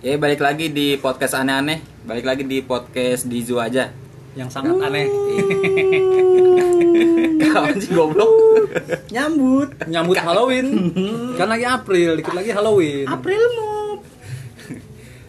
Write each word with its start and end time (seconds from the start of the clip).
Ya 0.00 0.16
balik 0.16 0.40
lagi 0.40 0.72
di 0.72 0.96
podcast 0.96 1.36
aneh-aneh, 1.36 1.76
balik 2.02 2.24
lagi 2.24 2.40
di 2.42 2.64
podcast 2.64 3.28
Dizu 3.28 3.60
aja. 3.60 3.92
yang 4.30 4.46
sangat 4.46 4.78
aneh 4.78 5.10
Kawan 7.42 7.74
sih 7.76 7.90
goblok. 7.90 8.30
Nyambut. 9.10 9.74
nyambut 9.90 10.14
Halloween 10.16 10.66
kan 11.38 11.50
lagi 11.50 11.66
April 11.66 12.14
dikit 12.14 12.30
lagi 12.30 12.54
Halloween 12.54 13.10
April 13.10 13.42
mau. 13.52 13.98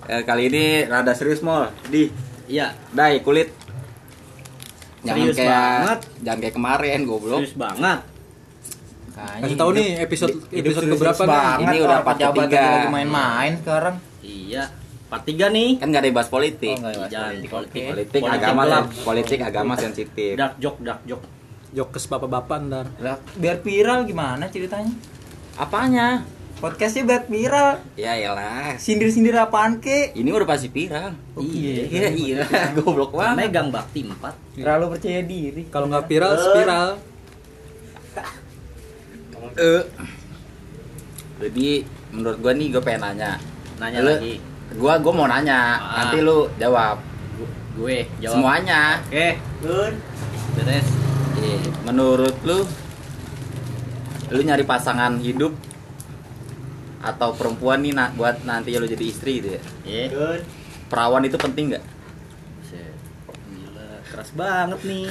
Eh, 0.06 0.22
kali 0.22 0.54
ini 0.54 0.66
rada 0.86 1.12
serius 1.12 1.42
mol. 1.42 1.74
Di, 1.84 2.14
Iya, 2.46 2.78
dai 2.92 3.20
kulit. 3.20 3.50
Jangan 5.02 5.18
Serius 5.26 5.36
kayak 5.36 5.50
banget. 5.50 6.00
jangan 6.22 6.40
kayak 6.40 6.56
kemarin 6.56 7.00
goblok. 7.02 7.40
serius 7.42 7.58
banget. 7.58 8.00
kasih 9.12 9.58
tahu 9.58 9.72
nih 9.74 9.90
episode 10.00 10.34
Hidup 10.48 10.62
episode 10.72 10.86
keberapa 10.88 11.24
nih 11.26 11.42
Ini 11.60 11.76
udah 11.76 11.90
orang 11.90 12.02
part 12.02 12.16
pejabat 12.16 12.38
ketiga. 12.48 12.62
lagi 12.62 12.90
main-main 12.92 13.52
sekarang 13.58 13.96
Iya. 14.52 14.66
Part 15.08 15.24
3 15.24 15.48
nih. 15.48 15.70
Kan 15.80 15.88
nggak 15.90 16.02
ada 16.04 16.12
bahas 16.12 16.28
politik. 16.28 16.76
Oh, 16.78 16.86
ada. 16.86 17.08
Jangan 17.08 17.32
politik, 17.36 17.50
politik. 17.50 17.84
Politik, 17.86 18.22
Politik 18.22 18.38
agama 18.38 18.64
lah, 18.64 18.82
politik 19.02 19.40
agama 19.40 19.74
sensitif. 19.76 20.36
Dark 20.36 20.56
joke, 20.58 20.80
dark 20.82 21.02
joke. 21.06 21.24
jokes 21.72 22.04
bapak-bapak 22.06 22.68
ntar 22.68 22.86
lah 23.00 23.16
biar 23.32 23.64
viral 23.64 24.04
gimana 24.04 24.52
ceritanya 24.52 24.92
Apanya? 25.56 26.20
podcastnya 26.60 27.08
biar 27.08 27.24
viral 27.26 27.80
Ya 27.96 28.12
elah. 28.14 28.76
sindir-sindir 28.76 29.32
apaan 29.34 29.80
ke 29.80 30.12
Ini 30.12 30.30
udah 30.30 30.44
pasti 30.46 30.68
viral. 30.68 31.16
Iya. 31.40 31.88
Iya, 31.88 32.08
iya. 32.12 32.38
Goblok 32.76 33.16
banget. 33.16 33.48
Megang 33.48 33.72
bakti 33.72 34.04
4. 34.04 34.60
terlalu 34.60 34.86
percaya 34.92 35.24
diri 35.24 35.64
kalau 35.72 35.88
nggak 35.88 36.06
viral 36.06 36.34
spiral 36.36 36.88
Eh. 39.52 39.84
Jadi 41.40 41.68
menurut 42.12 42.38
gua 42.38 42.52
nih 42.52 42.68
gua 42.70 42.82
pengen 42.82 43.02
nanya. 43.02 43.32
Nanya 43.80 44.00
lagi. 44.02 44.44
Gua 44.74 44.96
gua 44.98 45.14
mau 45.14 45.26
nanya, 45.26 45.76
Ah. 45.76 46.06
nanti 46.06 46.20
lu 46.20 46.48
jawab. 46.56 47.00
Gu- 47.34 47.54
Gue 47.74 47.98
jawab. 48.18 48.34
Semuanya. 48.36 48.82
Oke. 49.02 49.28
Good. 49.60 49.94
Beres. 50.54 50.88
Menurut 51.82 52.36
lu 52.42 52.64
lu 54.30 54.40
nyari 54.40 54.64
pasangan 54.64 55.18
hidup 55.18 55.52
atau 57.02 57.34
perempuan 57.34 57.82
nih 57.82 57.92
nak 57.92 58.14
buat 58.14 58.44
nanti 58.44 58.72
lu 58.72 58.86
jadi 58.86 59.02
istri 59.04 59.40
gitu 59.40 59.50
ya. 59.52 59.62
Iya. 59.84 60.06
Good. 60.10 60.42
Perawan 60.88 61.24
itu 61.24 61.36
penting 61.36 61.72
nggak? 61.72 61.84
Gila, 63.50 63.88
keras 64.06 64.30
banget 64.32 64.80
nih. 64.84 65.08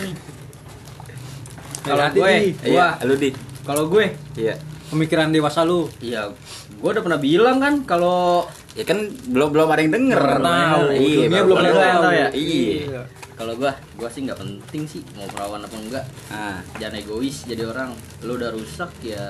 Kalau 1.81 2.06
gue, 2.11 2.33
Iya, 2.55 2.66
gua 2.66 2.86
lu 3.03 3.14
di. 3.14 3.28
kalau 3.62 3.84
gue, 3.86 4.12
Iya. 4.34 4.55
pemikiran 4.86 5.28
dewasa 5.28 5.62
lu 5.62 5.88
iya, 5.98 6.28
gue 6.70 6.91
udah 6.91 7.00
pernah 7.00 7.16
bilang 7.16 7.56
kan 7.56 7.84
kalau 7.84 8.44
Ya 8.78 8.84
kan 8.86 8.98
belum 9.26 9.48
belum 9.50 9.66
ada 9.66 9.82
yang 9.82 9.92
denger. 9.92 10.20
Belum 10.22 10.46
tahu. 10.46 10.84
Iya, 10.94 11.26
belum 11.26 11.58
baru 11.58 11.58
ada 11.58 11.68
yang 11.82 12.02
tahu 12.02 12.14
ya? 12.14 12.28
Iya. 12.30 13.02
kalau 13.40 13.56
gue, 13.56 13.72
gue 13.72 14.08
sih 14.12 14.20
nggak 14.28 14.36
penting 14.36 14.82
sih 14.84 15.00
mau 15.16 15.24
perawan 15.32 15.64
apa 15.64 15.72
enggak. 15.72 16.04
Ah, 16.28 16.60
Jangan 16.76 17.00
egois 17.00 17.48
jadi 17.48 17.64
orang. 17.64 17.96
Lu 18.20 18.36
udah 18.36 18.52
rusak 18.52 18.92
ya, 19.00 19.24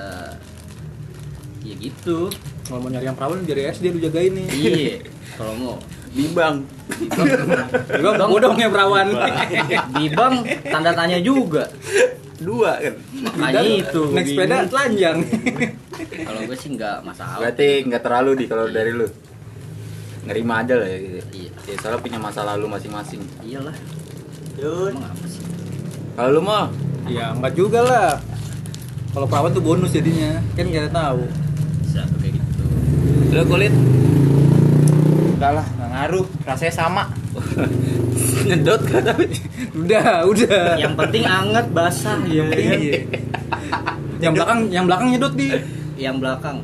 ya 1.63 1.75
gitu. 1.79 2.27
kalau 2.67 2.83
mau 2.83 2.91
nyari 2.91 3.07
yang 3.07 3.15
perawan 3.15 3.39
dari 3.43 3.67
SD 3.67 3.91
lu 3.91 3.99
jagain 3.99 4.31
nih 4.35 4.47
Iya. 4.51 4.95
Kalau 5.39 5.53
mau 5.55 5.75
bimbang. 6.11 6.67
Bang, 8.03 8.29
bodong 8.29 8.55
ya 8.59 8.67
perawan 8.67 9.07
Bibang 9.95 10.43
tanda 10.67 10.91
tanya 10.91 11.17
juga. 11.23 11.71
Dua 12.35 12.77
kan. 12.83 12.95
Makanya 13.39 13.63
itu. 13.63 14.01
naik 14.11 14.27
sepeda 14.27 14.55
telanjang 14.67 15.17
Kalau 16.27 16.39
gue 16.43 16.57
sih 16.59 16.69
nggak 16.75 16.97
masalah. 17.07 17.39
Berarti 17.39 17.87
nggak 17.87 18.01
terlalu 18.03 18.31
di 18.43 18.45
kalau 18.51 18.67
dari 18.67 18.91
lu. 18.91 19.07
Nerima 20.31 20.53
aja 20.57 20.73
lah 20.73 20.87
ya 20.87 20.97
gitu. 20.97 21.17
Iya. 21.33 21.49
Ya, 21.61 21.75
soalnya 21.77 21.99
punya 21.99 22.17
masa 22.17 22.41
lalu 22.41 22.65
masing-masing. 22.65 23.21
Iyalah. 23.41 23.75
Emang 24.57 25.03
apa 25.03 25.25
sih? 25.25 25.43
Kalau 26.11 26.29
lu 26.29 26.41
mau 26.41 26.65
ya 27.05 27.33
enggak 27.33 27.53
juga 27.53 27.79
lah 27.81 28.09
kalau 29.09 29.25
perawan 29.25 29.51
tuh 29.51 29.59
bonus 29.59 29.89
jadinya 29.89 30.37
kan 30.53 30.63
nggak 30.63 30.87
tahu 30.89 31.23
Bisa 31.81 32.05
tuh 32.05 32.17
kayak 32.19 32.33
gitu. 32.35 32.63
lu 33.31 33.43
kulit 33.43 33.73
enggak 35.33 35.51
lah 35.51 35.65
nggak 35.67 35.89
ngaruh 35.89 36.25
rasanya 36.45 36.73
sama 36.77 37.03
nyedot 38.47 38.81
kan 38.85 39.01
tapi 39.03 39.25
udah 39.73 40.05
udah 40.25 40.63
Yang 40.77 40.93
penting 40.95 41.23
anget 41.25 41.65
basah. 41.71 42.17
Yang 42.23 42.47
penting 42.49 42.69
Iya. 42.69 43.01
yang 44.21 44.31
belakang 44.31 44.59
yang 44.69 44.85
belakang 44.85 45.07
nyedot 45.09 45.33
di 45.33 45.47
yang 45.97 46.15
belakang. 46.17 46.57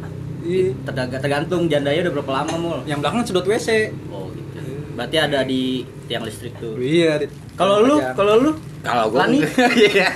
Iya. 0.48 0.72
Terga- 0.84 1.20
tergantung 1.20 1.68
jandanya 1.68 2.02
udah 2.02 2.14
berapa 2.16 2.32
lama 2.34 2.54
mul. 2.56 2.80
yang 2.86 2.98
belakang 2.98 3.22
sedot 3.22 3.44
WC 3.44 3.92
Oh 4.08 4.32
gitu. 4.32 4.64
Berarti 4.94 5.18
ada 5.20 5.44
di 5.44 5.84
tiang 6.08 6.24
listrik 6.24 6.56
tuh. 6.56 6.80
iya. 6.80 7.20
Kalau 7.54 7.82
lu, 7.82 8.00
kalau 8.14 8.34
lu 8.40 8.52
kalau 8.80 9.10
gua 9.10 9.26
enggak. 9.26 9.52
Iya. 9.92 10.08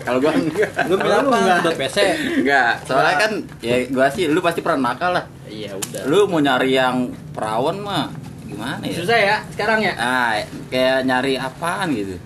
kalau 0.00 0.18
gua 0.18 0.32
enggak 0.32 0.70
lu 0.84 0.94
bilang 0.96 1.20
Kalau 1.20 1.22
lu 1.22 1.28
apa 1.28 1.36
enggak. 1.38 1.58
sedot 1.60 1.76
WC 1.78 1.98
enggak 2.38 2.72
soalnya 2.82 3.14
kan 3.16 3.32
ya 3.60 3.76
gua 3.86 4.06
sih 4.08 4.24
lu 4.26 4.40
pasti 4.40 4.60
pernah 4.60 4.90
nakal 4.90 5.12
lah 5.12 5.24
Iya 5.46 5.72
udah. 5.72 6.02
lu 6.04 6.26
mau 6.26 6.38
nyari 6.38 6.74
yang 6.74 6.96
perawan 7.30 7.78
mah 7.78 8.10
gimana 8.42 8.80
ya 8.80 8.92
susah 8.94 9.16
ya 9.16 9.36
sekarang 9.48 9.80
ya? 9.80 9.92
ah 9.94 10.32
kayak 10.66 11.04
nyari 11.04 11.36
apaan 11.36 11.92
gitu 11.92 12.16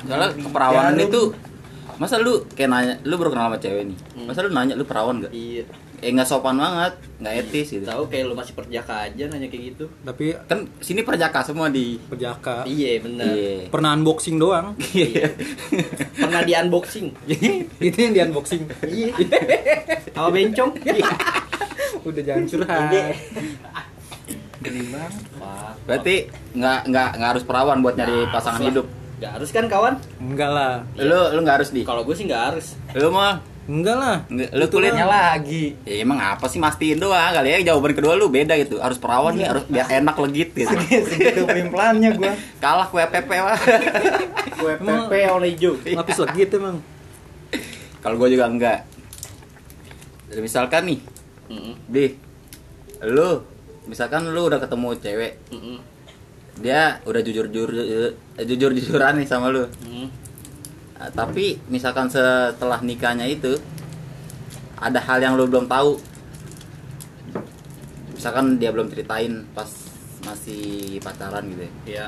soalnya 0.00 0.32
keperawanan 0.34 0.92
Ya, 0.94 1.04
itu 1.06 1.22
masa 1.94 2.16
lu 2.18 2.42
kayak 2.50 2.68
nanya 2.68 2.94
lu 3.00 3.14
baru 3.14 3.30
kenal 3.30 3.46
sama 3.46 3.58
cewek 3.58 3.84
nih 3.86 3.98
Hmm. 4.14 4.26
masa 4.26 4.40
lu 4.40 4.50
nanya 4.50 4.74
lu 4.74 4.82
perawan 4.82 5.20
gak 5.20 5.30
Iya. 5.30 5.64
Eh 5.96 6.10
nggak 6.10 6.24
sopan 6.24 6.54
banget 6.54 6.92
nggak 7.16 7.34
etis 7.40 7.66
gitu 7.70 7.84
Tahu 7.84 8.06
kayak 8.06 8.24
lu 8.24 8.34
masih 8.34 8.52
perjaka 8.52 9.04
aja 9.04 9.24
nanya 9.24 9.46
kayak 9.46 9.64
gitu. 9.70 9.84
tapi 10.00 10.34
kan 10.44 10.66
sini 10.78 11.00
perjaka 11.00 11.40
semua 11.42 11.68
di 11.68 11.96
perjaka 12.00 12.64
Iya 12.64 12.98
benar. 13.00 13.30
iya 13.30 13.68
pernah 13.68 13.90
unboxing 13.92 14.36
doang 14.36 14.74
Iya. 14.90 15.30
Pernah 16.14 16.40
di 16.42 16.52
unboxing. 16.52 17.06
itu 17.86 17.98
yang 17.98 18.12
di 18.12 18.20
unboxing 18.22 18.62
Iya. 18.82 19.12
Sama 20.10 20.28
bencong. 20.30 20.70
udah 22.02 22.22
jangan 22.22 22.44
curhat 22.44 22.92
berarti 25.84 26.14
nggak 26.52 26.78
nggak 26.86 27.08
nggak 27.14 27.30
harus 27.30 27.44
perawan 27.44 27.78
buat 27.80 27.94
nyari 27.94 28.16
Nah, 28.18 28.32
pasangan 28.32 28.60
lah. 28.60 28.68
hidup 28.68 28.86
Gak 29.14 29.30
harus 29.30 29.50
kan 29.50 29.64
kawan? 29.66 29.94
enggak 30.18 30.50
lah 30.50 30.82
lu 30.96 31.20
lu 31.32 31.40
nggak 31.40 31.56
harus 31.62 31.70
di 31.70 31.80
Kalau 31.80 32.02
gue 32.02 32.12
sih 32.12 32.26
nggak 32.26 32.42
harus. 32.50 32.74
lu 32.92 33.08
mah 33.08 33.40
enggak 33.66 33.96
lah. 33.96 34.16
Nggak- 34.26 34.52
lu 34.52 34.64
kulitnya 34.68 35.04
lah. 35.04 35.34
lagi. 35.34 35.76
Ya 35.82 36.00
emang 36.00 36.16
apa 36.16 36.46
sih 36.46 36.56
mastiin 36.56 36.96
doang 36.96 37.32
kali 37.32 37.48
ya. 37.50 37.72
Jawaban 37.72 37.92
kedua 37.92 38.12
lu 38.12 38.28
beda 38.28 38.54
gitu. 38.56 38.76
Harus 38.78 38.96
perawan 38.96 39.32
nih 39.32 39.46
harus 39.46 39.64
biar 39.64 39.88
enak 39.88 40.16
legit 40.18 40.52
gitu. 40.52 40.68
Segitu 40.68 41.42
pelan-pelannya 41.42 42.10
gua. 42.14 42.32
Kalah 42.62 42.86
kue 42.86 43.04
pepe 43.04 43.36
wah 43.36 43.56
Gue 44.54 44.74
PP 44.76 45.12
oleh 45.26 45.48
hijau. 45.50 45.72
lapis 45.78 46.18
legit 46.20 46.48
emang. 46.52 46.78
Kalau 47.98 48.16
gue 48.16 48.28
juga 48.30 48.44
enggak. 48.46 48.84
Jadi 50.26 50.40
misalkan 50.40 50.82
nih 50.84 51.00
Mm-mm. 51.46 51.74
di 51.86 52.16
lu 53.02 53.44
misalkan 53.84 54.24
lu 54.26 54.40
udah 54.42 54.56
ketemu 54.56 54.96
cewek 54.96 55.32
Mm-mm. 55.50 55.76
dia 56.56 56.96
udah 57.04 57.20
jujur 57.20 57.46
jujur 57.46 57.70
jujur 58.38 58.70
jujuran 58.72 59.14
nih 59.16 59.26
sama 59.26 59.48
lu. 59.48 59.68
Mm. 59.80 60.08
Nah, 61.04 61.12
tapi 61.12 61.60
misalkan 61.68 62.08
setelah 62.08 62.80
nikahnya 62.80 63.28
itu 63.28 63.60
ada 64.74 64.96
hal 64.98 65.20
yang 65.20 65.36
lu 65.36 65.44
belum 65.44 65.68
tahu 65.68 66.00
misalkan 68.10 68.56
dia 68.56 68.72
belum 68.72 68.88
ceritain 68.88 69.44
pas 69.52 69.68
masih 70.24 70.96
pacaran 70.98 71.44
gitu 71.44 71.60
ya 71.60 71.72
Iya. 71.84 72.06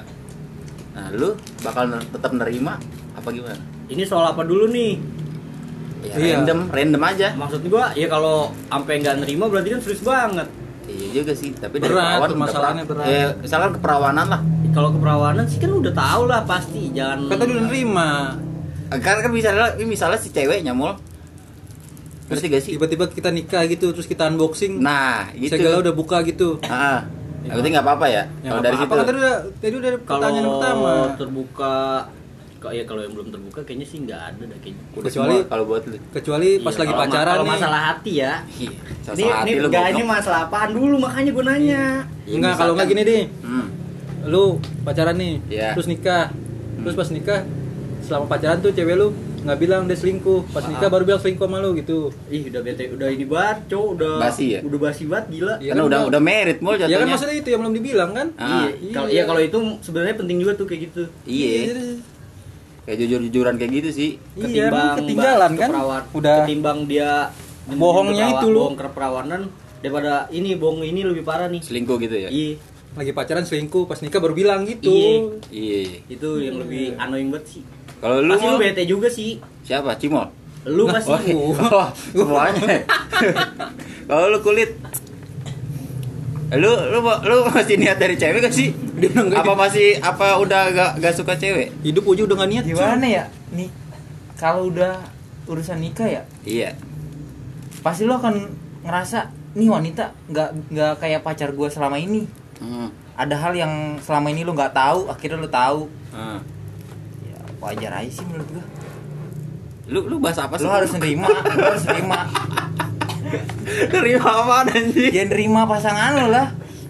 nah 0.94 1.12
lu 1.12 1.36
bakal 1.60 1.92
ner- 1.92 2.08
tetap 2.08 2.32
nerima 2.32 2.80
apa 3.12 3.28
gimana 3.28 3.60
Ini 3.86 4.00
soal 4.02 4.26
apa 4.26 4.42
dulu 4.42 4.64
nih? 4.66 4.96
ya 6.02 6.16
Iya. 6.16 6.40
random 6.40 6.58
random 6.70 7.02
aja 7.04 7.28
Maksud 7.34 7.68
gua 7.68 7.92
ya 7.92 8.08
kalau 8.08 8.48
sampai 8.66 8.94
nggak 8.98 9.16
nerima 9.20 9.44
berarti 9.46 9.68
kan 9.70 9.80
serius 9.82 10.00
banget. 10.00 10.48
iya 10.86 11.20
juga 11.20 11.32
sih 11.34 11.52
tapi 11.52 11.76
dari 11.76 11.92
Berat, 11.92 12.16
perawan 12.16 12.28
permasalahannya 12.32 12.82
udah- 12.82 12.96
berat. 12.96 13.12
eh, 13.12 13.28
misalkan 13.42 13.70
keperawanan 13.74 14.26
lah 14.26 14.40
Kalau 14.72 14.88
keperawanan 14.90 15.44
sih 15.44 15.58
kan 15.58 15.68
udah 15.70 15.92
tau 15.92 16.24
lah 16.24 16.40
pasti 16.44 16.88
jangan. 16.90 17.28
tadi 17.30 17.50
udah 17.50 17.64
nerima 17.66 18.08
kan 18.88 19.16
kan 19.18 19.30
misalnya 19.30 19.66
misalnya 19.80 20.16
si 20.16 20.30
ceweknya 20.30 20.70
mul 20.70 20.94
ngerti 22.26 22.46
gak 22.48 22.58
sih? 22.60 22.72
Tiba-tiba 22.74 23.06
kita 23.06 23.30
nikah 23.30 23.62
gitu 23.64 23.90
terus 23.90 24.04
kita 24.04 24.26
unboxing. 24.26 24.78
Nah 24.78 25.30
gitu. 25.32 25.52
Segala 25.52 25.78
udah 25.78 25.92
buka 25.92 26.22
gitu. 26.22 26.58
Ah 26.64 27.06
yang 27.42 27.54
penting 27.56 27.72
nggak 27.72 27.86
apa-apa 27.86 28.06
ya? 28.08 28.22
Ya, 28.40 28.50
kalau 28.50 28.60
dari 28.60 28.74
apa, 28.74 28.82
situ. 28.82 28.90
Kan 28.92 29.04
tadi 29.04 29.16
udah 29.16 29.34
tadi 29.56 29.74
udah 29.76 29.90
Kalau 29.92 30.02
pertanyaan 30.20 30.46
pertama. 30.48 30.92
terbuka 31.14 31.74
kok 32.56 32.72
ya 32.72 32.82
kalau 32.82 33.00
yang 33.00 33.12
belum 33.12 33.28
terbuka 33.28 33.60
kayaknya 33.62 33.86
sih 33.86 33.98
nggak 34.02 34.18
ada 34.18 34.42
dah 34.44 34.58
kayaknya. 34.58 34.82
udah 34.90 35.04
kecuali- 35.04 35.38
semua 35.38 35.46
kalau 35.46 35.64
buat 35.64 35.82
lu. 35.84 35.96
kecuali 36.10 36.48
pas 36.56 36.66
Iya, 36.66 36.80
lagi 36.80 36.88
kalau 36.88 36.96
ma- 36.96 37.04
pacaran 37.06 37.26
Kalau 37.28 37.44
nih. 37.44 37.52
masalah 37.52 37.80
hati 37.84 38.12
ya. 38.16 38.32
Iya, 38.48 38.70
Ini, 39.06 39.22
hati 39.22 39.22
ini 39.44 39.52
lu 39.54 39.66
enggak 39.68 39.86
ini 39.88 40.02
masalah 40.02 40.40
apaan 40.42 40.70
dulu 40.72 40.94
makanya 40.98 41.30
gue 41.30 41.44
nanya. 41.44 41.82
Ya, 42.24 42.34
enggak 42.34 42.54
kalau 42.56 42.72
nggak 42.74 42.88
gini 42.88 43.02
deh. 43.02 43.24
Hmm. 43.40 43.66
lu 44.26 44.44
pacaran 44.82 45.14
nih 45.14 45.34
Iya. 45.46 45.70
terus 45.72 45.86
nikah. 45.86 46.34
Terus 46.76 46.94
pas 46.96 47.08
nikah 47.08 47.40
selama 48.06 48.24
pacaran 48.26 48.58
tuh 48.58 48.70
cewek 48.70 48.94
lu 48.94 49.10
nggak 49.42 49.58
bilang 49.58 49.82
dia 49.84 49.94
selingkuh 49.94 50.46
pas 50.48 50.62
nikah 50.64 50.86
baru 50.86 51.02
bilang 51.04 51.18
selingkuh 51.18 51.42
sama 51.44 51.58
lu 51.58 51.74
gitu 51.74 52.10
Ih, 52.26 52.46
udah 52.46 52.60
bete, 52.60 52.84
udah 52.88 53.08
ini 53.08 53.22
banget, 53.24 53.58
cowok 53.68 53.88
udah 53.92 54.12
Basi 54.20 54.44
ya? 54.48 54.60
Udah 54.60 54.78
basi 54.80 55.02
banget 55.04 55.26
gila. 55.32 55.54
Iya 55.56 55.68
Karena 55.68 55.76
kan, 55.76 55.88
udah 55.88 56.00
udah 56.04 56.20
merit 56.20 56.58
mul 56.60 56.72
ya 56.72 56.76
kan 56.76 56.88
jatuhnya. 56.88 57.06
maksudnya 57.08 57.36
itu 57.36 57.48
yang 57.48 57.60
belum 57.60 57.74
dibilang 57.74 58.10
kan 58.12 58.26
Ah, 58.36 58.66
iya, 58.72 58.92
kalau 58.92 59.08
iya 59.08 59.22
kalau 59.24 59.40
itu 59.40 59.58
sebenarnya 59.80 60.14
penting 60.16 60.36
juga 60.36 60.52
tuh 60.54 60.66
kayak 60.66 60.80
gitu. 60.84 61.02
Iya. 61.24 61.54
Kayak 62.82 62.98
jujur-jujuran 63.00 63.54
kayak 63.56 63.72
gitu 63.76 63.90
sih. 63.92 64.10
Iya, 64.36 64.66
emang 64.68 64.94
ketinggalan 64.96 65.52
kan? 65.52 65.68
keperawat- 65.68 66.06
Udah- 66.12 66.38
ketimbang 66.40 66.78
dia 66.84 67.10
Bohongnya 67.68 68.26
itu 68.32 68.46
lu. 68.48 68.62
bohong 68.62 68.76
keperawanan 68.76 69.42
daripada 69.78 70.30
ini 70.30 70.54
bohong 70.54 70.82
ini 70.82 71.02
lebih 71.02 71.22
parah 71.22 71.46
nih. 71.46 71.58
Selingkuh 71.60 71.98
gitu 71.98 72.14
ya. 72.16 72.30
Iya, 72.30 72.62
lagi 72.94 73.10
pacaran 73.10 73.42
selingkuh 73.42 73.84
pas 73.84 73.98
nikah 73.98 74.18
baru 74.18 74.32
bilang 74.32 74.62
gitu 74.64 74.86
Iya. 74.88 75.14
Iya. 75.50 75.78
itu 76.08 76.28
yang 76.40 76.58
lebih 76.58 76.94
annoying 76.96 77.30
banget 77.30 77.46
sih. 77.52 77.62
Kalau 77.96 78.20
lu 78.20 78.32
Pasti 78.32 78.44
lu 78.44 78.52
mau 78.52 78.60
bete 78.60 78.82
juga 78.84 79.08
sih. 79.08 79.40
siapa? 79.62 79.96
Cimol. 79.96 80.28
Lu 80.66 80.84
pasti. 80.86 81.10
Oh, 81.32 81.54
oh, 81.54 81.88
semuanya. 82.14 82.82
Kalau 84.08 84.24
lu 84.28 84.38
kulit 84.40 84.70
lu 86.46 86.70
lu 86.70 86.98
lu 87.02 87.36
masih 87.50 87.74
niat 87.74 87.98
dari 87.98 88.14
cewek 88.14 88.38
gak 88.38 88.54
sih? 88.54 88.70
Apa 89.40 89.58
masih 89.58 89.98
apa 89.98 90.38
udah 90.38 90.70
gak, 90.70 90.90
gak 91.02 91.14
suka 91.14 91.34
cewek? 91.34 91.74
hidup 91.82 92.06
aja 92.06 92.22
udah 92.22 92.36
gak 92.38 92.50
niat 92.50 92.64
Gimana 92.64 93.02
ya? 93.02 93.24
Nih 93.50 93.66
kalau 94.38 94.70
udah 94.70 95.00
urusan 95.46 95.80
nikah 95.80 96.06
ya, 96.06 96.22
Iya. 96.44 96.76
pasti 97.80 98.04
lo 98.04 98.18
akan 98.18 98.50
ngerasa 98.82 99.30
nih 99.54 99.70
wanita 99.70 100.10
nggak 100.26 100.48
nggak 100.68 100.92
kayak 101.00 101.22
pacar 101.22 101.50
gue 101.50 101.68
selama 101.70 101.96
ini. 101.96 102.26
Hmm. 102.58 102.90
Ada 103.16 103.32
hal 103.38 103.52
yang 103.54 103.72
selama 103.98 104.28
ini 104.28 104.42
lo 104.42 104.52
nggak 104.52 104.74
tahu, 104.74 105.08
akhirnya 105.08 105.38
lo 105.40 105.48
tahu. 105.48 105.80
Ah. 106.12 106.42
Ya 107.56 107.62
wajar 107.62 107.92
aja 107.96 108.10
sih 108.12 108.24
menurut 108.24 108.48
gue. 108.50 108.64
Lu 109.86 110.00
lu 110.04 110.16
bahas 110.18 110.36
apa 110.36 110.54
sih? 110.54 110.62
Lo 110.62 110.70
harus 110.70 110.92
nerima, 110.92 111.24
lo 111.26 111.64
harus 111.64 111.84
nerima. 111.84 112.18
nerima 113.94 114.28
apa 114.36 114.54
anjing? 114.68 115.10
Dia 115.10 115.24
nerima 115.24 115.64
pasangan 115.64 116.10
lo 116.14 116.26
lah. 116.28 116.46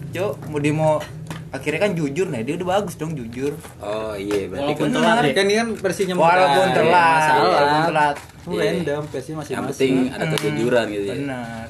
Cok, 0.09 0.33
mau 0.47 0.59
dia 0.59 0.73
mau 0.73 0.99
akhirnya 1.47 1.79
kan 1.81 1.91
jujur 1.93 2.27
nah 2.27 2.39
dia 2.39 2.53
udah 2.53 2.67
bagus 2.75 2.95
dong 2.95 3.15
jujur 3.15 3.55
Oh 3.79 4.11
iya 4.13 4.51
berarti 4.51 4.67
Walaupun 4.75 4.87
kan- 4.89 4.99
telat 4.99 5.31
kan 5.31 5.43
ini 5.43 5.55
kan 5.55 5.67
versinya 5.73 6.13
walaupun 6.13 6.67
telat 6.69 6.91
masalah 6.91 7.39
walaupun 7.47 7.81
telat 7.87 8.15
Itu 8.19 8.47
Iya. 8.49 8.61
random 8.67 9.01
versinya 9.07 9.37
masih 9.39 9.51
yang 9.53 9.65
penting 9.65 9.93
ada 10.11 10.25
kejujuran 10.29 10.85
gitu 10.89 11.05
ya. 11.05 11.15
benar 11.15 11.65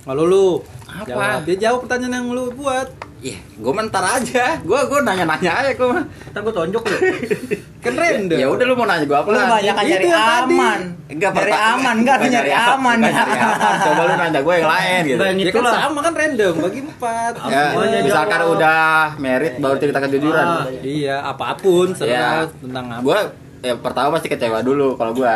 kalau 0.00 0.22
lu 0.24 0.46
Apa? 0.84 1.06
jawab. 1.06 1.38
dia 1.46 1.56
jawab 1.60 1.78
pertanyaan 1.80 2.14
yang 2.16 2.28
lu 2.28 2.44
buat 2.50 2.88
Iya, 3.20 3.36
gue 3.36 3.72
mentar 3.76 4.00
aja. 4.00 4.56
Gue 4.64 4.80
gue 4.80 4.98
nanya-nanya 5.04 5.52
aja 5.60 5.70
gue. 5.76 5.88
Ntar 6.32 6.40
gue 6.40 6.54
tonjok 6.56 6.84
lu. 6.88 6.96
kan 7.84 7.92
random 7.92 8.38
Ya 8.40 8.48
udah 8.48 8.64
lu 8.64 8.74
mau 8.80 8.88
nanya 8.88 9.04
gue 9.04 9.12
apa? 9.12 9.28
Lu 9.28 9.36
banyak 9.36 9.74
kan 9.76 9.84
nyari 9.84 10.08
aman. 10.08 10.80
Enggak, 11.04 11.30
nyari 11.36 11.52
aman, 11.52 11.94
enggak 12.00 12.16
nyari 12.16 12.32
nyari 12.32 12.52
aman. 12.56 12.96
nyari 12.96 13.32
aman. 13.36 13.76
Coba 13.84 14.02
lu 14.08 14.14
nanya 14.16 14.40
gue 14.40 14.54
yang 14.56 14.70
lain 14.72 15.00
gitu. 15.04 15.20
Bukan 15.20 15.36
ya 15.36 15.44
itu 15.44 15.58
kan 15.60 15.64
sama 15.76 15.98
kan 16.00 16.12
random 16.16 16.54
bagi 16.64 16.80
empat 16.80 17.32
Ya, 17.44 17.64
misalkan 18.00 18.40
jawab. 18.40 18.54
udah 18.56 18.80
merit 19.20 19.52
baru 19.60 19.76
cerita 19.76 19.98
kejujuran. 20.00 20.46
Ah. 20.48 20.64
iya 20.80 21.16
apa 21.20 21.60
pun 21.60 21.92
Ya, 21.92 22.00
serah 22.00 22.48
tentang 22.56 22.86
apa 22.88 23.02
gue 23.04 23.18
ya 23.60 23.74
pertama 23.76 24.08
pasti 24.16 24.28
kecewa 24.32 24.64
dulu 24.64 24.96
kalau 24.96 25.12
gue. 25.12 25.34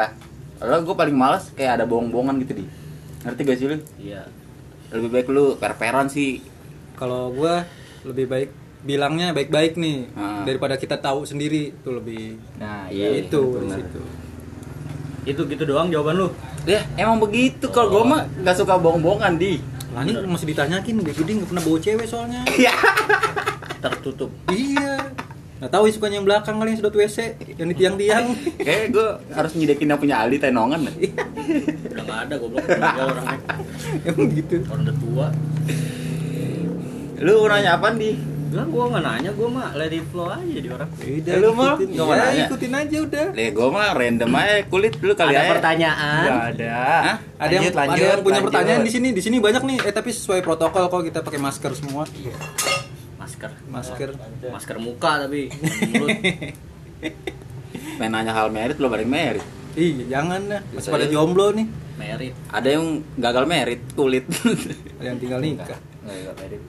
Kalau 0.56 0.80
gue 0.80 0.96
paling 0.96 1.12
males 1.12 1.52
kayak 1.52 1.76
ada 1.76 1.84
bohong-bohongan 1.84 2.40
gitu 2.40 2.56
di. 2.56 2.64
Ngerti 3.28 3.40
gak 3.44 3.56
sih 3.60 3.66
lu? 3.68 3.76
Iya. 4.00 4.24
Lebih 4.88 5.08
baik 5.12 5.28
lu 5.28 5.60
per-peran 5.60 6.08
sih. 6.08 6.40
Kalau 6.94 7.30
gua 7.30 7.66
lebih 8.02 8.26
baik 8.26 8.50
bilangnya 8.80 9.32
baik-baik 9.32 9.74
nih 9.74 10.12
Ah. 10.12 10.44
daripada 10.44 10.76
kita 10.76 10.94
tahu 10.94 11.24
sendiri 11.24 11.72
itu 11.72 11.88
lebih 11.88 12.36
Nah, 12.54 12.84
Iya, 12.86 13.22
itu 13.22 13.40
di 13.40 13.56
benar. 13.58 13.78
situ 13.80 14.00
Itu 15.24 15.40
gitu 15.46 15.64
doang 15.64 15.88
jawaban 15.88 16.18
lu. 16.18 16.28
Ya, 16.64 16.84
emang 16.94 17.16
begitu 17.16 17.64
kalau 17.68 17.88
gue 17.90 18.02
mah 18.04 18.22
gak 18.38 18.56
suka 18.58 18.76
bohong-bohongan 18.76 19.34
di. 19.34 19.56
lah 19.88 20.02
ini 20.02 20.20
masih 20.22 20.44
ditanyakin 20.46 21.00
dia 21.00 21.14
gede 21.14 21.32
nggak 21.34 21.48
pernah 21.48 21.62
bawa 21.62 21.78
cewek 21.78 22.04
soalnya 22.04 22.42
Iya. 22.50 22.74
Tertutup. 23.80 24.28
iya 24.48 25.00
nggak 25.54 25.70
tahu 25.70 25.86
sih 25.86 25.94
sukanya 25.94 26.18
yang 26.18 26.26
belakang 26.26 26.58
kali 26.58 26.68
yang 26.68 26.78
sedot 26.78 26.92
WC 26.92 27.18
yang 27.54 27.68
di 27.70 27.76
tiang-tiang 27.78 28.24
Kayak 28.60 28.84
gue 28.90 29.06
harus 29.30 29.52
nyidekin 29.54 29.86
yang 29.86 29.96
punya 29.96 30.16
Ali 30.18 30.36
tenongan. 30.36 30.82
Udah 30.84 32.04
gak 32.04 32.18
ada 32.22 32.34
goblok. 32.36 32.64
Orangnya. 32.68 33.38
emang 34.04 34.28
gitu 34.30 34.54
Orang 34.66 34.82
udah 34.82 34.96
tua. 34.98 35.26
Lu 37.16 37.46
nanya 37.46 37.76
apa 37.76 37.92
di? 37.92 38.12
Enggak, 38.46 38.70
gua 38.70 38.84
nggak 38.86 39.02
nanya, 39.04 39.30
gua 39.34 39.48
mah 39.50 39.68
let 39.74 39.90
it 39.90 40.06
flow 40.08 40.30
aja 40.30 40.46
di 40.56 40.68
orang. 40.68 40.86
Udah, 40.86 41.34
Lu 41.36 41.48
mau? 41.52 41.74
ikutin. 41.74 41.88
Nggak 41.90 42.04
mau 42.04 42.14
Ya, 42.14 42.22
nanya? 42.22 42.44
ikutin 42.46 42.72
aja 42.72 42.96
udah 43.02 43.26
Le, 43.34 43.46
gue 43.50 43.68
mah 43.68 43.88
random 43.92 44.30
aja 44.32 44.54
kulit 44.64 44.92
lu 44.96 45.12
kali 45.12 45.28
ada 45.28 45.40
aja. 45.40 45.52
pertanyaan. 45.52 46.18
Enggak 46.20 46.42
ada. 46.48 46.70
Hah? 46.78 47.16
ada 47.34 47.50
yang 47.50 47.62
Lanjut, 47.64 47.74
ada 47.74 47.82
lanjut, 47.84 48.06
yang 48.06 48.20
punya 48.20 48.32
lanjut. 48.32 48.46
pertanyaan 48.46 48.80
di 48.80 48.92
sini 48.92 49.08
di 49.10 49.18
sini 49.20 49.36
banyak 49.38 49.62
nih 49.64 49.76
eh 49.82 49.92
tapi 49.92 50.10
sesuai 50.12 50.40
protokol 50.40 50.86
kok 50.86 51.02
kita 51.02 51.18
pakai 51.20 51.40
masker 51.40 51.72
semua 51.74 52.02
Masker. 53.16 53.50
masker 53.66 54.10
Masker 54.46 54.76
muka 54.78 55.26
tapi 55.26 55.50
mulut. 55.90 56.14
Main 57.98 58.10
nanya 58.12 58.32
hal 58.32 58.48
merit 58.48 58.76
lu 58.76 58.86
balik 58.86 59.06
merit. 59.08 59.42
Ih, 59.74 60.06
jangan 60.06 60.46
dah. 60.46 60.60
Masih 60.70 60.90
pada 60.90 61.06
jomblo 61.06 61.50
nih. 61.50 61.66
Merit. 61.96 62.34
Ada 62.48 62.68
yang 62.70 63.02
gagal 63.16 63.44
merit 63.44 63.80
kulit. 63.92 64.26
Ada 64.96 65.08
yang 65.08 65.18
tinggal 65.18 65.40
nikah. 65.40 65.78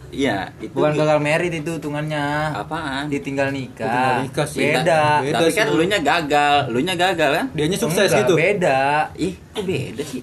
Iya, 0.09 0.49
itu. 0.57 0.71
Bukan 0.71 0.91
gagal 0.93 1.19
merit 1.19 1.53
itu 1.53 1.71
hitungannya. 1.73 2.55
apaan? 2.55 3.07
Ditinggal 3.07 3.49
Ditinggal 3.49 3.49
nikah. 3.51 4.15
nikah 4.21 4.47
sih. 4.47 4.61
Beda. 4.65 5.01
Beda 5.21 5.37
Tapi 5.37 5.51
kan 5.51 5.65
sih. 5.65 5.73
elunya 5.73 5.99
gagal, 5.99 6.55
elunya 6.67 6.95
gagal 6.95 7.29
kan? 7.33 7.45
Dianya 7.51 7.77
sukses 7.77 8.07
Enggak, 8.07 8.19
gitu. 8.23 8.33
Beda. 8.35 8.79
Ih, 9.15 9.33
kok 9.51 9.63
beda 9.63 10.03
sih? 10.03 10.21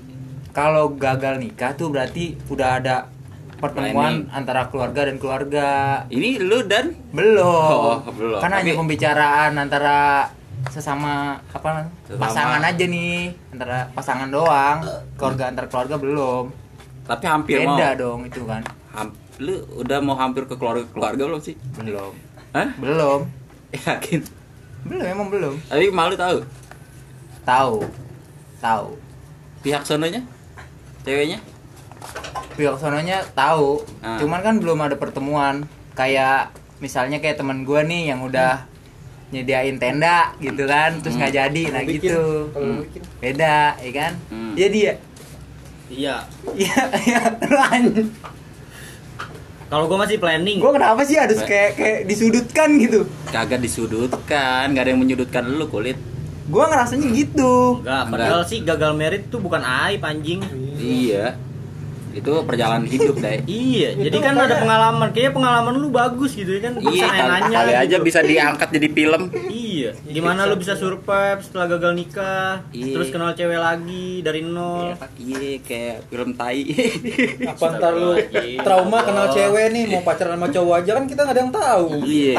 Kalau 0.50 0.84
gagal 0.94 1.34
nikah 1.38 1.72
tuh 1.72 1.88
berarti 1.88 2.36
udah 2.46 2.68
ada 2.74 2.96
pertemuan 3.54 3.94
Planning. 4.22 4.32
antara 4.32 4.68
keluarga 4.68 5.00
dan 5.04 5.16
keluarga. 5.16 5.68
Ini 6.08 6.40
lu 6.40 6.64
dan 6.64 6.92
Belum. 7.10 7.44
Oh, 7.46 8.10
belum. 8.10 8.38
Kan 8.38 8.50
hanya 8.50 8.64
Tapi- 8.66 8.78
pembicaraan 8.78 9.52
antara 9.54 10.28
sesama 10.64 11.42
apa 11.48 11.90
Sesama. 12.00 12.22
pasangan 12.22 12.62
aja 12.62 12.84
nih 12.86 13.34
antara 13.50 13.90
pasangan 13.90 14.30
doang 14.30 14.78
keluarga 15.16 15.50
antar 15.50 15.66
keluarga 15.66 15.98
belum 15.98 16.44
tapi 17.02 17.24
hampir 17.26 17.58
mau. 17.60 17.74
beda 17.74 17.98
dong 17.98 18.20
itu 18.22 18.46
kan 18.46 18.62
Ham- 18.92 19.16
lu 19.38 19.54
udah 19.74 19.98
mau 19.98 20.14
hampir 20.14 20.44
ke 20.44 20.54
keluarga 20.54 20.84
keluarga 20.86 21.22
belum 21.24 21.40
sih? 21.40 21.56
belum 21.74 22.12
Hah? 22.52 22.68
belum 22.76 23.20
Yakin? 23.82 24.20
belum 24.82 25.02
emang 25.02 25.28
belum 25.28 25.54
Tapi 25.64 25.88
malu 25.88 26.14
tahu 26.14 26.44
tahu 27.42 27.76
tahu 28.58 28.86
pihak 29.60 29.82
sononya? 29.82 30.20
Ceweknya? 31.02 31.38
pihak 32.52 32.76
sononya 32.76 33.24
tahu 33.32 33.80
Ah. 33.98 34.20
cuman 34.20 34.40
kan 34.40 34.54
belum 34.56 34.78
ada 34.78 34.94
pertemuan 34.94 35.64
kayak 35.92 36.52
misalnya 36.78 37.16
kayak 37.16 37.36
teman 37.36 37.62
gua 37.62 37.80
nih 37.80 38.12
yang 38.12 38.20
udah 38.20 38.68
nyediain 39.30 39.78
tenda 39.78 40.36
gitu 40.36 40.66
kan 40.66 41.00
terus 41.00 41.16
nggak 41.16 41.32
jadi 41.32 41.62
nah 41.70 41.80
Bikin, 41.80 41.96
gitu 42.04 42.52
Hmm. 42.52 42.84
beda 43.18 43.80
ya 43.80 43.90
kan 43.90 44.12
Hmm. 44.28 44.52
jadi 44.52 44.78
ya 44.82 44.94
Iya. 45.88 46.16
iya 46.54 46.80
iya 47.00 47.20
Kalau 49.72 49.88
gua 49.88 50.04
masih 50.04 50.20
planning. 50.20 50.60
gua 50.60 50.76
kenapa 50.76 51.00
sih 51.00 51.16
harus 51.16 51.40
kayak 51.40 51.80
kayak 51.80 51.98
disudutkan 52.04 52.76
gitu 52.76 53.08
Kagak 53.32 53.64
disudutkan, 53.64 54.68
gak 54.68 54.82
ada 54.84 54.90
yang 54.92 55.00
menyudutkan 55.00 55.48
lu 55.48 55.64
kulit. 55.64 55.96
gua 56.52 56.68
ngerasanya 56.68 57.08
gitu 57.08 57.80
Enggak, 57.80 58.04
padahal 58.12 58.42
sih 58.44 58.60
gagal 58.60 58.92
merit 58.92 59.32
tuh 59.32 59.40
bukan 59.40 59.64
aib 59.64 60.04
anjing. 60.04 60.44
Iya. 60.76 61.40
Itu 62.12 62.44
perjalanan 62.44 62.84
hidup, 62.84 63.16
Dai. 63.18 63.40
Iya, 63.48 63.96
Itu 63.96 64.04
jadi 64.08 64.18
kan 64.20 64.34
ada 64.36 64.56
pengalaman. 64.60 65.08
Kayaknya 65.10 65.32
pengalaman 65.32 65.74
lu 65.76 65.88
bagus 65.88 66.32
gitu 66.32 66.50
ya 66.52 66.68
kan. 66.68 66.72
Bisa 66.78 67.06
Iya, 67.08 67.24
nanya 67.24 67.58
kali 67.64 67.74
aja 67.74 67.96
bisa 67.98 68.20
diangkat 68.20 68.68
jadi 68.70 68.88
film. 68.88 69.22
Iya, 69.48 69.90
gimana 70.04 70.44
lu 70.44 70.60
bisa 70.60 70.76
survive 70.76 71.40
setelah 71.40 71.66
gagal 71.68 71.92
nikah, 71.96 72.60
Iya. 72.70 72.94
terus 72.94 73.08
kenal 73.08 73.32
cewek 73.32 73.56
lagi 73.56 74.20
dari 74.20 74.44
nol. 74.44 74.92
Iya, 75.16 75.58
kayak 75.64 75.96
film 76.06 76.36
tai. 76.36 76.62
Apa 77.52 77.66
ntar 77.74 77.92
lu 77.92 78.12
trauma 78.60 78.98
kenal 79.02 79.26
cewek 79.28 79.72
nih 79.72 79.84
mau 79.88 80.04
pacaran 80.04 80.36
sama 80.36 80.48
cowok 80.48 80.74
aja 80.78 80.90
kan 80.94 81.04
kita 81.06 81.20
nggak 81.24 81.34
ada 81.34 81.42
yang 81.42 81.54
tahu. 81.54 81.84
Iya. 82.04 82.34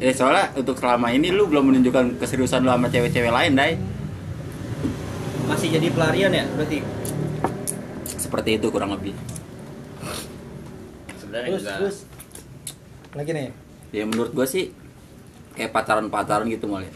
Eh 0.00 0.12
soalnya 0.12 0.50
untuk 0.54 0.76
selama 0.76 1.12
ini 1.12 1.28
lu 1.28 1.44
belum 1.46 1.68
menunjukkan 1.68 2.16
keseriusan 2.18 2.64
lu 2.64 2.70
sama 2.70 2.88
cewek-cewek 2.88 3.28
lain, 3.28 3.52
Dai. 3.52 3.74
Masih 5.44 5.68
jadi 5.68 5.88
pelarian 5.92 6.32
ya 6.32 6.44
berarti? 6.48 7.01
Seperti 8.32 8.56
itu 8.56 8.72
kurang 8.72 8.96
lebih. 8.96 9.12
Sebenarnya 11.20 11.48
Terus 11.52 11.60
enggak. 11.60 11.76
terus 11.76 11.96
lagi 13.12 13.30
nih. 13.30 13.48
Ya 13.92 14.08
menurut 14.08 14.32
gua 14.32 14.48
sih 14.48 14.72
kayak 15.52 15.68
pacaran-pacaran 15.68 16.48
gitu 16.48 16.64
mal 16.64 16.80
ya. 16.80 16.88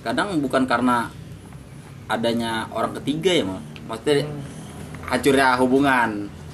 Kadang 0.00 0.38
bukan 0.38 0.62
karena 0.64 1.10
adanya 2.06 2.70
orang 2.70 2.94
ketiga 2.96 3.34
ya 3.34 3.42
mal. 3.42 3.58
Maksudnya 3.84 4.30
hancurnya 5.02 5.58
hubungan. 5.58 6.10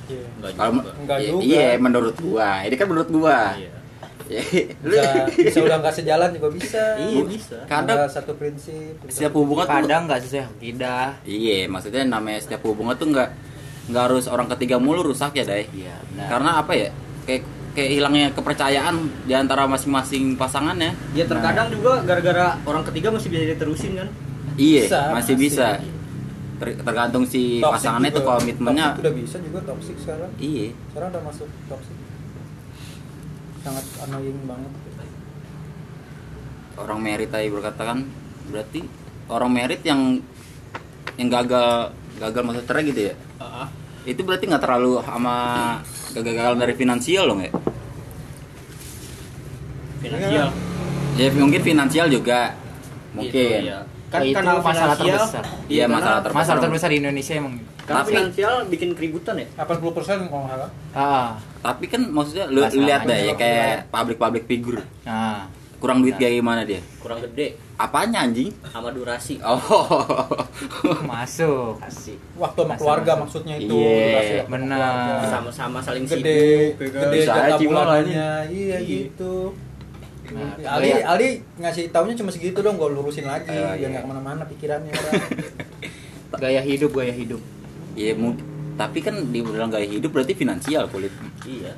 Iya. 0.09 0.25
Enggak 0.33 0.51
Kalau 0.57 0.73
juga. 0.73 0.91
Enggak 0.97 1.19
i- 1.19 1.27
juga. 1.29 1.43
Iya, 1.45 1.69
menurut 1.77 2.17
gua. 2.17 2.51
Ini 2.65 2.75
kan 2.75 2.87
menurut 2.89 3.11
gua. 3.13 3.39
Iya. 3.53 3.71
Ya, 4.27 4.43
lu 4.83 4.91
bisa 4.91 5.23
bisa 5.39 5.59
udah 5.63 5.77
nggak 5.79 5.95
sejalan 5.95 6.35
juga 6.35 6.51
bisa 6.51 6.83
Iya 6.99 7.23
bisa. 7.23 7.63
kadang 7.71 7.95
Ada 7.95 8.11
satu 8.11 8.35
prinsip 8.35 8.99
setiap 9.07 9.39
hubungan 9.39 9.63
tuh 9.63 9.79
kadang 9.79 10.11
nggak 10.11 10.19
sesuai 10.19 10.51
akidah 10.51 11.15
Iya, 11.23 11.71
maksudnya 11.71 12.03
namanya 12.03 12.43
setiap 12.43 12.67
hubungan 12.67 12.99
tuh 12.99 13.07
nggak 13.07 13.31
nggak 13.87 14.03
harus 14.03 14.25
orang 14.27 14.51
ketiga 14.51 14.77
mulu 14.77 15.03
rusak 15.05 15.35
ya, 15.35 15.45
Dai. 15.45 15.71
iya 15.71 15.95
benar 16.09 16.27
Karena 16.29 16.51
apa 16.59 16.73
ya? 16.75 16.89
Kayak 17.23 17.43
kayak 17.73 17.91
hilangnya 17.93 18.27
kepercayaan 18.33 18.95
di 19.23 19.33
antara 19.33 19.67
masing-masing 19.67 20.35
pasangannya. 20.35 20.97
Ya 21.13 21.25
terkadang 21.25 21.69
juga 21.69 22.01
gara-gara 22.03 22.57
orang 22.65 22.83
ketiga 22.89 23.13
masih 23.13 23.29
bisa 23.29 23.47
diterusin 23.49 23.93
kan. 23.95 24.09
Iya, 24.57 24.83
Bisa, 24.89 25.01
masih 25.13 25.35
masih. 25.35 25.37
bisa. 25.37 25.67
Ter- 26.57 26.81
tergantung 26.81 27.29
si 27.29 27.61
Toxic 27.61 27.69
pasangannya 27.69 28.11
juga. 28.11 28.17
tuh 28.17 28.25
komitmennya. 28.25 28.87
Toxic 28.89 29.03
udah 29.05 29.13
bisa 29.15 29.37
juga 29.39 29.59
toxic 29.63 29.97
sekarang 30.01 30.31
Iya. 30.41 30.67
sekarang 30.89 31.09
udah 31.13 31.23
masuk 31.29 31.49
toxic 31.69 31.97
sangat 33.61 33.85
annoying 34.01 34.41
banget 34.47 34.73
Orang 36.77 37.01
merit 37.01 37.29
tadi 37.29 37.49
berkata 37.49 37.83
kan 37.83 37.99
berarti 38.47 38.81
orang 39.27 39.51
merit 39.51 39.81
yang 39.81 40.21
yang 41.17 41.29
gagal 41.29 41.89
gagal 42.17 42.43
masuk 42.43 42.65
cerai 42.65 42.85
gitu 42.87 43.01
ya. 43.09 43.15
Itu 44.07 44.23
berarti 44.23 44.47
nggak 44.47 44.63
terlalu 44.63 45.03
sama 45.03 45.37
gagal-gagal 46.15 46.55
dari 46.57 46.75
finansial 46.75 47.27
loh, 47.27 47.37
nggak? 47.37 47.53
Finansial. 49.99 50.49
Ya 51.17 51.27
mungkin 51.35 51.61
finansial 51.61 52.07
juga. 52.07 52.55
Mungkin. 53.13 53.33
Gitu, 53.33 53.69
ya. 53.69 53.81
Kan 54.07 54.23
itu 54.23 54.39
karena 54.39 54.63
masalah 54.63 54.95
terbesar. 54.95 55.45
Iya, 55.67 55.85
masalah 55.91 56.21
terbesar. 56.23 56.39
masalah 56.39 56.61
terbesar 56.63 56.89
di 56.95 56.99
Indonesia 57.03 57.35
emang 57.35 57.55
Karena 57.87 58.03
Tapi- 58.03 58.13
finansial 58.15 58.55
bikin 58.67 58.91
keributan 58.95 59.35
ya. 59.39 59.47
80% 59.59 60.31
kalau 60.31 60.47
nggak 60.47 60.59
salah 60.59 60.71
ah 60.95 61.29
Tapi 61.59 61.85
kan 61.87 62.03
maksudnya 62.07 62.47
lu, 62.47 62.63
lu 62.63 62.83
lihat 62.83 63.03
deh 63.03 63.19
ya 63.27 63.35
kayak 63.35 63.91
public-public 63.91 64.47
figure. 64.47 64.83
nah 65.03 65.51
Kurang 65.77 66.01
duit 66.01 66.17
kayak 66.17 66.37
gimana 66.37 66.63
dia? 66.63 66.81
Kurang 66.99 67.21
gede 67.21 67.55
Apanya 67.77 68.25
anjing? 68.25 68.49
sama 68.65 68.89
durasi. 68.89 69.37
Oh. 69.39 69.61
masuk 71.05 71.77
Asik. 71.79 72.17
waktu 72.35 72.61
sama 72.63 72.75
keluarga 72.75 73.13
masuk. 73.15 73.23
maksudnya 73.45 73.55
itu 73.59 73.77
Iya, 73.77 74.43
benar. 74.47 75.21
Sama-sama 75.27 75.79
saling 75.79 76.05
gede 76.05 76.73
sibuk. 76.75 76.89
ya 76.89 77.05
gede 77.05 77.19
jatah 77.23 77.59
bulanannya 77.59 78.29
iya 78.49 78.77
Iya. 78.77 78.79
gitu 78.81 79.53
Nah, 80.27 80.59
Ali 80.75 80.91
kayak- 80.91 81.07
Ali 81.07 81.29
ngasih 81.57 81.85
taunya 81.89 82.15
cuma 82.15 82.29
segitu 82.29 82.59
dong 82.59 82.75
gue 82.75 82.89
lurusin 82.89 83.23
lagi 83.23 83.47
Oh, 83.47 83.63
biar 83.69 83.79
iya. 83.79 83.87
nggak 83.89 84.03
ke 84.03 84.09
mana-mana 84.09 84.43
pikirannya 84.43 84.91
orang 84.91 85.23
gaya 86.43 86.61
hidup 86.61 86.91
gaya 86.91 87.15
hidup 87.15 87.39
ya 87.95 88.11
mungkin 88.13 88.43
tapi 88.75 88.99
kan 89.01 89.15
dibilang 89.27 89.71
gaya 89.71 89.87
hidup 89.87 90.11
berarti 90.11 90.35
finansial 90.35 90.85
kulit. 90.87 91.09
Iya. 91.43 91.73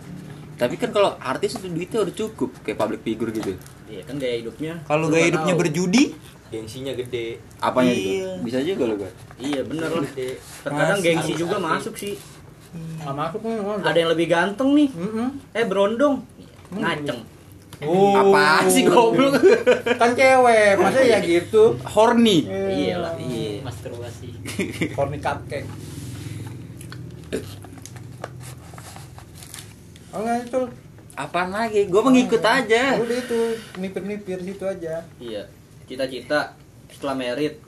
Tapi 0.55 0.75
kan 0.75 0.91
kalau 0.91 1.15
artis 1.17 1.55
itu 1.55 1.69
duitnya 1.69 2.03
udah 2.03 2.11
cukup 2.13 2.51
kayak 2.61 2.75
public 2.75 3.01
figure 3.03 3.31
gitu. 3.31 3.55
Iya 3.89 4.01
kan 4.05 4.15
gaya 4.21 4.37
hidupnya. 4.39 4.73
kalau 4.85 5.09
gaya 5.09 5.33
hidupnya 5.33 5.55
tahu. 5.57 5.63
berjudi 5.65 6.05
gengsinya 6.49 6.93
gede 6.93 7.37
Apanya 7.61 7.93
Iya. 7.93 8.01
itu? 8.01 8.29
Bisa 8.45 8.59
juga 8.61 8.83
lo 8.89 8.95
gue. 8.97 9.11
Iya 9.37 9.61
bener 9.65 9.89
lah. 9.91 10.05
Terkadang 10.65 10.99
Mas, 11.01 11.05
gengsi 11.05 11.33
juga 11.35 11.57
artis. 11.57 11.69
masuk 11.69 11.95
sih. 11.97 12.15
nggak 13.01 13.15
masuk 13.17 13.41
nih 13.43 13.55
ngomong. 13.59 13.77
Ada 13.81 13.99
yang 13.99 14.11
lebih 14.13 14.27
ganteng 14.29 14.69
nih. 14.77 14.89
Mm-mm. 14.93 15.29
Eh 15.53 15.65
berondong. 15.65 16.17
Ngaceng. 16.71 17.21
Oh. 17.79 18.11
Apaan 18.13 18.67
sih 18.67 18.85
goblok? 18.85 19.39
kan 20.01 20.11
cewek 20.13 20.77
masa 20.77 21.01
ya 21.01 21.21
gitu 21.21 21.79
Horny. 21.85 22.45
Iya 22.49 22.97
lah. 23.01 23.13
Iya. 23.17 23.65
Masturbasi. 23.65 24.29
corny 24.97 25.19
cupcake 25.19 25.69
oh 30.09 30.25
nggak 30.25 30.49
itu 30.49 30.61
Apaan 31.19 31.51
lagi? 31.51 31.91
Gue 31.91 31.99
mengikut 31.99 32.39
aja. 32.39 32.95
udah 32.95 33.17
itu 33.19 33.41
nipir-nipir 33.75 34.39
situ 34.39 34.63
aja 34.63 35.03
Iya. 35.19 35.51
Cita-cita 35.85 36.55
setelah 36.89 37.15
merit. 37.15 37.59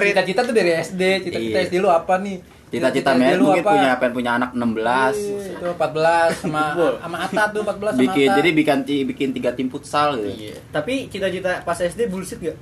cita-cita 0.00 0.40
tuh 0.40 0.54
dari 0.54 0.70
SD 0.72 1.02
cita-cita 1.24 1.58
Iya. 1.58 1.66
SD 1.66 1.74
lu 1.78 1.90
apa 1.90 2.16
nih 2.18 2.38
Cita-cita 2.68 3.16
lu 3.16 3.48
mungkin 3.48 3.64
apa? 3.64 3.72
punya 3.72 3.90
pengen 3.96 4.12
punya 4.12 4.30
anak 4.36 4.50
16. 4.52 5.16
Iya, 5.16 5.56
itu 5.56 5.64
14 5.72 6.30
sama 6.36 6.62
sama 7.00 7.16
Ata 7.18 7.42
tuh 7.48 7.60
14 7.64 7.92
sama 7.92 8.00
Bikin 8.04 8.28
Ata. 8.28 8.36
jadi 8.36 8.50
bikin 8.52 8.78
bikin 9.08 9.28
tiga 9.32 9.50
tim 9.52 9.68
futsal 9.68 10.08
gitu. 10.16 10.28
Iya. 10.36 10.56
Tapi 10.68 11.08
cita-cita 11.08 11.64
pas 11.64 11.76
SD 11.76 12.08
bullshit 12.08 12.36
gak? 12.38 12.56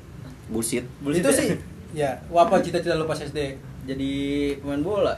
Bullshit. 0.47 0.87
Bullshit 1.03 1.23
itu 1.23 1.31
ya? 1.31 1.37
sih 1.37 1.49
ya 1.93 2.11
apa 2.23 2.55
cita-cita 2.59 2.95
lu 2.95 3.07
pas 3.07 3.19
SD 3.19 3.39
Jadi 3.87 4.11
pemain 4.59 4.83
bola. 4.83 5.15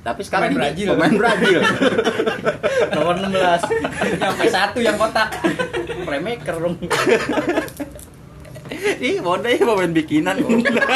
Tapi 0.00 0.20
sekarang 0.24 0.50
Pemain 0.50 0.72
Brazil. 0.72 0.88
pemain 0.96 1.14
Brazil. 1.14 1.60
Nomor 2.96 3.14
16. 3.20 4.16
sampai 4.16 4.46
satu 4.48 4.78
yang 4.80 4.96
kotak 4.96 5.28
Playmaker 6.02 6.56
dong. 6.56 6.76
Ih, 8.98 9.20
bodoh 9.20 9.44
ya 9.46 9.60
pemain 9.60 9.92
bikinan. 9.92 10.40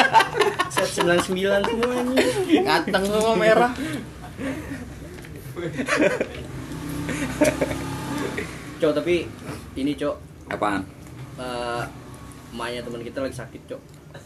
Set 0.73 0.89
99 0.97 1.37
semuanya. 1.63 2.23
Nganteng 2.65 3.03
semua 3.05 3.33
merah. 3.37 3.71
Cok, 8.75 8.91
tapi 8.91 9.15
ini 9.75 9.91
Cok, 9.93 10.15
Apaan? 10.51 10.83
eh, 11.37 11.83
emaknya 12.51 12.81
teman 12.81 13.01
kita 13.01 13.19
lagi 13.21 13.35
sakit, 13.35 13.61
Cok. 13.69 13.81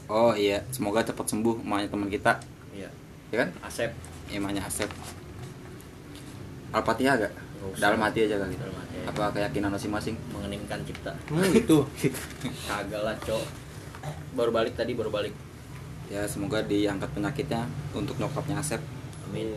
Oh 0.07 0.33
iya, 0.33 0.65
semoga 0.71 1.01
cepat 1.01 1.25
sembuh 1.27 1.61
emaknya 1.61 1.87
teman 1.89 2.09
kita. 2.09 2.33
Iya. 2.73 2.89
Ya 3.29 3.37
kan? 3.45 3.49
Asep. 3.61 3.93
Emaknya 4.29 4.61
Asep. 4.65 4.89
Al-Fatihah 6.69 7.15
gak? 7.17 7.33
Nggak 7.33 7.69
usah. 7.73 7.81
Dalam 7.81 7.99
hati 8.05 8.19
aja 8.29 8.35
kali. 8.37 8.55
Dalam 8.55 8.75
hati 8.77 8.93
aja. 9.01 9.07
Apa 9.09 9.23
keyakinan 9.33 9.71
masing-masing? 9.73 10.15
Mengeningkan 10.29 10.79
cipta. 10.85 11.13
hmm, 11.33 11.51
itu 11.57 11.77
Kagak 12.69 13.01
lah, 13.01 13.15
Cok. 13.25 13.45
Baru 14.37 14.53
balik 14.53 14.77
tadi, 14.77 14.93
baru 14.93 15.09
balik. 15.09 15.33
Ya 16.09 16.25
semoga 16.25 16.61
diangkat 16.65 17.09
penyakitnya 17.13 17.69
untuk 17.93 18.17
nyokapnya 18.17 18.61
Asep. 18.61 18.81
Amin. 19.29 19.53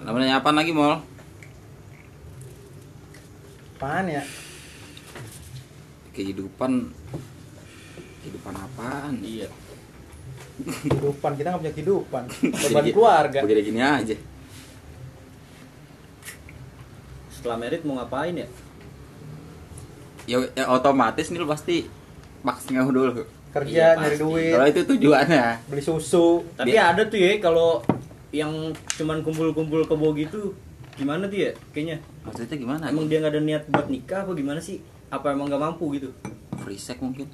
Namanya 0.00 0.40
apa 0.40 0.50
lagi 0.54 0.72
mol? 0.72 1.02
apaan 3.80 4.12
ya 4.12 4.20
Kehidupan 6.12 6.92
kehidupan 8.20 8.52
apaan? 8.52 9.24
Iya. 9.24 9.48
Kehidupan 10.62 11.32
kita 11.34 11.46
nggak 11.48 11.60
punya 11.60 11.74
kehidupan 11.74 12.22
beban 12.62 12.84
keluarga 12.86 13.38
Begini 13.40 13.62
gini 13.64 13.80
aja. 13.80 14.16
Setelah 17.30 17.56
merit 17.56 17.82
mau 17.82 17.96
ngapain 17.96 18.34
ya? 18.34 18.48
Ya, 20.26 20.36
ya 20.52 20.64
otomatis 20.68 21.26
nih 21.26 21.38
lu 21.38 21.46
pasti 21.46 21.88
maksimal 22.40 22.86
dulu. 22.86 23.24
kerja 23.50 23.66
Iya, 23.66 23.98
nyari 23.98 24.16
duit 24.16 24.52
Kalau 24.52 24.66
itu 24.68 24.80
tujuannya. 24.86 25.46
beli 25.66 25.82
susu 25.82 26.46
Tapi 26.54 26.70
Dia- 26.70 26.94
ada 26.94 27.02
tuh 27.02 27.18
ya 27.18 27.34
kalau 27.38 27.82
yang 28.30 28.52
cuman 28.94 29.20
kumpul-kumpul 29.20 29.82
kebo 29.82 30.14
gitu 30.14 30.54
gimana 30.94 31.26
tuh 31.26 31.34
ya 31.40 31.50
kayaknya 31.74 31.98
Maksudnya 32.22 32.54
gimana? 32.54 32.84
emang 32.86 33.10
dia 33.10 33.18
nggak 33.18 33.32
ada 33.32 33.42
niat 33.42 33.62
buat 33.66 33.88
nikah 33.88 34.22
apa 34.22 34.32
gimana 34.32 34.60
sih 34.60 34.78
apa 35.08 35.34
emang 35.34 35.50
nggak 35.50 35.58
mampu 35.58 35.82
gitu 35.92 36.14
free 36.60 36.78
sex 36.78 36.94
mungkin? 36.96 37.26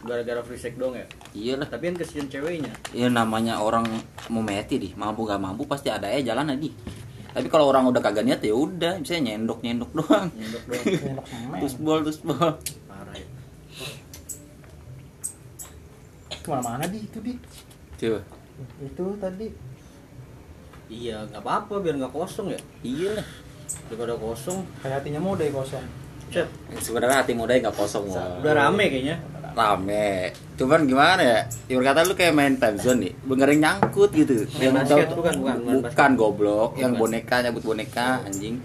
Gara-gara 0.00 0.40
free 0.40 0.60
sex 0.60 0.74
dong 0.80 0.96
ya? 0.96 1.06
Iyalah. 1.36 1.68
tapi 1.68 1.92
kan 1.92 1.96
kesian 2.00 2.26
ceweknya. 2.32 2.72
Ya 2.96 3.12
namanya 3.12 3.60
orang 3.60 3.84
mau 4.32 4.40
meti 4.40 4.80
di, 4.80 4.88
mampu 4.96 5.28
gak 5.28 5.40
mampu 5.40 5.68
pasti 5.68 5.92
ada 5.92 6.08
aja 6.08 6.32
jalan 6.32 6.56
aja. 6.56 6.70
Tapi 7.30 7.46
kalau 7.46 7.70
orang 7.70 7.86
udah 7.86 8.02
kagak 8.02 8.26
niat 8.26 8.42
ya 8.42 8.54
udah, 8.56 8.98
bisa 8.98 9.20
nyendok 9.20 9.62
nyendok 9.62 9.90
doang. 9.94 10.26
nyendok 10.34 10.64
doang. 10.66 10.84
Semen 11.28 11.58
Terus 11.62 11.74
bol 11.78 12.00
terus 12.02 12.20
bol. 12.24 12.50
parah 12.90 13.14
ya. 13.14 13.28
Ke 16.40 16.48
mana-mana 16.50 16.84
di? 16.90 16.98
Itu 17.04 17.18
di. 17.22 17.34
Coba. 18.00 18.20
itu 18.82 19.04
tadi. 19.16 19.48
Iya 20.90 21.22
nggak 21.30 21.40
apa-apa 21.44 21.74
biar 21.78 21.94
nggak 22.02 22.12
kosong 22.12 22.50
ya. 22.50 22.60
Iyalah. 22.82 23.28
daripada 23.86 24.18
kosong. 24.18 24.66
Kayak 24.82 25.04
hatinya 25.04 25.20
mau 25.22 25.38
deh 25.38 25.54
kosong. 25.54 25.84
Cet. 26.34 26.50
Sebenarnya 26.82 27.22
hati 27.22 27.34
muda 27.34 27.54
nggak 27.54 27.74
kosong 27.74 28.06
udah 28.10 28.54
rame 28.54 28.86
kayaknya 28.86 29.18
rame. 29.60 30.12
Cuman 30.54 30.80
gimana 30.84 31.20
ya? 31.20 31.38
Ibarat 31.68 31.86
kata 31.92 32.00
lu 32.02 32.14
kayak 32.14 32.32
main 32.32 32.54
time 32.54 32.76
zone 32.76 32.98
nih, 33.02 33.12
bener 33.22 33.48
yang 33.48 33.60
nyangkut 33.62 34.10
gitu. 34.10 34.48
Main 34.54 34.62
Yang 34.62 34.74
basket 34.74 35.08
bukan, 35.10 35.34
bukan, 35.36 35.56
bukan 35.58 35.76
basket. 35.84 36.10
goblok, 36.14 36.70
yang 36.74 36.92
Bukan. 36.92 37.02
boneka 37.02 37.36
nyabut 37.40 37.64
boneka 37.64 38.08
anjing. 38.22 38.56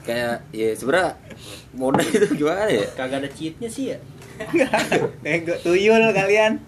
Kayak 0.00 0.46
ya 0.50 0.70
sebenarnya 0.70 1.18
mode 1.72 1.98
itu 2.00 2.26
gimana 2.36 2.70
ya? 2.70 2.86
kagak 2.94 3.18
ada 3.18 3.28
cheatnya 3.28 3.66
sih 3.66 3.90
ya 3.90 3.98
Ego 5.26 5.58
tuyul 5.58 5.98
kalian. 6.12 6.62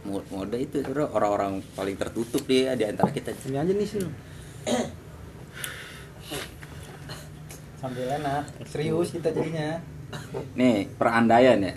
Mo- 0.00 0.24
Mode 0.26 0.56
itu 0.56 0.80
sebenarnya 0.80 1.12
orang-orang 1.12 1.60
paling 1.70 1.94
tertutup 1.94 2.40
dia 2.42 2.72
di 2.72 2.88
antara 2.88 3.12
kita. 3.12 3.36
sini 3.36 3.60
aja 3.60 3.68
nih 3.68 3.84
sini 3.84 4.08
sambil 7.76 8.08
enak 8.10 8.44
serius 8.64 9.08
kita 9.10 9.28
jadinya 9.28 9.80
Nih, 10.54 10.88
perandaian 10.94 11.58
ya. 11.58 11.74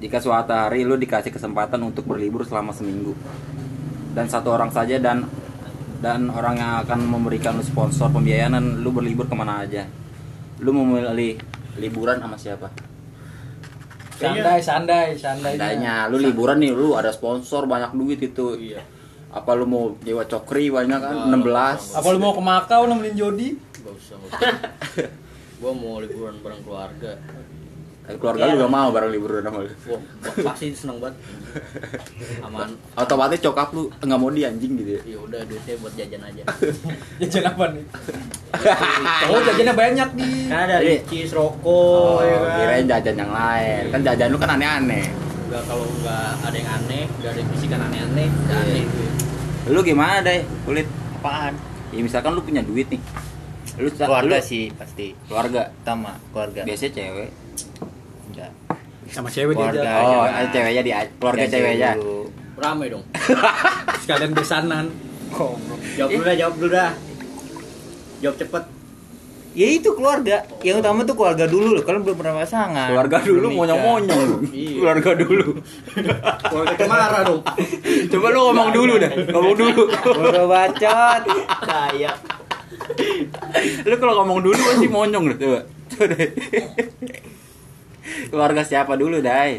Jika 0.00 0.18
suatu 0.20 0.52
hari 0.52 0.84
lu 0.84 0.98
dikasih 0.98 1.32
kesempatan 1.32 1.80
untuk 1.80 2.04
berlibur 2.04 2.44
selama 2.44 2.74
seminggu 2.74 3.14
dan 4.14 4.30
satu 4.30 4.52
orang 4.52 4.70
saja 4.70 5.00
dan 5.00 5.26
dan 5.98 6.28
orang 6.28 6.60
yang 6.60 6.72
akan 6.84 7.00
memberikan 7.08 7.56
lu 7.56 7.64
sponsor 7.64 8.12
pembiayaan 8.12 8.84
lu 8.84 8.92
berlibur 8.92 9.24
ke 9.24 9.34
mana 9.34 9.64
aja 9.64 9.88
lu 10.60 10.70
mau 10.70 10.84
memilih 10.84 11.40
liburan 11.80 12.20
sama 12.20 12.36
siapa 12.36 12.68
Sandai, 14.14 14.62
sandai, 14.62 15.18
sandai. 15.18 15.58
Seandainya 15.58 16.06
lu 16.06 16.22
liburan 16.22 16.62
nih 16.62 16.70
lu 16.70 16.94
ada 16.94 17.10
sponsor 17.10 17.66
banyak 17.66 17.90
duit 17.98 18.22
itu 18.22 18.54
Iya. 18.54 18.82
apa 19.34 19.50
lu 19.58 19.66
mau 19.66 19.98
nyewa 19.98 20.22
cokri 20.22 20.70
banyak 20.70 21.00
kan 21.02 21.16
16 21.34 21.98
Apa 21.98 22.08
lu 22.14 22.18
mau 22.22 22.30
ke 22.30 22.42
Makau 22.44 22.86
nemenin 22.86 23.18
Jody? 23.18 23.58
Gak 23.82 23.90
usah, 23.90 24.14
gak 24.14 24.28
usah. 24.30 25.10
gua 25.58 25.72
mau 25.74 25.98
liburan 25.98 26.38
bareng 26.38 26.62
keluarga. 26.62 27.18
Tapi 28.04 28.16
keluarga 28.16 28.44
lu 28.46 28.60
gak 28.60 28.68
mau 28.70 28.88
bareng 28.88 29.10
liburan 29.10 29.40
sama 29.40 29.58
lu 29.60 29.72
Wah, 29.86 30.00
pasti 30.44 30.66
seneng 30.70 31.00
banget. 31.00 31.16
Aman. 32.40 32.76
otomatis 32.94 33.40
cokap 33.40 33.72
lu 33.72 33.88
nggak 33.88 34.18
mau 34.18 34.28
di 34.28 34.42
anjing 34.42 34.76
gitu 34.76 34.90
ya 34.92 35.02
Ya 35.06 35.18
udah 35.18 35.40
duitnya 35.42 35.74
buat 35.78 35.94
jajan 35.94 36.20
aja. 36.22 36.42
Jajan 37.20 37.44
apa 37.46 37.64
nih? 37.70 37.84
Oh, 39.26 39.40
jajannya 39.40 39.74
banyak 39.74 40.08
nih. 40.14 40.36
Kan 40.46 40.58
ada 40.62 40.76
Iya. 40.78 41.00
ricis, 41.00 41.30
rokok, 41.30 41.64
oh, 41.64 42.20
ya 42.20 42.36
kan. 42.36 42.52
kirain 42.56 42.86
jajan 42.86 43.16
yang 43.18 43.32
lain 43.32 43.82
kan 43.88 44.00
jajan 44.02 44.28
lu 44.28 44.36
kan 44.36 44.50
aneh-aneh 44.52 45.06
Enggak 45.44 45.62
kalau 45.64 45.86
nggak 45.98 46.28
ada 46.40 46.56
yang 46.56 46.70
aneh, 46.74 47.04
nggak 47.14 47.30
ada 47.30 47.38
yang 47.38 47.50
bisikan 47.50 47.80
aneh-aneh, 47.82 48.26
nggak 48.28 48.60
Iya. 48.60 48.84
aneh 48.84 48.84
lu 49.64 49.80
gimana 49.80 50.20
deh 50.20 50.38
kulit 50.62 50.84
apaan 51.14 51.56
ya 51.88 51.98
misalkan 51.98 52.30
lu 52.30 52.42
punya 52.42 52.60
duit 52.60 52.84
nih 52.86 53.00
lu 53.76 53.88
keluarga 53.90 54.36
lu- 54.36 54.44
sih 54.44 54.68
pasti 54.70 55.16
keluarga 55.24 55.72
utama 55.74 56.20
keluarga 56.30 56.60
biasanya 56.62 56.92
cewek 56.92 57.30
enggak 58.34 58.52
Sama 59.06 59.28
cewek 59.28 59.54
Keluarga. 59.54 59.78
dia. 59.78 59.94
oh 59.96 60.10
jangan. 60.24 60.30
ada 60.34 60.48
ceweknya 60.50 60.82
di 60.82 60.90
keluarga 61.14 61.44
ceweknya. 61.46 61.90
Rame 62.54 62.84
dong. 62.88 63.04
Sekalian 64.02 64.32
besanan. 64.32 64.84
Jawab 65.94 66.08
dulu 66.08 66.22
dah, 66.22 66.34
jawab 66.34 66.54
dulu 66.56 66.70
dah. 66.70 66.90
Jawab 68.20 68.36
cepet. 68.36 68.64
ya 69.54 69.70
itu 69.70 69.86
keluarga 69.88 70.42
yang 70.60 70.82
utama 70.82 71.02
tuh 71.02 71.14
keluarga 71.14 71.46
dulu 71.46 71.78
loh 71.78 71.82
kalau 71.82 72.02
belum 72.02 72.18
pernah 72.18 72.42
pasangan 72.42 72.90
keluarga 72.90 73.22
dulu 73.22 73.46
monyong-monyong 73.54 74.20
lu. 74.20 74.36
Iya. 74.50 74.74
keluarga 74.74 75.10
dulu 75.14 75.48
Keluarga 76.50 76.74
cemara 76.74 77.18
dong. 77.22 77.38
coba 78.10 78.26
lu 78.28 78.40
ngomong 78.44 78.68
dulu 78.72 78.92
dah 78.98 79.10
ngomong 79.30 79.54
dulu 79.54 79.82
Bodoh 80.02 80.46
bacot 80.50 81.22
Saya. 81.62 82.10
lu 83.80 83.94
kalau 83.94 84.14
ngomong 84.18 84.42
dulu 84.42 84.58
pasti 84.58 84.86
monyong 84.88 85.22
lu 85.22 85.34
coba 85.36 85.60
Coba. 85.86 86.16
Keluarga 88.26 88.60
siapa 88.60 88.94
dulu 88.94 89.18
dai 89.18 89.58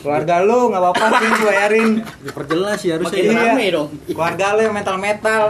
keluarga 0.00 0.40
lu 0.40 0.68
nggak 0.68 0.80
apa-apa 0.82 1.04
sih 1.18 1.28
bayarin 1.44 1.90
Diperjelas 2.20 2.76
sih 2.78 2.88
harusnya. 2.90 3.14
Makin 3.14 3.30
Iya. 3.30 3.42
rame 3.46 3.64
dong. 3.70 3.88
keluarga 4.06 4.44
lu 4.50 4.58
yang 4.62 4.72
metal 4.72 4.96
metal 4.96 5.42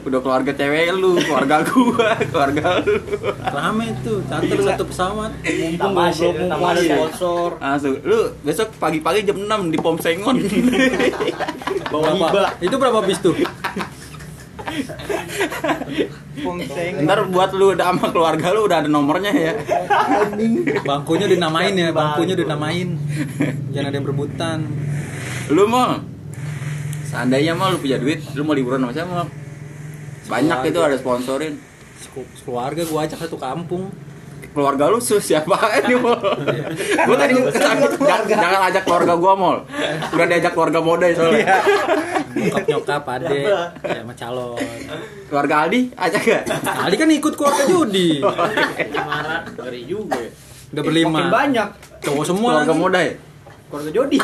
udah 0.00 0.18
keluarga 0.22 0.50
cewek 0.54 0.94
lu 0.94 1.18
keluarga 1.18 1.56
gua 1.64 2.14
keluarga 2.30 2.64
lu 2.80 2.92
Rame 3.42 3.86
tuh, 4.00 4.22
charter 4.24 4.58
satu 4.62 4.84
pesawat. 4.86 5.30
Mumpung 5.42 5.92
goblok, 5.92 6.34
mumpung 6.38 6.64
ada 6.64 6.80
sponsor. 6.80 7.48
langsung 7.58 7.92
lu 8.00 8.18
besok 8.40 8.68
pagi-pagi 8.78 9.24
jam 9.24 9.36
6 9.36 9.44
di 9.66 9.76
pom 9.76 9.96
sengon 9.96 10.36
Bawa 11.86 12.12
hiba. 12.12 12.42
Itu 12.60 12.76
berapa 12.76 12.98
bis 13.02 13.18
tuh? 13.18 13.34
Ntar 17.04 17.18
buat 17.32 17.50
lu 17.56 17.72
udah 17.72 17.86
sama 17.96 18.12
keluarga 18.12 18.46
lu 18.52 18.68
udah 18.68 18.78
ada 18.84 18.88
nomornya 18.92 19.32
ya. 19.32 19.52
Bangkunya 20.84 21.26
dinamain 21.28 21.72
ya, 21.72 21.90
bangkunya 21.96 22.34
dinamain. 22.36 23.00
Jangan 23.72 23.88
ada 23.88 23.96
yang 23.96 24.06
berebutan. 24.06 24.58
lu 25.46 25.62
mau 25.70 26.02
seandainya 27.06 27.54
mau 27.54 27.70
lu 27.70 27.78
punya 27.78 28.02
duit 28.02 28.18
lu 28.34 28.42
mau 28.42 28.50
liburan 28.50 28.82
sama 28.82 28.90
siapa 28.90 29.30
banyak 30.26 30.58
itu 30.74 30.80
ada 30.82 30.96
sponsorin. 30.98 31.54
Keluarga 32.42 32.82
gua 32.82 33.06
ajak 33.06 33.18
satu 33.22 33.38
kampung. 33.38 33.94
Keluarga 34.56 34.88
lu 34.88 34.98
siapa 35.04 35.52
nih 35.84 36.00
mol 36.00 36.16
gua 37.04 37.16
tadi 37.20 37.32
jangan, 37.52 38.24
jangan 38.24 38.60
ajak 38.72 38.82
keluarga 38.88 39.12
gua 39.20 39.32
mol 39.36 39.56
udah 40.16 40.26
diajak 40.26 40.52
keluarga 40.56 40.80
mode 40.80 41.12
soalnya 41.12 41.60
Nyokap 42.36 42.64
nyokap 42.68 43.02
ade 43.16 43.48
ya 43.48 43.72
sama 43.80 44.12
calon. 44.12 44.60
keluarga 45.32 45.54
Aldi 45.64 45.80
ajak 45.96 46.20
gak 46.20 46.42
Ali 46.84 46.96
kan 47.00 47.08
ikut 47.08 47.32
keluarga 47.32 47.64
Jody. 47.64 48.20
Cemara. 48.94 49.40
Ngeri 49.56 49.80
juga 49.88 50.20
ya. 50.20 50.30
Udah 50.76 50.82
berlima. 50.84 51.10
Makin 51.16 51.32
banyak. 51.32 51.68
Cowok 52.04 52.24
semua 52.28 52.50
keluarga 52.60 52.74
muda 52.76 53.00
ya 53.00 53.12
Keluarga 53.72 53.90
Jody. 53.90 54.18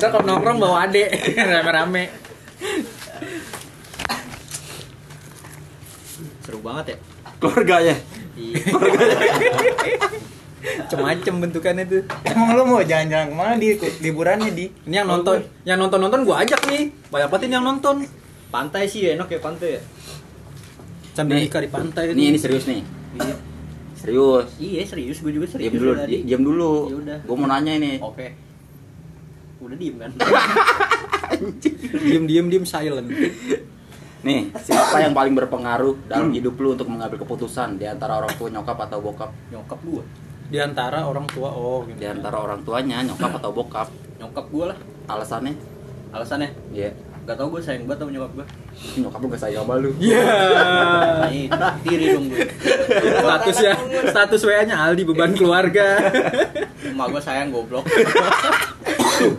Ntar 0.00 0.08
kalau 0.16 0.24
nongkrong 0.24 0.58
bawa 0.58 0.88
ade 0.88 1.12
rame-rame. 1.36 2.04
Seru 6.40 6.58
banget 6.64 6.96
ya. 6.96 7.13
Keluarganya 7.44 7.96
Iya. 8.34 8.56
Macem-macem 10.64 11.34
bentukannya 11.38 11.84
tuh. 11.84 12.02
emang 12.24 12.48
lu 12.52 12.64
mau 12.64 12.80
jalan-jalan 12.80 13.26
ke 13.28 13.34
mana 13.34 13.54
di 13.54 13.68
liburannya 14.00 14.50
di 14.50 14.66
Ini 14.82 14.94
yang 14.96 15.08
nonton, 15.08 15.38
yang 15.62 15.76
nonton-nonton 15.76 16.24
gua 16.24 16.40
ajak 16.40 16.66
nih. 16.66 16.88
Banyak 17.08 17.28
banget 17.28 17.46
ini 17.46 17.54
yang 17.54 17.62
nonton. 17.62 17.96
Pantai 18.48 18.84
sih 18.84 19.04
ya, 19.04 19.14
enak 19.14 19.28
ya 19.28 19.38
pantai 19.38 19.76
ya. 19.76 19.80
Candika 21.14 21.58
di 21.58 21.68
pantai 21.68 22.10
ini 22.10 22.34
ini 22.34 22.38
serius 22.40 22.66
nih 22.66 22.82
Iya. 23.14 23.36
serius 23.94 24.46
Iya 24.58 24.82
serius, 24.84 25.22
gue 25.22 25.30
juga 25.30 25.46
serius 25.46 25.70
diam 25.70 25.78
dulu 25.78 25.92
tadi. 25.94 26.16
diam 26.26 26.42
dulu 26.42 26.72
Ya 26.90 26.96
udah. 26.98 27.18
gua 27.22 27.36
mau 27.36 27.46
nanya 27.46 27.72
ini 27.72 27.92
Oke. 28.00 28.34
Udah 29.60 29.76
diem 29.76 29.94
kan? 29.94 30.10
Diem 32.04 32.24
diem 32.26 32.46
diem 32.48 32.64
silent. 32.64 33.06
Nih 34.24 34.40
siapa 34.56 34.96
yang 34.98 35.12
paling 35.12 35.36
berpengaruh 35.36 36.08
dalam 36.08 36.32
hidup 36.32 36.56
lu 36.56 36.72
untuk 36.72 36.88
mengambil 36.88 37.20
keputusan 37.20 37.76
di 37.76 37.84
antara 37.84 38.16
orang 38.16 38.32
tua 38.34 38.48
nyokap 38.48 38.78
atau 38.82 38.98
bokap 38.98 39.30
Nyokap 39.48 39.80
gue. 39.80 40.04
Di 40.44 40.58
antara 40.58 41.04
orang 41.04 41.24
tua 41.26 41.48
oh 41.48 41.84
gitu. 41.84 41.98
di 41.98 42.06
antara 42.06 42.36
orang 42.36 42.60
tuanya 42.62 43.00
nyokap 43.00 43.36
atau 43.36 43.50
bokap 43.50 43.88
Nyokap 44.16 44.46
gue 44.48 44.64
lah. 44.66 44.78
alasannya 45.06 45.54
Alasannya? 46.10 46.48
ya 46.70 46.88
Gak 47.24 47.40
tau 47.40 47.48
gue 47.48 47.56
sayang 47.56 47.84
banget 47.84 48.04
sama 48.04 48.12
nyokap 48.12 48.32
gue. 48.34 48.46
nyokap 49.00 49.18
lu 49.18 49.26
gak 49.28 49.40
sayang 49.40 49.64
sama 49.64 49.74
lu 49.76 49.90
Iya. 49.96 50.24
Ini 51.26 51.48
diri 51.80 52.06
dong 52.12 52.26
gue. 52.28 52.44
Statusnya 53.16 53.72
status 54.08 54.40
WA-nya 54.42 54.76
Aldi 54.78 55.02
beban 55.04 55.32
keluarga. 55.32 56.12
Emak 56.82 57.06
gue 57.08 57.22
sayang 57.22 57.48
goblok. 57.48 57.84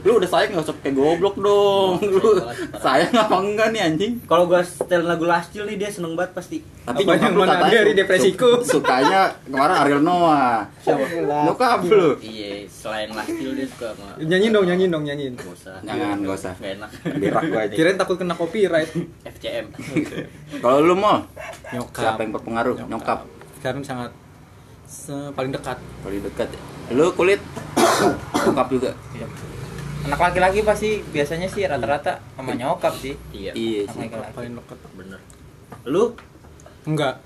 Lu 0.02 0.12
udah 0.15 0.28
sayang 0.28 0.50
gak 0.52 0.63
usah 0.63 0.76
kayak 0.78 0.93
goblok 0.93 1.36
dong 1.36 1.98
lu 2.00 2.41
sayang 2.76 3.12
apa 3.12 3.36
enggak 3.36 3.67
nih 3.69 3.82
anjing 3.84 4.13
Kalau 4.24 4.45
gue 4.45 4.58
setel 4.60 5.02
lagu 5.02 5.24
Lascil 5.24 5.65
nih 5.65 5.78
dia 5.78 5.88
seneng 5.88 6.13
banget 6.13 6.34
pasti. 6.34 6.58
tapi 6.82 7.02
Apa 7.02 7.12
yang 7.15 7.34
mana 7.34 7.56
katanya 7.56 7.80
dari 7.80 7.93
depresiku? 7.93 8.50
su- 8.60 8.78
sukanya 8.78 9.21
kemarin 9.43 9.76
Ariel 9.78 10.02
Noah 10.02 10.69
Siapa? 10.80 11.06
nyokap 11.43 11.80
lu 11.84 12.10
Iya, 12.17 12.50
selain 12.65 13.10
Lascil 13.10 13.50
dia 13.52 13.65
suka 13.65 13.88
sama 13.91 14.13
Nyanyiin 14.17 14.52
dong, 14.52 14.65
nyanyiin 14.65 14.89
dong, 14.89 15.04
nyanyiin. 15.04 15.34
Gak 15.34 15.50
usah. 15.52 15.76
Jangan, 15.82 16.17
gak 16.19 16.36
usah. 16.36 16.54
Gak 16.56 16.71
enak. 16.76 16.89
berak 17.15 17.43
gua 17.45 17.62
aja 17.62 17.74
Kirain 17.74 17.95
takut 17.95 18.15
kena 18.15 18.34
copyright. 18.34 18.89
FCM. 19.34 19.65
kalau 20.60 20.80
lu 20.80 20.93
mau 20.93 21.26
Nyokap. 21.67 22.02
siapa 22.02 22.19
yang 22.19 22.32
berpengaruh 22.32 22.76
nyokap 22.86 23.19
Sekarang 23.56 23.82
sangat 23.82 24.12
paling 25.32 25.50
dekat. 25.50 25.78
paling 26.00 26.21
dekat 26.21 26.48
ya. 26.48 26.62
lu 26.91 27.10
kulit 27.12 27.41
nyokap 28.45 28.67
juga 28.69 28.91
anak 30.05 30.19
laki-laki 30.21 30.59
pasti 30.61 31.01
biasanya 31.03 31.49
sih 31.49 31.65
rata-rata 31.65 32.21
sama 32.37 32.53
nyokap 32.53 32.93
sih 32.93 33.17
Iya. 33.33 33.51
iya 33.57 33.81
sih 33.89 34.05
Paling 34.09 34.53
dekat. 34.53 34.77
Bener. 34.93 35.19
Lu 35.85 36.13
Enggak. 36.85 37.17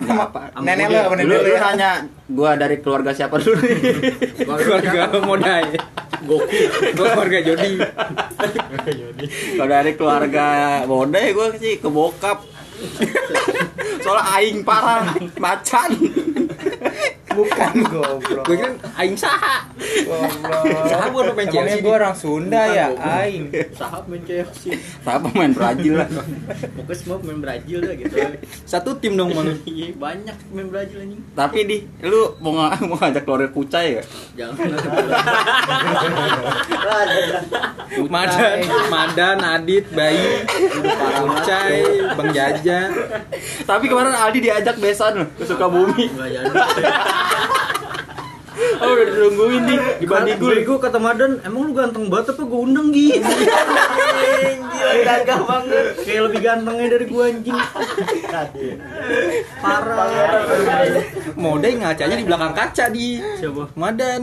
Nggak 0.00 0.32
apa 0.32 0.40
nenek 0.64 0.88
gue 0.88 0.96
lu 0.96 1.04
apa 1.04 1.12
lu, 1.12 1.20
nenek 1.20 1.28
lu 1.28 1.44
lu 1.44 1.50
ya? 1.52 1.60
nanya 1.60 1.90
gua 2.30 2.50
dari 2.56 2.76
keluarga 2.80 3.10
siapa 3.12 3.36
dulu 3.36 3.58
nih 3.60 3.76
Keluarga 4.46 5.00
modai. 5.20 5.64
Goku. 6.24 6.56
Gua 6.96 7.06
keluarga 7.12 7.38
Jody. 7.44 7.70
kalau 9.58 9.68
dari 9.68 9.92
keluarga 9.98 10.44
ya 10.88 11.30
gua 11.36 11.46
sih 11.58 11.76
ke 11.76 11.88
bokap 11.90 12.38
soalnya 14.04 14.24
aing 14.40 14.64
parah 14.64 15.12
macan 15.36 15.90
bukan 17.30 17.72
goblok 17.86 18.42
Gue 18.42 18.56
kira 18.56 18.70
aing 18.96 19.14
saha. 19.14 19.70
goblok 20.02 20.84
Saha 20.84 21.04
gua 21.08 21.20
udah 21.22 21.32
main 21.32 21.46
emangnya 21.46 21.54
Chelsea. 21.70 21.80
gue 21.80 21.94
orang 21.94 22.14
Sunda 22.14 22.60
Bukan, 22.60 22.74
ya 22.74 22.86
aing 23.16 23.44
Sahab 23.72 24.02
main 24.04 24.22
Chelsea. 24.24 24.70
siapa 24.98 25.28
main 25.30 25.52
Brazil 25.52 25.94
lah 25.96 26.08
Pokoknya 26.10 26.94
semua 26.94 27.16
main 27.20 27.38
Brazil 27.38 27.78
dah 27.80 27.94
gitu. 27.94 28.14
Satu 28.62 28.90
tim 28.96 29.14
dong 29.14 29.30
malu. 29.30 29.54
Iya, 29.62 29.94
banyak 29.94 30.36
main 30.50 30.68
Brazil 30.68 30.98
anjing. 31.00 31.22
tapi 31.32 31.58
di 31.62 31.76
lu 32.02 32.34
mau 32.38 32.52
nga- 32.54 32.76
mau 32.82 32.96
ngajak 32.96 33.22
keluarga 33.22 33.48
kucai 33.48 33.88
ya 33.92 34.02
Jangan. 34.36 34.56
Madan, 38.02 38.56
Madan, 38.88 39.38
Adit, 39.40 39.84
Bayi, 39.90 40.46
Ucai, 41.20 41.82
Bang 42.12 42.30
Jaja. 42.30 42.80
tapi 43.62 43.84
kemarin 43.86 44.12
Aldi 44.12 44.38
diajak 44.40 44.76
besan 44.76 45.12
loh 45.16 45.28
ke 45.32 45.44
Sukabumi 45.44 46.06
Enggak 46.08 46.28
jadi. 46.32 46.50
Oh, 48.80 48.92
udah 48.92 49.04
ditungguin 49.08 49.62
nih 49.68 49.78
dibanding 50.04 50.36
gue. 50.40 50.50
Bego 50.60 50.74
kata 50.80 50.96
Madan, 51.00 51.40
emang 51.44 51.68
lu 51.68 51.72
ganteng 51.72 52.08
banget 52.08 52.32
apa 52.32 52.42
gue 52.44 52.60
undang 52.60 52.88
gitu. 52.92 53.24
gagah 55.00 55.40
banget 55.46 55.86
Kayak 56.02 56.22
lebih 56.28 56.40
gantengnya 56.40 56.86
dari 56.88 57.06
gue 57.08 57.24
anjing. 57.24 57.58
Parah. 59.60 60.08
Mode 61.36 61.68
ngacanya 61.76 62.16
di 62.16 62.24
belakang 62.24 62.52
kaca 62.56 62.84
di 62.92 63.06
Siapa? 63.40 63.64
Madan. 63.76 64.22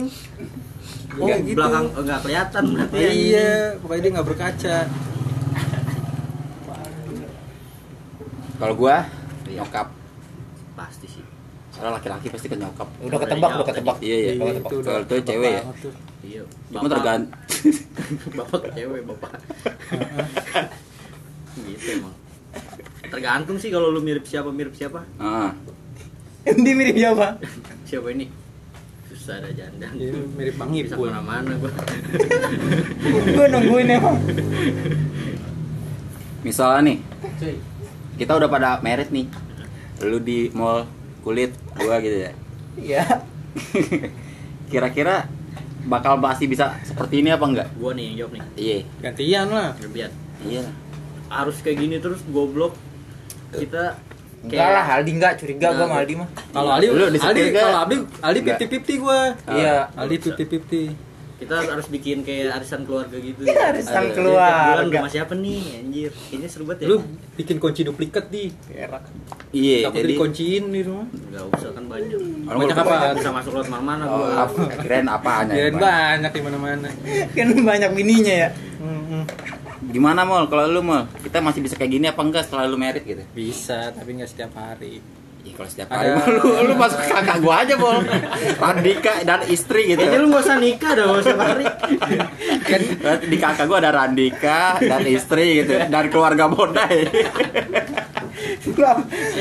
Oh, 1.17 1.25
gitu. 1.25 1.57
belakang 1.57 1.85
enggak 1.97 2.19
kelihatan 2.21 2.63
berarti. 2.77 2.93
Oh, 2.93 3.01
anjing. 3.01 3.25
iya, 3.25 3.53
pokoknya 3.81 4.01
dia 4.05 4.11
nggak 4.13 4.27
berkaca. 4.27 4.77
Kalau 8.57 8.73
gua 8.77 9.05
nyokap. 9.49 9.87
Soalnya 11.77 11.93
laki-laki 12.01 12.27
pasti 12.33 12.47
ke 12.49 12.57
nyokap. 12.57 12.89
udah 13.05 13.19
ketebak 13.21 13.51
udah 13.53 13.67
ketebak 13.69 13.97
Iya, 14.01 14.15
iya. 14.17 14.31
Udah 14.41 14.53
ketebak. 14.57 14.81
Kalau 14.81 14.99
itu 15.05 15.13
cewek 15.21 15.51
ya. 15.53 15.61
Iya. 16.25 16.41
Cuma 16.73 16.87
tergant. 16.89 17.23
bapak 18.33 18.59
ke 18.65 18.69
cewek 18.81 19.01
bapak. 19.05 19.31
gitu 21.69 21.85
emang. 22.01 22.15
Tergantung 23.07 23.57
sih 23.61 23.69
kalau 23.69 23.93
lu 23.93 24.01
mirip 24.01 24.25
siapa 24.25 24.49
mirip 24.49 24.73
siapa. 24.73 25.05
Heeh. 25.21 25.49
Dia 26.65 26.73
mirip 26.73 26.97
siapa? 26.97 27.37
Siapa 27.85 28.07
ini? 28.09 28.25
Susah 29.13 29.37
ada 29.37 29.53
janda. 29.53 29.87
Iya, 29.93 30.17
mirip 30.33 30.57
Bang 30.57 30.73
Bisa 30.73 30.97
Ipul. 30.97 31.07
ke 31.07 31.13
mana-mana 31.13 31.53
gua. 31.61 31.71
Gue 33.21 33.45
nungguin 33.53 33.93
emang. 33.93 34.17
Misalnya 36.41 36.79
nih, 36.89 36.97
kita 38.17 38.33
udah 38.33 38.49
pada 38.49 38.81
merit 38.81 39.13
nih. 39.13 39.29
Lu 40.01 40.17
di 40.17 40.49
mall 40.57 40.96
kulit 41.27 41.51
gua 41.75 41.99
gitu 41.99 42.17
ya. 42.23 42.31
Iya. 42.79 43.03
Kira-kira 44.71 45.27
bakal 45.91 46.23
pasti 46.23 46.47
bisa 46.47 46.79
seperti 46.87 47.19
ini 47.19 47.35
apa 47.35 47.43
enggak? 47.43 47.67
Gua 47.75 47.91
nih 47.91 48.15
yang 48.15 48.15
jawab 48.23 48.31
nih. 48.39 48.43
Iya. 48.55 48.79
Gantian 49.03 49.47
lah. 49.51 49.69
Berbiat. 49.75 50.11
Iya. 50.47 50.63
Harus 51.27 51.59
kayak 51.59 51.83
gini 51.83 51.99
terus 51.99 52.23
goblok. 52.31 52.79
Kita 53.51 53.99
Enggak 54.37 54.69
lah, 54.69 54.85
Aldi 55.01 55.11
enggak 55.17 55.33
curiga 55.41 55.73
gua 55.73 55.89
sama 55.89 55.95
Aldi 55.99 56.13
mah. 56.13 56.29
Kalau 56.53 56.71
Aldi, 56.77 56.87
disetir 57.09 57.45
nggak? 57.51 57.63
kalau 57.67 57.79
Aldi, 57.83 57.95
Aldi 58.21 58.39
Nggak. 58.45 58.57
50-50 58.69 59.03
gua. 59.03 59.19
Iya. 59.51 59.75
Aldi 59.97 60.15
50-50. 60.23 61.06
Kita 61.37 61.53
harus 61.69 61.85
bikin 61.85 62.25
kayak 62.25 62.57
arisan 62.57 62.81
keluarga 62.81 63.13
gitu. 63.13 63.45
Arisan 63.45 64.03
Ada. 64.03 64.15
keluarga. 64.17 64.73
Bulan 64.73 64.85
rumah 64.91 65.11
siapa 65.11 65.33
nih 65.33 65.61
anjir? 65.77 66.09
Kayaknya 66.09 66.47
seru 66.49 66.63
banget 66.65 66.79
ya. 66.81 66.87
Lu 66.89 66.97
bikin 67.37 67.57
kunci 67.57 67.81
duplikat 67.81 68.25
di. 68.27 68.49
Iya, 69.53 69.87
Takut 69.87 69.95
jadi 69.95 70.11
dikunciin 70.11 70.63
di 70.67 70.81
rumah. 70.81 71.05
Enggak 71.07 71.43
usah 71.53 71.69
kan 71.71 71.83
banyak. 71.85 72.17
Orang 72.43 72.59
Banyak 72.59 72.77
apa? 72.77 72.95
Bisa 73.13 73.29
masuk 73.31 73.51
lewat 73.53 73.69
mana-mana 73.69 74.03
Oh, 74.03 74.17
gua. 74.17 74.27
apa? 74.43 74.61
Kirain 74.81 75.07
apaan 75.07 75.45
ya? 75.47 75.53
Kirain 75.55 75.77
banyak 75.77 76.31
di 76.33 76.41
mana-mana. 76.41 76.89
Kan 77.31 77.47
banyak 77.63 77.89
bininya 77.93 78.33
ya. 78.33 78.49
Gimana 79.87 80.25
mall? 80.25 80.49
Kalau 80.49 80.67
lu 80.67 80.81
mall, 80.81 81.05
kita 81.21 81.37
masih 81.39 81.61
bisa 81.61 81.77
kayak 81.77 81.91
gini 81.91 82.05
apa 82.07 82.19
enggak 82.19 82.43
setelah 82.43 82.65
lu 82.65 82.75
merit 82.75 83.05
gitu? 83.05 83.21
Bisa, 83.31 83.93
tapi 83.93 84.17
nggak 84.17 84.27
setiap 84.27 84.51
hari. 84.51 84.99
Ya 85.47 85.53
kalau 85.55 85.69
setiap 85.71 85.87
Ada- 85.87 85.95
hari 85.95 86.09
mah 86.11 86.25
lu, 86.27 86.67
lu 86.67 86.73
masuk 86.75 86.99
kakak 86.99 87.37
gua 87.39 87.55
aja, 87.63 87.73
Bol. 87.79 88.03
Randika 88.59 89.13
dan 89.23 89.39
istri 89.47 89.95
gitu. 89.95 90.03
Kayaknya 90.03 90.19
lu 90.19 90.27
gak 90.27 90.43
usah 90.43 90.57
nikah 90.59 90.91
dah 90.91 91.03
gak 91.07 91.19
usah 91.23 91.35
hari. 91.39 91.65
Kan 92.67 92.81
Di 93.23 93.37
kakak 93.39 93.65
gua 93.65 93.77
ada 93.79 93.91
Randika 93.95 94.75
dan 94.77 95.07
istri 95.07 95.63
gitu 95.63 95.79
dan 95.87 96.03
keluarga 96.11 96.51
Bodai. 96.51 97.07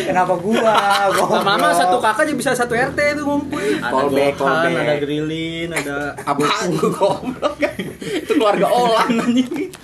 Kenapa 0.07 0.35
gua? 0.39 0.75
lama-lama 1.11 1.69
Goblok. 1.69 1.75
satu 1.75 1.97
kakak 1.99 2.23
aja 2.27 2.33
bisa 2.33 2.51
satu 2.55 2.73
RT 2.73 2.99
itu 3.19 3.23
ngumpul. 3.27 3.61
Ada 3.83 4.31
Gohan, 4.33 4.73
ada 4.73 4.95
Grilin, 5.03 5.69
ada 5.75 6.15
gua 6.23 6.57
goblok? 6.95 7.55
Itu 7.99 8.33
keluarga 8.33 8.67
Olan 8.71 9.11
anjing. 9.21 9.75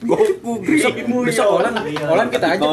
Goku 0.00 0.64
Besok, 0.64 0.96
Green. 0.96 1.28
besok 1.28 1.60
Olan, 1.60 1.74
Olan 2.08 2.26
kita 2.32 2.56
aja. 2.56 2.64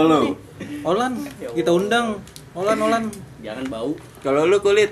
Olan, 0.88 1.12
kita 1.52 1.72
undang. 1.76 2.24
Olan, 2.58 2.78
Olan. 2.82 3.04
jangan 3.46 3.66
bau. 3.70 3.94
Kalau 4.26 4.50
lu 4.50 4.58
kulit 4.58 4.90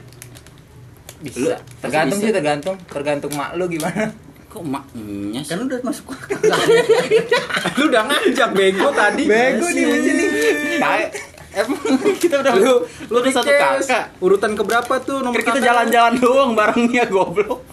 Bisa. 1.25 1.58
Tergantung 1.82 2.21
sih 2.21 2.30
tergantung, 2.30 2.78
tergantung 2.86 3.34
mak 3.34 3.58
lu 3.58 3.65
gimana. 3.65 4.13
kok 4.45 4.62
maknya 4.62 5.41
sih? 5.41 5.58
Kan 5.58 5.65
udah 5.65 5.80
masuk 5.82 6.13
Lu 7.82 7.84
udah 7.89 8.04
ngajak 8.06 8.49
bego 8.54 8.88
tadi. 8.93 9.25
Bego 9.25 9.67
di 9.73 9.82
sini. 9.82 10.25
Kayak 10.78 11.10
emang 11.58 11.82
kita 12.23 12.36
udah 12.45 12.54
Lu, 12.54 12.86
lu 12.86 13.17
udah 13.17 13.34
satu 13.34 13.49
kakak. 13.49 14.04
Urutan 14.21 14.54
keberapa 14.54 14.93
tuh 15.01 15.25
nomor 15.25 15.41
kita 15.41 15.58
jalan-jalan 15.58 16.21
doang 16.21 16.54
barengnya 16.54 17.10
goblok. 17.10 17.65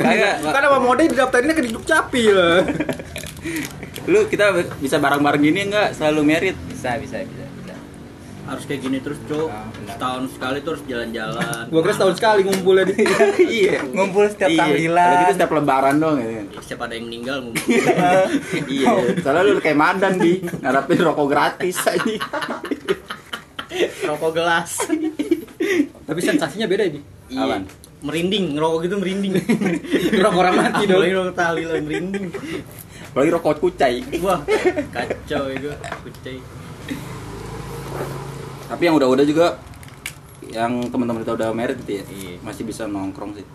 Kagak. 0.00 0.40
Kan 0.48 0.62
sama 0.64 0.78
mode 0.80 1.04
didaftarinnya 1.12 1.54
ke 1.54 1.62
Diduk 1.68 1.84
Capil. 1.84 2.40
Lu 4.08 4.24
kita 4.32 4.56
bisa 4.80 4.96
bareng-bareng 4.96 5.42
gini 5.44 5.68
enggak 5.68 5.92
selalu 5.94 6.20
merit? 6.24 6.56
Bisa, 6.66 6.96
bisa, 6.96 7.20
bisa, 7.20 7.28
bisa. 7.28 7.49
Harus 8.50 8.64
kayak 8.66 8.80
gini 8.82 8.98
terus, 8.98 9.18
Cok. 9.24 9.46
Ah. 9.46 9.70
Setahun 9.86 10.24
sekali 10.34 10.56
tuh 10.60 10.70
harus 10.74 10.84
jalan-jalan. 10.84 11.62
Gua 11.70 11.80
kira 11.80 11.94
setahun 11.94 12.14
sekali 12.18 12.40
ngumpulnya 12.42 12.84
di. 12.84 12.94
iya. 13.62 13.78
Ngumpul 13.86 14.26
setiap 14.26 14.50
Iya. 14.50 14.58
tahlilan. 14.60 15.06
Kalau 15.06 15.22
gitu 15.22 15.32
setiap 15.38 15.52
lebaran 15.54 15.94
dong 15.96 16.16
ya. 16.18 16.28
Siapa 16.60 16.82
ada 16.84 16.94
yang 16.94 17.06
meninggal 17.06 17.36
ngumpul. 17.46 17.62
iya. 18.66 18.90
Soalnya 19.22 19.42
lu 19.46 19.60
kayak 19.60 19.78
madan 19.78 20.14
di 20.18 20.32
ngarapin 20.42 20.98
rokok 20.98 21.26
gratis 21.30 21.78
aja. 21.86 22.14
Rokok 24.02 24.30
gelas. 24.34 24.70
Tapi 26.02 26.18
sensasinya 26.18 26.66
beda 26.66 26.84
ini. 26.84 27.00
Iya. 27.30 27.62
Merinding, 28.00 28.56
ngerokok 28.56 28.78
gitu 28.82 28.96
merinding. 28.96 29.32
Ngerokok 30.16 30.40
orang 30.40 30.54
mati 30.56 30.82
dong. 30.88 30.98
Apalagi 30.98 31.14
rokok 31.14 31.34
tahlilan 31.36 31.80
merinding. 31.84 32.24
Apalagi 33.12 33.30
rokok 33.30 33.54
kucai. 33.60 33.96
Wah, 34.18 34.40
kacau 34.90 35.44
itu. 35.52 35.68
Kucai. 36.02 36.36
Tapi 38.70 38.82
yang 38.82 38.94
udah-udah 38.94 39.26
juga 39.26 39.46
yang 40.46 40.86
teman-teman 40.86 41.20
kita 41.20 41.34
udah 41.34 41.48
merit 41.50 41.78
gitu 41.80 41.98
ya. 41.98 42.04
Iya. 42.06 42.36
Masih 42.40 42.62
bisa 42.62 42.86
nongkrong 42.86 43.34
sih. 43.34 43.46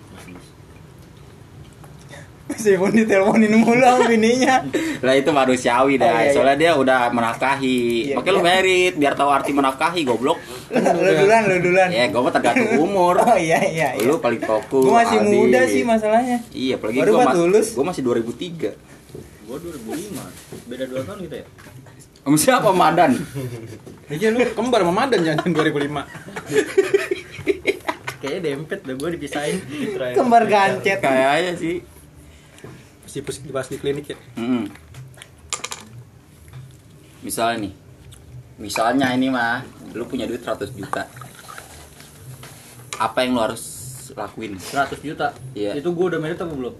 Si 2.55 2.77
pun 2.77 2.93
diteleponin 2.93 3.57
mulu 3.57 3.81
sama 3.81 4.05
bininya. 4.05 4.61
Lah 5.05 5.13
itu 5.13 5.33
manusiawi 5.33 5.97
dah. 5.97 6.07
Oh, 6.07 6.13
iya, 6.13 6.23
iya. 6.23 6.31
Soalnya 6.31 6.55
dia 6.55 6.71
udah 6.73 7.09
menafkahi. 7.09 7.79
Iya, 8.05 8.15
Makanya 8.15 8.31
lu 8.31 8.39
iya. 8.39 8.47
merit 8.47 8.93
biar 8.95 9.13
tahu 9.13 9.29
arti 9.29 9.51
menafkahi 9.51 10.01
goblok. 10.05 10.37
Lu 10.69 10.79
duluan, 11.09 11.41
lu 11.49 11.57
duluan. 11.59 11.89
Ya, 11.89 12.05
gua 12.07 12.21
mah 12.21 12.31
tergantung 12.31 12.69
umur. 12.85 13.17
Oh 13.17 13.33
iya 13.35 13.59
iya. 13.59 13.97
iya. 13.97 14.05
Lu 14.05 14.21
paling 14.21 14.39
fokus. 14.39 14.85
Gua 14.85 15.01
masih 15.01 15.19
Aldi. 15.19 15.33
muda 15.33 15.61
sih 15.65 15.81
masalahnya. 15.81 16.37
Iya, 16.53 16.77
apalagi 16.77 16.97
Baru 17.01 17.11
gua, 17.11 17.19
banget 17.19 17.33
mas- 17.33 17.41
lulus. 17.41 17.67
gua 17.73 17.85
masih 17.89 18.01
2003. 18.05 18.77
Gua 19.45 19.57
2005. 19.57 20.69
Beda 20.69 20.83
2 20.85 21.01
tahun 21.01 21.17
gitu 21.23 21.35
ya? 21.35 21.45
Sama 22.25 22.41
siapa 22.41 22.73
Madan? 22.73 23.21
Iya 24.09 24.33
lu 24.33 24.41
kembar 24.57 24.81
sama 24.81 25.05
Madan 25.05 25.21
jangan 25.21 25.45
2005. 25.45 26.09
Kayaknya 28.17 28.41
dempet 28.41 28.81
dah 28.81 28.95
gua 28.97 29.13
dipisahin. 29.13 29.61
Kembar 30.17 30.49
gancet. 30.49 31.05
Kayaknya 31.05 31.53
sih. 31.53 31.85
Pus 33.21 33.45
dibahas 33.45 33.69
di 33.69 33.77
klinik 33.77 34.09
ya. 34.09 34.17
Mm. 34.41 34.73
Misalnya 37.21 37.69
nih. 37.69 37.73
Misalnya 38.57 39.13
ini 39.13 39.29
mah 39.29 39.61
lu 39.93 40.09
punya 40.09 40.25
duit 40.25 40.41
100 40.41 40.73
juta. 40.73 41.05
Apa 42.97 43.21
yang 43.21 43.37
lu 43.37 43.41
harus 43.45 43.61
lakuin? 44.17 44.57
100 44.57 44.97
juta. 45.05 45.29
Iya. 45.53 45.77
Itu 45.77 45.93
gua 45.93 46.17
udah 46.17 46.19
merit 46.25 46.41
apa 46.41 46.49
belum? 46.49 46.73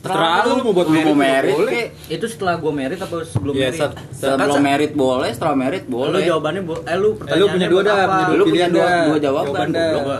Terserah 0.00 0.48
lu 0.48 0.64
mau 0.64 0.72
buat 0.72 0.86
lu 0.86 0.96
mau 1.02 1.12
merit 1.12 1.14
merit 1.14 1.54
boleh. 1.54 1.84
Itu 2.08 2.24
setelah 2.24 2.56
gua 2.56 2.72
merit 2.72 2.96
apa 2.96 3.20
sebelum 3.22 3.52
Iya, 3.52 3.68
merit? 3.68 3.90
Sebelum 4.10 4.48
Kan- 4.50 4.64
merit 4.64 4.92
boleh, 4.94 5.30
setelah 5.30 5.54
merit 5.54 5.82
Lu 5.84 5.92
boleh. 5.94 6.22
jawabannya 6.24 6.62
bo- 6.64 6.80
eh 6.82 6.96
lu 6.96 7.08
Eh, 7.20 7.36
lu 7.36 7.46
punya 7.46 7.68
dua 7.68 7.80
dah, 7.82 7.94
punya 8.02 8.24
dua 8.24 8.32
Lu 8.32 8.42
punya 8.42 8.48
pilihan 8.50 8.70
dua- 8.70 9.04
dua 9.06 9.18
jawaban. 9.20 9.68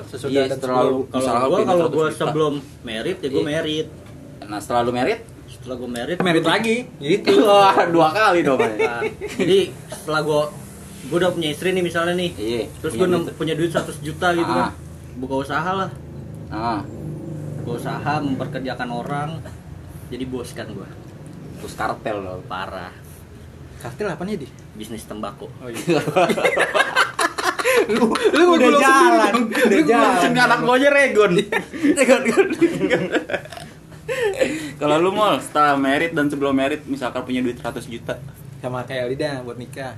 Sesudah 0.06 0.28
Iya, 0.30 0.42
setelah 0.50 0.82
lu- 0.82 1.04
sebelum. 1.06 1.24
Kalau 1.24 1.48
punya 1.50 1.64
kalau 1.66 1.80
100 1.80 1.90
gua 1.90 2.06
juta. 2.06 2.18
sebelum 2.20 2.52
merit 2.82 3.16
ya 3.18 3.28
gua 3.28 3.38
Iya. 3.38 3.48
merit. 3.50 3.86
Nah, 4.42 4.58
setelah 4.58 4.80
lu 4.82 4.92
merit, 4.92 5.20
Setelah 5.50 5.76
gua 5.76 5.90
merit 5.90 6.16
merit 6.18 6.44
lagi. 6.46 6.76
Gitu. 6.98 7.32
wah, 7.42 7.76
dua 7.86 8.08
kali 8.10 8.40
dong. 8.42 8.56
Pak. 8.56 8.72
Nah, 8.76 9.00
jadi 9.34 9.58
setelah 9.90 10.20
gua 10.20 10.42
gua 11.06 11.16
udah 11.18 11.30
punya 11.30 11.48
istri 11.50 11.68
nih 11.70 11.80
misalnya 11.82 12.12
nih. 12.14 12.30
Iya. 12.34 12.62
Terus 12.80 12.92
duit. 12.94 13.32
punya 13.34 13.54
duit 13.54 13.68
100 13.68 13.96
juta 13.98 14.32
gitu 14.32 14.44
Ah. 14.46 14.68
kan. 14.68 14.70
Buka 15.16 15.34
usaha 15.38 15.70
lah. 15.74 15.88
Ah, 16.48 16.80
Buka 17.58 17.76
usaha 17.76 18.12
memperkerjakan 18.18 18.88
orang. 18.90 19.30
Jadi 20.10 20.24
bos 20.24 20.50
kan 20.50 20.66
gua. 20.68 20.88
terus 21.56 21.74
kartel 21.74 22.18
loh. 22.18 22.40
Parah. 22.44 22.90
Kartel 23.78 24.08
apanya 24.08 24.34
di? 24.34 24.48
Bisnis 24.74 25.04
tembakau. 25.04 25.46
Oh 25.56 25.68
iya. 25.68 26.00
lu 27.90 28.04
lu 28.10 28.44
Udah 28.54 28.70
jalan, 28.76 29.32
sendiri. 29.46 29.64
udah 29.72 29.78
Lu 29.78 29.82
jalan. 29.86 30.32
anak 30.36 30.58
gua 30.60 30.74
aja 30.76 30.88
Regon. 30.90 31.32
Regon. 31.98 32.46
Kalau 34.76 34.96
lu 34.98 35.10
mau 35.10 35.38
setelah 35.38 35.76
merit 35.76 36.10
dan 36.10 36.26
sebelum 36.26 36.50
merit 36.50 36.82
misalkan 36.84 37.22
punya 37.22 37.40
duit 37.40 37.56
100 37.56 37.86
juta, 37.86 38.18
Sama 38.58 38.82
kayak 38.82 39.04
Lida 39.08 39.40
buat 39.40 39.56
nikah. 39.56 39.94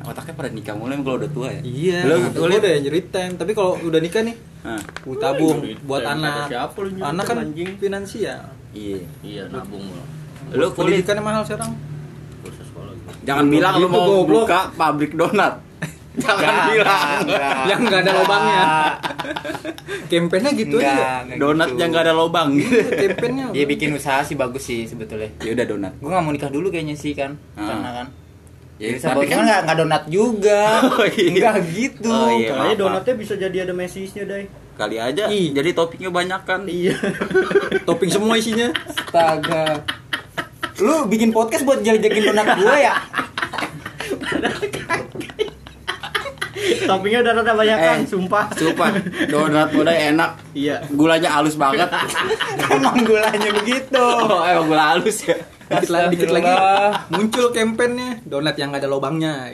otaknya 0.00 0.32
pada 0.32 0.48
nikah 0.48 0.72
mulai 0.74 0.96
kalau 0.98 1.16
udah 1.18 1.30
tua 1.30 1.48
ya. 1.50 1.60
Iya. 1.60 1.98
Lu 2.04 2.14
Lu 2.16 2.28
kulit 2.34 2.58
udah 2.58 2.70
yang 2.70 2.84
ceritain. 2.84 3.32
Tapi 3.34 3.52
kalau 3.52 3.76
udah 3.78 4.00
nikah 4.00 4.22
nih, 4.22 4.36
Nah, 4.60 4.76
Gue 4.98 5.16
tabung 5.16 5.56
buat 5.82 6.04
anak. 6.04 6.48
siapa 6.48 6.76
lu 6.78 6.88
nyuruh 6.90 7.04
Anak 7.06 7.24
kan 7.26 7.36
anjing? 7.38 7.70
finansial. 7.76 8.44
Iya. 8.72 8.98
Iya, 9.20 9.42
nabung 9.48 9.84
lo. 9.84 10.02
Lu 10.50 10.66
kulit 10.70 11.02
Pendidikannya 11.02 11.22
mahal 11.22 11.42
sekarang. 11.42 11.70
Sekolah 12.42 12.92
gitu. 12.92 13.08
jangan 13.22 13.46
bilang 13.46 13.74
lu 13.76 13.86
mau 13.86 14.02
goblok. 14.04 14.46
buka 14.46 14.60
pabrik 14.72 15.12
donat. 15.12 15.54
Jangan 16.12 16.42
Enggak, 16.42 16.66
bilang. 16.68 17.06
enggak. 17.22 17.52
Yang 17.64 17.80
nggak 17.80 18.00
ada 18.02 18.12
lubangnya. 18.12 18.64
Kampanye 20.10 20.50
gitu 20.56 20.76
aja. 20.78 21.22
enggak 21.22 21.38
Donat 21.38 21.68
gitu. 21.68 21.78
yang 21.78 21.88
gak 21.88 22.02
ada 22.02 22.14
lobang. 22.14 22.48
Kampanye. 22.58 23.44
Dia 23.52 23.64
bikin 23.64 23.88
usaha 23.94 24.20
sih 24.20 24.34
bagus 24.34 24.62
sih 24.64 24.84
sebetulnya. 24.84 25.30
ya 25.38 25.54
udah 25.54 25.66
donat. 25.66 25.92
Gue 25.96 26.10
gak 26.10 26.20
mau 26.20 26.32
nikah 26.34 26.50
dulu 26.50 26.66
kayaknya 26.68 26.98
sih 26.98 27.14
kan, 27.14 27.38
Ah. 27.54 27.62
karena 27.64 27.90
kan. 27.94 28.06
Ya, 28.80 28.86
Ya, 28.86 28.98
tapi 28.98 29.28
kan 29.28 29.44
nggak 29.44 29.60
nggak 29.62 29.76
donat 29.78 30.04
juga. 30.08 30.62
Oh, 30.90 31.06
iya. 31.06 31.30
Enggak 31.30 31.56
gitu. 31.70 32.10
Oh, 32.10 32.28
iya. 32.32 32.74
Donatnya 32.74 33.14
bisa 33.14 33.34
jadi 33.36 33.56
ada 33.62 33.72
mesisnya, 33.72 34.24
Dai. 34.24 34.48
Kali 34.80 34.96
aja. 34.96 35.28
Ih. 35.28 35.52
Jadi 35.52 35.76
topiknya 35.76 36.08
banyak 36.08 36.40
kan. 36.48 36.64
Iya. 36.64 36.96
Topping 37.86 38.08
semua 38.08 38.40
isinya. 38.40 38.72
Astaga. 38.72 39.84
Lu 40.80 41.04
bikin 41.04 41.36
podcast 41.36 41.68
buat 41.68 41.84
jelek-jelekin 41.84 42.32
donat 42.32 42.56
gua 42.56 42.76
ya? 42.80 42.94
Toppingnya 46.88 47.20
udah 47.20 47.32
rada 47.36 47.52
banyak 47.52 47.76
kan, 47.78 47.98
Eh. 48.00 48.08
sumpah. 48.08 48.48
Sumpah, 48.56 48.88
donat 49.28 49.68
udah 49.76 49.92
enak. 49.92 50.30
Iya. 50.56 50.80
Gulanya 50.88 51.28
halus 51.36 51.60
banget. 51.60 51.92
Emang 52.72 53.04
gulanya 53.04 53.50
begitu. 53.60 54.00
Oh, 54.00 54.40
emang 54.42 54.66
gula 54.66 54.96
halus 54.96 55.28
ya. 55.28 55.36
Dikit 55.70 55.92
lagi, 55.92 56.16
dikit 56.18 56.32
lagi 56.34 56.50
muncul 57.14 57.52
kampanyenya 57.54 58.24
donat 58.26 58.56
yang 58.58 58.72
nggak 58.74 58.82
ada 58.82 58.90
lubangnya. 58.90 59.52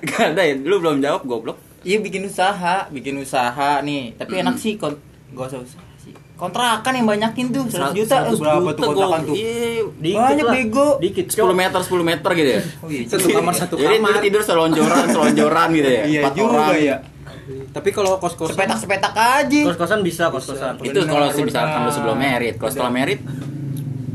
Gak 0.00 0.32
ada 0.32 0.40
ya, 0.40 0.56
lu 0.56 0.80
belum 0.80 1.04
jawab 1.04 1.28
goblok. 1.28 1.58
Iya 1.84 2.00
bikin 2.00 2.24
usaha, 2.24 2.88
bikin 2.88 3.14
usaha 3.20 3.84
nih. 3.84 4.16
Tapi 4.16 4.40
enak 4.40 4.56
sih 4.56 4.80
kon 4.80 4.96
gak 5.36 5.52
usah 5.52 5.60
usaha 5.60 5.84
sih. 6.00 6.16
Kontrakan 6.34 6.92
yang 6.96 7.06
banyakin 7.06 7.52
tuh 7.52 7.68
100 7.68 7.92
juta, 7.92 8.24
100 8.26 8.40
berapa 8.40 8.68
tuh 8.72 8.82
kontrakan 8.88 9.20
tuh? 9.22 9.34
Iya, 9.36 9.84
Banyak 10.16 10.46
bego. 10.48 10.88
Dikit, 10.98 11.26
10 11.28 11.52
meter 11.52 11.78
10 11.78 12.00
meter 12.02 12.30
gitu 12.32 12.50
ya. 12.56 12.60
Oh 12.82 12.88
iya. 12.88 13.04
Satu 13.04 13.26
kamar 13.28 13.54
satu 13.54 13.74
Jadi 13.76 13.96
kamar. 14.00 14.10
dia 14.10 14.20
tidur 14.24 14.42
selonjoran 14.42 15.04
selonjoran 15.12 15.68
gitu 15.76 15.90
ya. 15.92 16.02
Iya 16.16 16.20
Empat 16.24 16.34
juga 16.34 16.56
orang. 16.58 16.80
ya. 16.80 16.96
Tapi 17.44 17.88
kalau 17.92 18.16
kos-kosan 18.16 18.56
Sepetak-sepetak 18.56 19.12
aja. 19.12 19.60
Kos-kosan 19.68 20.00
bisa, 20.00 20.32
kos-kosan. 20.32 20.80
Itu 20.80 21.04
kalau 21.04 21.28
misalkan 21.28 21.78
lu 21.78 21.82
benar. 21.84 21.92
sebelum 21.92 22.16
merit, 22.16 22.54
kalau 22.56 22.70
setelah 22.72 22.92
merit 22.94 23.20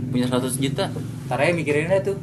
punya 0.10 0.26
100 0.26 0.58
juta. 0.58 0.90
Ntar 1.30 1.38
aja 1.38 1.54
mikirinnya 1.54 2.02
tuh. 2.02 2.18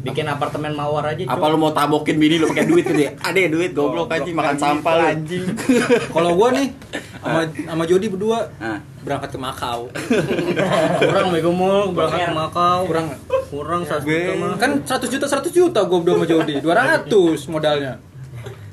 Bikin 0.00 0.24
apartemen 0.24 0.72
mawar 0.72 1.04
aja, 1.08 1.24
Apa 1.24 1.46
lu 1.46 1.56
mau 1.56 1.70
tabokin 1.70 2.16
bini 2.16 2.36
lu 2.36 2.46
pakai 2.46 2.64
duit 2.64 2.82
gitu 2.82 2.98
ya? 2.98 3.12
Ada 3.18 3.48
duit 3.48 3.70
goblok 3.70 4.08
aja 4.08 4.26
makan 4.26 4.56
sampah 4.56 4.92
lu. 4.94 5.04
Anjing. 5.06 5.44
Kalau 6.14 6.30
gua 6.32 6.48
nih 6.50 6.68
sama 7.16 7.40
sama 7.46 7.84
Jody 7.84 8.06
berdua 8.06 8.46
Nah, 8.56 8.78
berangkat 9.00 9.30
ke 9.30 9.38
Makau. 9.38 9.80
Kurang 11.00 11.26
bego 11.30 11.50
mul, 11.50 11.90
berangkat 11.90 12.20
ke 12.22 12.34
Makau. 12.34 12.78
Kurang 12.84 13.06
Kurang 13.46 13.82
100 13.82 14.02
juta 14.02 14.32
mah. 14.36 14.54
kan 14.56 14.70
100 14.82 15.06
juta 15.08 15.26
100 15.26 15.48
juta 15.50 15.80
gua 15.82 15.98
berdua 15.98 16.14
sama 16.16 16.26
Jody 16.26 16.54
200 16.58 17.08
modalnya 17.48 17.92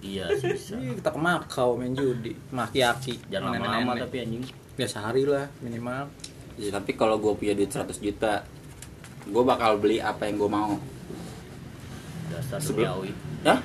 Iya 0.02 0.28
bisa. 0.34 0.76
Ih, 0.76 0.98
kita 0.98 1.08
ke 1.08 1.20
Makau 1.20 1.78
main 1.78 1.94
judi 1.94 2.36
maki-aki 2.50 3.22
Jangan 3.30 3.56
sama 3.56 3.64
lama-lama 3.70 3.94
tapi 3.98 4.18
anjing. 4.20 4.44
ya 4.74 4.84
sehari 4.84 5.24
lah 5.24 5.48
minimal 5.60 6.10
ya, 6.54 6.68
tapi 6.70 6.92
kalau 6.94 7.16
gue 7.16 7.32
punya 7.32 7.54
duit 7.54 7.70
100 7.70 7.96
juta, 7.96 8.44
gue 9.24 9.44
bakal 9.44 9.78
beli 9.78 9.98
apa 9.98 10.26
yang 10.26 10.36
gue 10.36 10.46
mau. 10.48 10.76
Dasar 12.32 12.58
Sebelum- 12.58 12.88
duniawi. 13.04 13.12
Hah? 13.44 13.60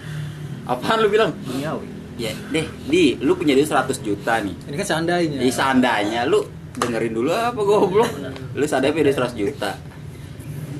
Apaan 0.67 0.99
lu 0.99 1.09
bilang? 1.09 1.31
Duniawi. 1.39 1.87
Ya, 2.17 2.33
deh, 2.49 2.65
di, 2.83 3.21
lu 3.21 3.37
punya 3.37 3.53
duit 3.53 3.65
100 3.65 4.01
juta 4.01 4.41
nih. 4.41 4.57
ini 4.57 4.75
kan 4.75 4.87
seandainya 4.87 5.37
Jadi 5.37 5.53
seandainya 5.53 6.25
lu 6.25 6.41
dengerin 6.73 7.13
dulu 7.13 7.29
apa 7.31 7.61
goblok. 7.61 8.09
Lu 8.53 8.65
sadar 8.65 8.91
punya 8.91 9.05
duit 9.05 9.17
100 9.17 9.37
juta. 9.37 9.77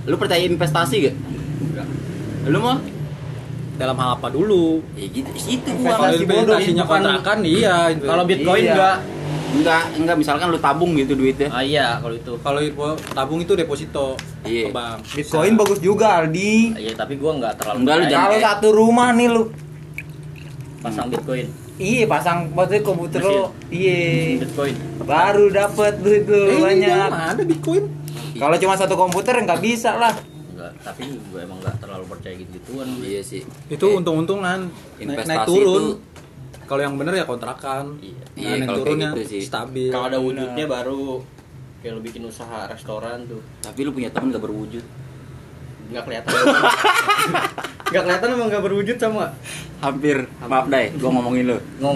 Lu 0.05 0.17
percaya 0.17 0.41
investasi 0.41 0.97
gak? 1.03 1.17
Lu 2.47 2.59
mau? 2.59 2.77
dalam 3.77 3.93
hal 3.93 4.17
apa 4.17 4.33
dulu 4.33 4.81
Ya 4.97 5.05
gitu, 5.07 5.29
itu 5.37 5.69
gua. 5.77 6.01
Investasi 6.01 6.25
bodoh, 6.25 6.57
investasinya 6.57 6.85
kontrakan 6.89 7.39
iya 7.45 7.93
Kalau 7.93 8.25
Bitcoin 8.25 8.63
Iya. 8.63 8.73
enggak. 8.73 8.97
Enggak, 9.49 9.83
enggak 9.95 10.17
misalkan 10.17 10.47
lu 10.49 10.59
tabung 10.59 10.93
gitu 10.95 11.13
duitnya. 11.13 11.49
Ah 11.49 11.61
iya, 11.61 11.99
kalau 11.99 12.15
itu. 12.15 12.33
kalau 12.41 12.61
itu 12.61 12.83
tabung 13.11 13.39
itu 13.39 13.53
deposito 13.53 14.19
Iya. 14.43 14.63
ke 14.65 14.71
bank 14.71 14.99
Bitcoin 15.13 15.53
bagus 15.55 15.79
juga 15.79 16.21
Aldi. 16.21 16.75
Iya, 16.75 16.93
tapi 16.95 17.15
gua 17.17 17.35
enggak 17.35 17.55
terlalu 17.57 17.77
Enggak, 17.81 17.95
lu 17.97 18.05
jangan- 18.07 18.27
Kalau 18.29 18.39
satu 18.43 18.69
rumah 18.73 19.09
nih 19.11 19.29
lu 19.29 19.43
pasang 20.79 21.07
Bitcoin. 21.09 21.47
Iya 21.77 22.05
pasang 22.07 22.49
maksudnya 22.51 22.81
komputer 22.81 23.21
lo 23.21 23.53
Iya 23.69 24.01
Bitcoin. 24.41 24.75
Baru 24.99 25.47
dapet 25.51 26.01
duit 26.01 26.23
eh, 26.23 26.25
tuh 26.25 26.47
ini 26.49 26.63
banyak 26.63 27.11
ada 27.13 27.43
Bitcoin 27.43 27.85
Kalau 28.35 28.57
cuma 28.57 28.75
satu 28.75 28.95
komputer 28.95 29.37
nggak 29.39 29.61
bisa 29.61 29.93
lah 29.95 30.15
Enggak, 30.49 30.73
tapi 30.83 31.05
gua 31.29 31.41
emang 31.43 31.61
enggak 31.61 31.77
terlalu 31.79 32.05
percaya 32.07 32.33
gitu-gituan. 32.35 32.89
Iya 32.99 33.21
sih. 33.21 33.45
itu 33.67 33.85
Eh, 33.85 33.93
untung-untungan 33.95 34.73
naik, 34.97 35.05
investasi 35.05 35.29
naik 35.29 35.45
turun 35.47 35.83
itu- 35.85 35.99
kalau 36.67 36.83
yang 36.83 36.95
bener 36.95 37.15
ya 37.15 37.25
kontrakan 37.25 37.97
Iya. 37.99 38.25
nah, 38.27 38.43
Iya, 38.53 38.67
kalau 38.67 38.79
turunnya 38.81 39.09
gitu 39.13 39.23
sih. 39.25 39.43
stabil 39.43 39.89
Kalau 39.89 40.07
ada 40.07 40.19
wujudnya 40.19 40.67
baru 40.67 41.23
kayak 41.79 41.93
lu 41.93 42.01
bikin 42.03 42.23
usaha 42.23 42.67
restoran 42.67 43.25
tuh. 43.25 43.39
Tapi 43.61 43.81
lu 43.81 43.91
punya 43.91 44.11
temen 44.11 44.29
gak 44.29 44.43
berwujud. 44.43 44.83
Enggak 45.87 46.03
kelihatan. 46.05 46.31
Enggak 47.87 48.03
kelihatan 48.03 48.29
emang 48.33 48.49
enggak 48.49 48.65
berwujud 48.65 48.97
sama 48.97 49.31
Hampir. 49.77 50.27
Maaf 50.41 50.67
deh, 50.67 50.91
gua 50.97 51.11
ngomongin 51.13 51.45
lu. 51.47 51.59
ngomong. 51.79 51.95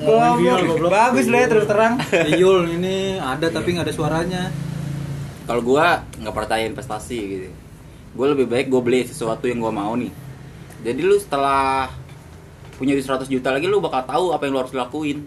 ngomong- 0.00 0.40
ngomong. 0.40 0.88
Bagus 0.88 1.26
lah 1.28 1.38
ya 1.38 1.48
terus 1.48 1.66
terang 1.66 1.94
Yul 2.40 2.72
ini 2.72 3.18
ada 3.18 3.44
tapi 3.46 3.76
nggak 3.76 3.84
ada 3.84 3.94
suaranya 3.94 4.42
Kalau 5.44 5.60
gua 5.60 6.00
nggak 6.16 6.32
percaya 6.32 6.64
investasi 6.64 7.18
gitu. 7.20 7.48
Gua 8.14 8.32
lebih 8.32 8.46
baik 8.46 8.66
gua 8.66 8.80
beli 8.80 9.04
sesuatu 9.04 9.44
yang 9.44 9.60
gua 9.60 9.68
mau 9.70 9.92
nih. 9.92 10.08
Jadi 10.80 11.00
lu 11.00 11.16
setelah 11.16 11.92
punya 12.76 12.92
duit 12.94 13.06
100 13.06 13.26
juta 13.30 13.48
lagi 13.54 13.66
lu 13.70 13.78
bakal 13.78 14.02
tahu 14.06 14.24
apa 14.34 14.42
yang 14.46 14.52
lu 14.54 14.60
harus 14.60 14.74
lakuin. 14.74 15.24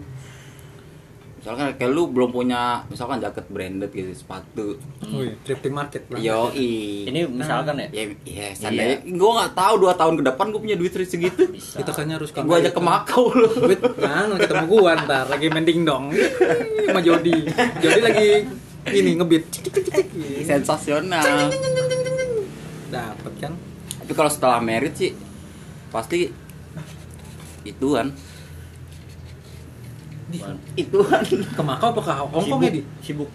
Misalkan 1.38 1.70
kayak 1.78 1.92
lu 1.94 2.10
belum 2.10 2.34
punya 2.34 2.82
misalkan 2.90 3.22
jaket 3.22 3.46
branded 3.48 3.88
gitu, 3.94 4.10
sepatu. 4.10 4.76
Wih, 5.06 5.38
thrifting 5.46 5.70
market. 5.70 6.04
Yo, 6.18 6.50
Ini 6.52 7.30
misalkan 7.30 7.78
ya. 7.78 7.88
ya, 7.94 8.04
ya, 8.26 8.46
seandainya 8.52 9.06
gua 9.16 9.30
nggak 9.40 9.52
tahu 9.54 9.74
dua 9.80 9.94
tahun 9.94 10.18
ke 10.18 10.22
depan 10.34 10.44
gua 10.50 10.60
punya 10.60 10.76
duit 10.76 10.92
segitu. 10.92 11.46
Bisa. 11.48 11.78
kita 11.80 11.94
kan 11.94 12.10
harus 12.10 12.34
Gua 12.34 12.58
aja 12.58 12.74
ke 12.74 12.82
Makau 12.82 13.32
lu. 13.32 13.48
Duit, 13.64 13.80
nah, 13.80 14.28
ketemu 14.34 14.64
gua 14.66 14.98
ntar 15.06 15.30
lagi 15.30 15.46
mending 15.48 15.86
dong 15.86 16.10
sama 16.84 17.00
Jody. 17.00 17.48
Jody 17.80 18.00
lagi 18.02 18.28
ini 18.92 19.10
ngebit. 19.16 19.44
Cik. 19.48 20.44
Sensasional. 20.44 21.54
Dapet 22.90 23.32
kan? 23.40 23.52
Tapi 24.04 24.12
kalau 24.12 24.30
setelah 24.32 24.58
merit 24.64 24.96
sih 24.96 25.12
pasti 25.88 26.47
ituan. 27.68 28.08
Ituan. 30.76 31.22
Ke 31.56 31.62
Makau 31.64 31.88
apa 31.96 32.00
ke 32.04 32.12
Hongkong 32.12 32.60
ya 32.68 32.70
di? 32.72 32.82
Sibuk. 33.00 33.30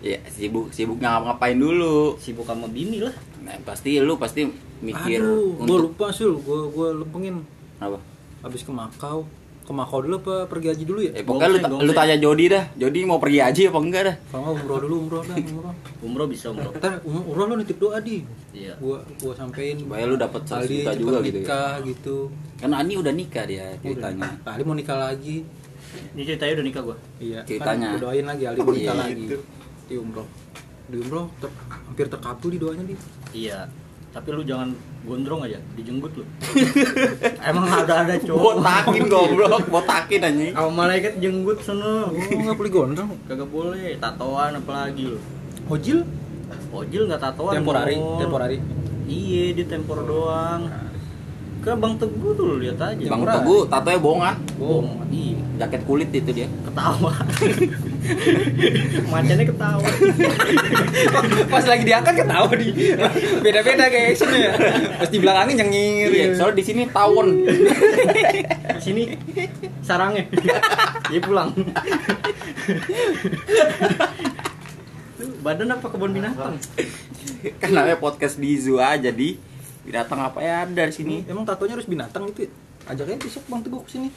ya 0.00 0.16
sibuk 0.32 0.72
sibuk 0.72 0.96
ngapain 0.96 1.58
dulu. 1.58 2.16
Sibuk 2.16 2.48
sama 2.48 2.64
bini 2.70 3.04
lah. 3.04 3.12
Nah, 3.44 3.52
pasti 3.64 4.00
lu 4.00 4.16
pasti 4.16 4.48
mikir 4.80 5.20
Aduh, 5.20 5.58
gua 5.58 5.64
untuk 5.64 5.78
lupa 5.92 6.06
sul, 6.12 6.40
gua 6.40 6.68
gua 6.72 6.88
lempengin. 6.96 7.44
apa? 7.80 8.00
Habis 8.40 8.62
ke 8.64 8.72
Makau, 8.72 9.26
ke 9.68 9.76
Makau 9.76 10.00
dulu 10.00 10.16
apa 10.18 10.48
pergi 10.48 10.72
haji 10.72 10.84
dulu 10.88 11.00
ya? 11.04 11.12
Eh, 11.12 11.20
pokoknya 11.20 11.48
lu, 11.68 11.84
lu 11.84 11.92
tanya 11.92 12.16
Jody 12.16 12.48
dah. 12.48 12.64
Jody 12.72 13.04
mau 13.04 13.20
pergi 13.20 13.38
aja 13.38 13.60
apa 13.68 13.78
enggak 13.78 14.02
dah? 14.02 14.14
Kalau 14.26 14.40
nggak 14.40 14.54
umroh 14.56 14.78
dulu, 14.80 14.94
umroh 14.98 15.22
dah, 15.22 15.36
umroh. 15.36 15.74
Umroh 16.08 16.26
bisa 16.26 16.46
umroh. 16.48 16.72
Ntar 16.72 17.04
um- 17.04 17.26
umroh 17.28 17.44
lu 17.44 17.54
nitip 17.60 17.76
doa 17.76 18.00
di. 18.00 18.24
Iya. 18.50 18.72
Gua 18.80 19.04
gua 19.20 19.36
sampein. 19.36 19.76
Supaya 19.76 20.08
lu 20.08 20.16
dapet 20.16 20.40
100 20.42 20.56
Ali 20.56 20.74
juta 20.80 20.90
juga 20.94 21.16
gitu 21.20 21.28
ya. 21.28 21.44
nikah 21.44 21.72
gitu. 21.84 22.16
Kan 22.56 22.70
Ani 22.72 22.94
udah 22.96 23.12
nikah 23.12 23.44
dia 23.44 23.66
ceritanya. 23.78 24.30
Ali 24.46 24.62
mau 24.64 24.72
nikah 24.72 24.96
lagi. 24.96 25.44
Ini 26.14 26.22
ceritanya 26.24 26.52
udah 26.56 26.66
nikah 26.66 26.82
gua. 26.82 26.96
Iya. 27.18 27.40
Ceritanya. 27.44 27.88
Kan 27.92 28.00
doain 28.00 28.24
lagi 28.24 28.44
Ali 28.46 28.58
mau 28.58 28.72
nikah 28.72 28.94
Iya. 28.94 29.02
lagi. 29.04 29.24
Di 29.84 29.96
umroh. 29.96 30.28
Di 30.86 30.96
umroh 30.96 31.28
ter- 31.36 31.52
hampir 31.68 32.06
terkabul 32.08 32.48
di 32.48 32.58
doanya 32.58 32.84
di. 32.84 32.94
Iya. 33.36 33.68
Tapi 34.18 34.34
lu 34.34 34.42
jangan 34.42 34.74
gondrong 35.06 35.46
aja, 35.46 35.62
dijenggut 35.78 36.10
lu. 36.18 36.26
Emang 37.54 37.70
ada 37.70 38.02
ada 38.02 38.18
cowok. 38.18 38.42
Botakin 38.58 39.04
goblok, 39.06 39.62
botakin 39.70 40.20
anjing. 40.26 40.52
Kalau 40.58 40.74
malaikat 40.74 41.22
jenggut 41.22 41.62
sono. 41.62 42.10
Oh, 42.10 42.38
nggak 42.42 42.58
boleh 42.58 42.72
gondrong. 42.74 43.14
Kagak 43.30 43.46
boleh, 43.46 43.94
tatoan 44.02 44.58
apalagi 44.58 45.14
lu. 45.14 45.22
Ojil 45.70 46.02
Ojil 46.74 47.06
nggak 47.06 47.22
tatoan. 47.30 47.62
temporari, 47.62 47.94
Mul. 47.94 48.18
temporari. 48.18 48.58
Iya, 49.06 49.54
di 49.54 49.64
tempor 49.70 50.02
doang. 50.02 50.66
Ke 51.62 51.78
Bang 51.78 51.94
Teguh 51.94 52.34
tuh 52.34 52.44
lu 52.50 52.56
lihat 52.58 52.82
aja. 52.82 53.04
Bang. 53.14 53.22
Teguh 53.22 53.70
tatonya 53.70 53.98
bohongan. 54.02 54.34
Bohong. 54.58 55.06
Iya. 55.14 55.37
Jaket 55.58 55.82
kulit 55.84 56.08
itu 56.14 56.30
dia 56.30 56.46
Ketawa. 56.64 57.12
Macannya 59.12 59.44
ketawa. 59.44 59.88
Pas 61.50 61.64
lagi 61.66 61.82
diangkat 61.84 62.14
ketawa 62.24 62.50
di. 62.54 62.68
Beda-beda 63.42 63.84
kayak 63.90 64.14
actionnya 64.14 64.38
ya. 64.38 64.52
Pas 65.02 65.08
di 65.10 65.18
belakangnya 65.18 65.54
nyengir. 65.66 66.10
iya 66.14 66.26
soalnya 66.38 66.56
di 66.56 66.64
sini 66.64 66.82
tawon 66.88 67.28
Sini 68.78 69.02
sarangnya. 69.82 70.24
Dia 71.10 71.20
pulang. 71.20 71.50
Badan 75.42 75.74
apa 75.74 75.86
kebun 75.90 76.14
binatang? 76.14 76.54
kan 77.62 77.70
namanya 77.70 77.98
podcast 77.98 78.38
di 78.38 78.58
zoo 78.58 78.82
aja 78.82 79.14
di 79.14 79.38
binatang 79.86 80.18
apa 80.18 80.42
ya 80.42 80.66
ada 80.66 80.90
di 80.90 80.94
sini 80.94 81.16
Emang 81.30 81.46
tatonya 81.46 81.78
harus 81.78 81.86
binatang 81.86 82.26
itu 82.28 82.46
ya? 82.46 82.50
Ajak 82.90 83.04
aja 83.08 83.16
besok 83.20 83.44
Bang 83.46 83.62
Teguh 83.62 83.82
ke 83.84 83.90
sini. 83.94 84.08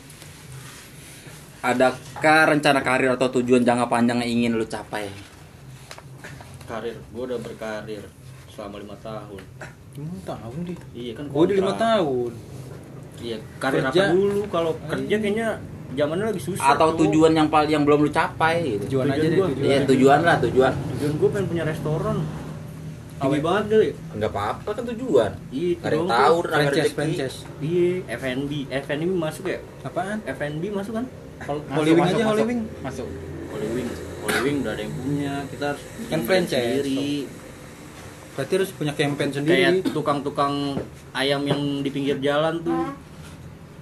Adakah 1.61 2.39
rencana 2.49 2.81
karir 2.81 3.13
atau 3.13 3.29
tujuan 3.31 3.61
jangka 3.61 3.85
panjang 3.85 4.17
yang 4.21 4.31
ingin 4.31 4.51
lu 4.55 4.65
capai 4.65 5.09
Karir, 6.65 6.95
gue 6.95 7.23
udah 7.27 7.39
berkarir 7.43 8.03
selama 8.47 8.79
lima 8.79 8.95
tahun. 9.03 9.41
Lima 9.91 10.17
tahun 10.23 10.57
di. 10.63 10.73
Iya 10.95 11.11
kan. 11.19 11.25
Gue 11.27 11.45
di 11.45 11.55
lima 11.59 11.73
tahun. 11.75 12.31
Iya, 13.19 13.37
karir 13.59 13.81
Kerja. 13.85 14.01
apa 14.07 14.15
dulu? 14.15 14.39
Kalau 14.47 14.71
kerja 14.87 15.15
kayaknya 15.19 15.47
zamannya 15.91 16.25
lagi 16.31 16.39
susah. 16.39 16.63
atau 16.71 16.95
tuh. 16.95 17.03
tujuan 17.05 17.35
yang 17.35 17.51
paling 17.51 17.67
yang 17.69 17.83
belum 17.83 18.07
lu 18.07 18.11
capai 18.11 18.79
gitu 18.79 18.87
Tujuan 18.87 19.03
aja 19.05 19.19
Tujuan 19.19 19.27
deh 19.27 19.35
gua. 19.35 19.47
tujuan. 19.51 19.67
Iya 19.67 19.77
tujuan 19.83 20.19
lah 20.23 20.35
tujuan 20.39 20.71
Tujuan 20.95 21.11
gue 21.19 21.29
pengen 21.29 21.47
punya 21.51 21.63
restoran. 21.67 22.17
Tinggi 23.21 23.39
banget 23.43 23.63
kali. 23.67 23.89
nggak 24.17 24.31
apa-apa 24.31 24.69
kan 24.71 24.83
tujuan 24.95 25.31
Iya, 25.51 25.71
ada 25.77 25.91
yang 25.91 26.07
doang 26.07 26.09
tahu 26.09 26.37
franchise. 26.47 27.35
Iya, 27.59 27.91
F&B. 28.17 28.51
F&B 28.71 29.01
masuk 29.11 29.43
ya? 29.45 29.59
Apaan? 29.83 30.17
F&B 30.23 30.63
masuk 30.71 30.93
kan? 30.95 31.05
Holy 31.47 31.91
Wing 31.91 32.05
aja, 32.05 32.23
Holy 32.27 32.43
Wing. 32.43 32.61
masuk 32.79 33.07
Holy 33.51 33.67
Wing. 33.73 33.89
Holy 34.21 34.39
Wing 34.41 34.55
udah 34.61 34.71
ada 34.71 34.81
yang 34.81 34.93
punya. 34.93 35.33
Kita 35.49 35.63
harus 35.73 35.83
Kan 36.07 36.19
franchise. 36.23 36.81
sendiri. 36.81 37.25
Berarti 38.31 38.53
harus 38.55 38.71
punya 38.71 38.93
campaign 38.95 39.31
sendiri. 39.33 39.53
Kayak 39.59 39.73
tukang-tukang 39.91 40.79
ayam 41.11 41.41
yang 41.43 41.61
di 41.81 41.89
pinggir 41.89 42.17
jalan 42.21 42.63
tuh. 42.63 42.95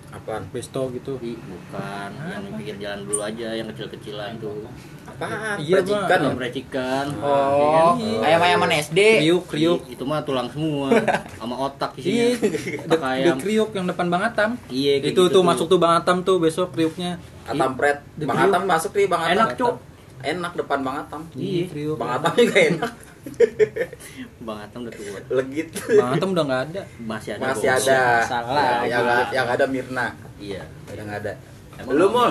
Apaan 0.09 0.43
Besto 0.49 0.89
gitu. 0.89 1.17
Ih, 1.19 1.37
bukan, 1.37 2.09
yang 2.17 2.41
di 2.41 2.51
pinggir 2.55 2.75
jalan 2.79 2.99
dulu 3.03 3.21
aja, 3.21 3.49
yang 3.51 3.67
kecil-kecilan 3.67 4.37
tuh. 4.37 4.65
apaan 5.05 5.57
Iya, 5.57 5.79
Percikan 5.79 6.17
ya? 6.17 6.25
Yang 6.25 6.37
recikan. 6.39 7.05
Oh, 7.19 7.93
Iya. 7.95 8.17
ayam-ayaman 8.23 8.69
SD. 8.79 8.99
Kriuk, 9.19 9.43
kriuk. 9.45 9.79
Itu 9.85 10.03
mah 10.03 10.21
tulang 10.21 10.49
semua 10.49 10.89
sama 11.39 11.55
otak 11.59 11.93
Iya, 11.95 12.33
isinya. 12.33 12.81
Otak 12.83 12.99
the 12.99 13.07
ayam. 13.07 13.37
kriuk 13.37 13.69
yang 13.71 13.85
depan 13.85 14.05
Bang 14.07 14.23
Atam. 14.23 14.49
Iya, 14.67 14.91
itu 14.99 15.05
gitu 15.07 15.21
tuh 15.29 15.41
masuk 15.41 15.65
tuh 15.67 15.77
Bang 15.77 15.93
Atam 15.95 16.21
tuh 16.21 16.37
besok 16.37 16.71
kriuknya. 16.71 17.21
Atam 17.43 17.73
Pret 17.73 18.01
Di 18.13 18.25
Bang. 18.25 18.37
Atam 18.43 18.61
masuk 18.65 18.91
nih 18.93 19.05
Bang 19.05 19.21
Atam 19.23 19.33
Enak, 19.35 19.49
Cok. 19.55 19.75
enak 20.21 20.51
depan 20.55 20.79
Bang 20.81 20.97
Atam 20.99 21.21
Iya. 21.33 21.63
kriuk. 21.67 21.95
Bang 21.95 22.11
Atam 22.15 22.33
juga 22.35 22.57
enak 22.57 22.91
Bang 24.45 24.59
Atam 24.59 24.79
udah 24.81 24.93
tua. 24.93 25.19
legit 25.33 25.67
Bang 25.91 26.11
Atam 26.13 26.29
udah 26.31 26.43
nggak 26.45 26.61
ada. 26.69 26.81
Masih 26.99 27.29
ada. 27.35 27.41
masih 27.47 27.67
bos. 27.67 27.83
ada 27.83 27.99
Salah. 28.23 28.81
Ya, 28.81 28.87
yang 28.89 29.05
yang 29.33 29.47
ada 29.49 29.65
Mirna 29.65 30.07
Iya. 30.35 30.63
yang 30.89 31.09
ada 31.09 31.31
Emang 31.75 31.95
lu 31.95 32.05
mau 32.07 32.27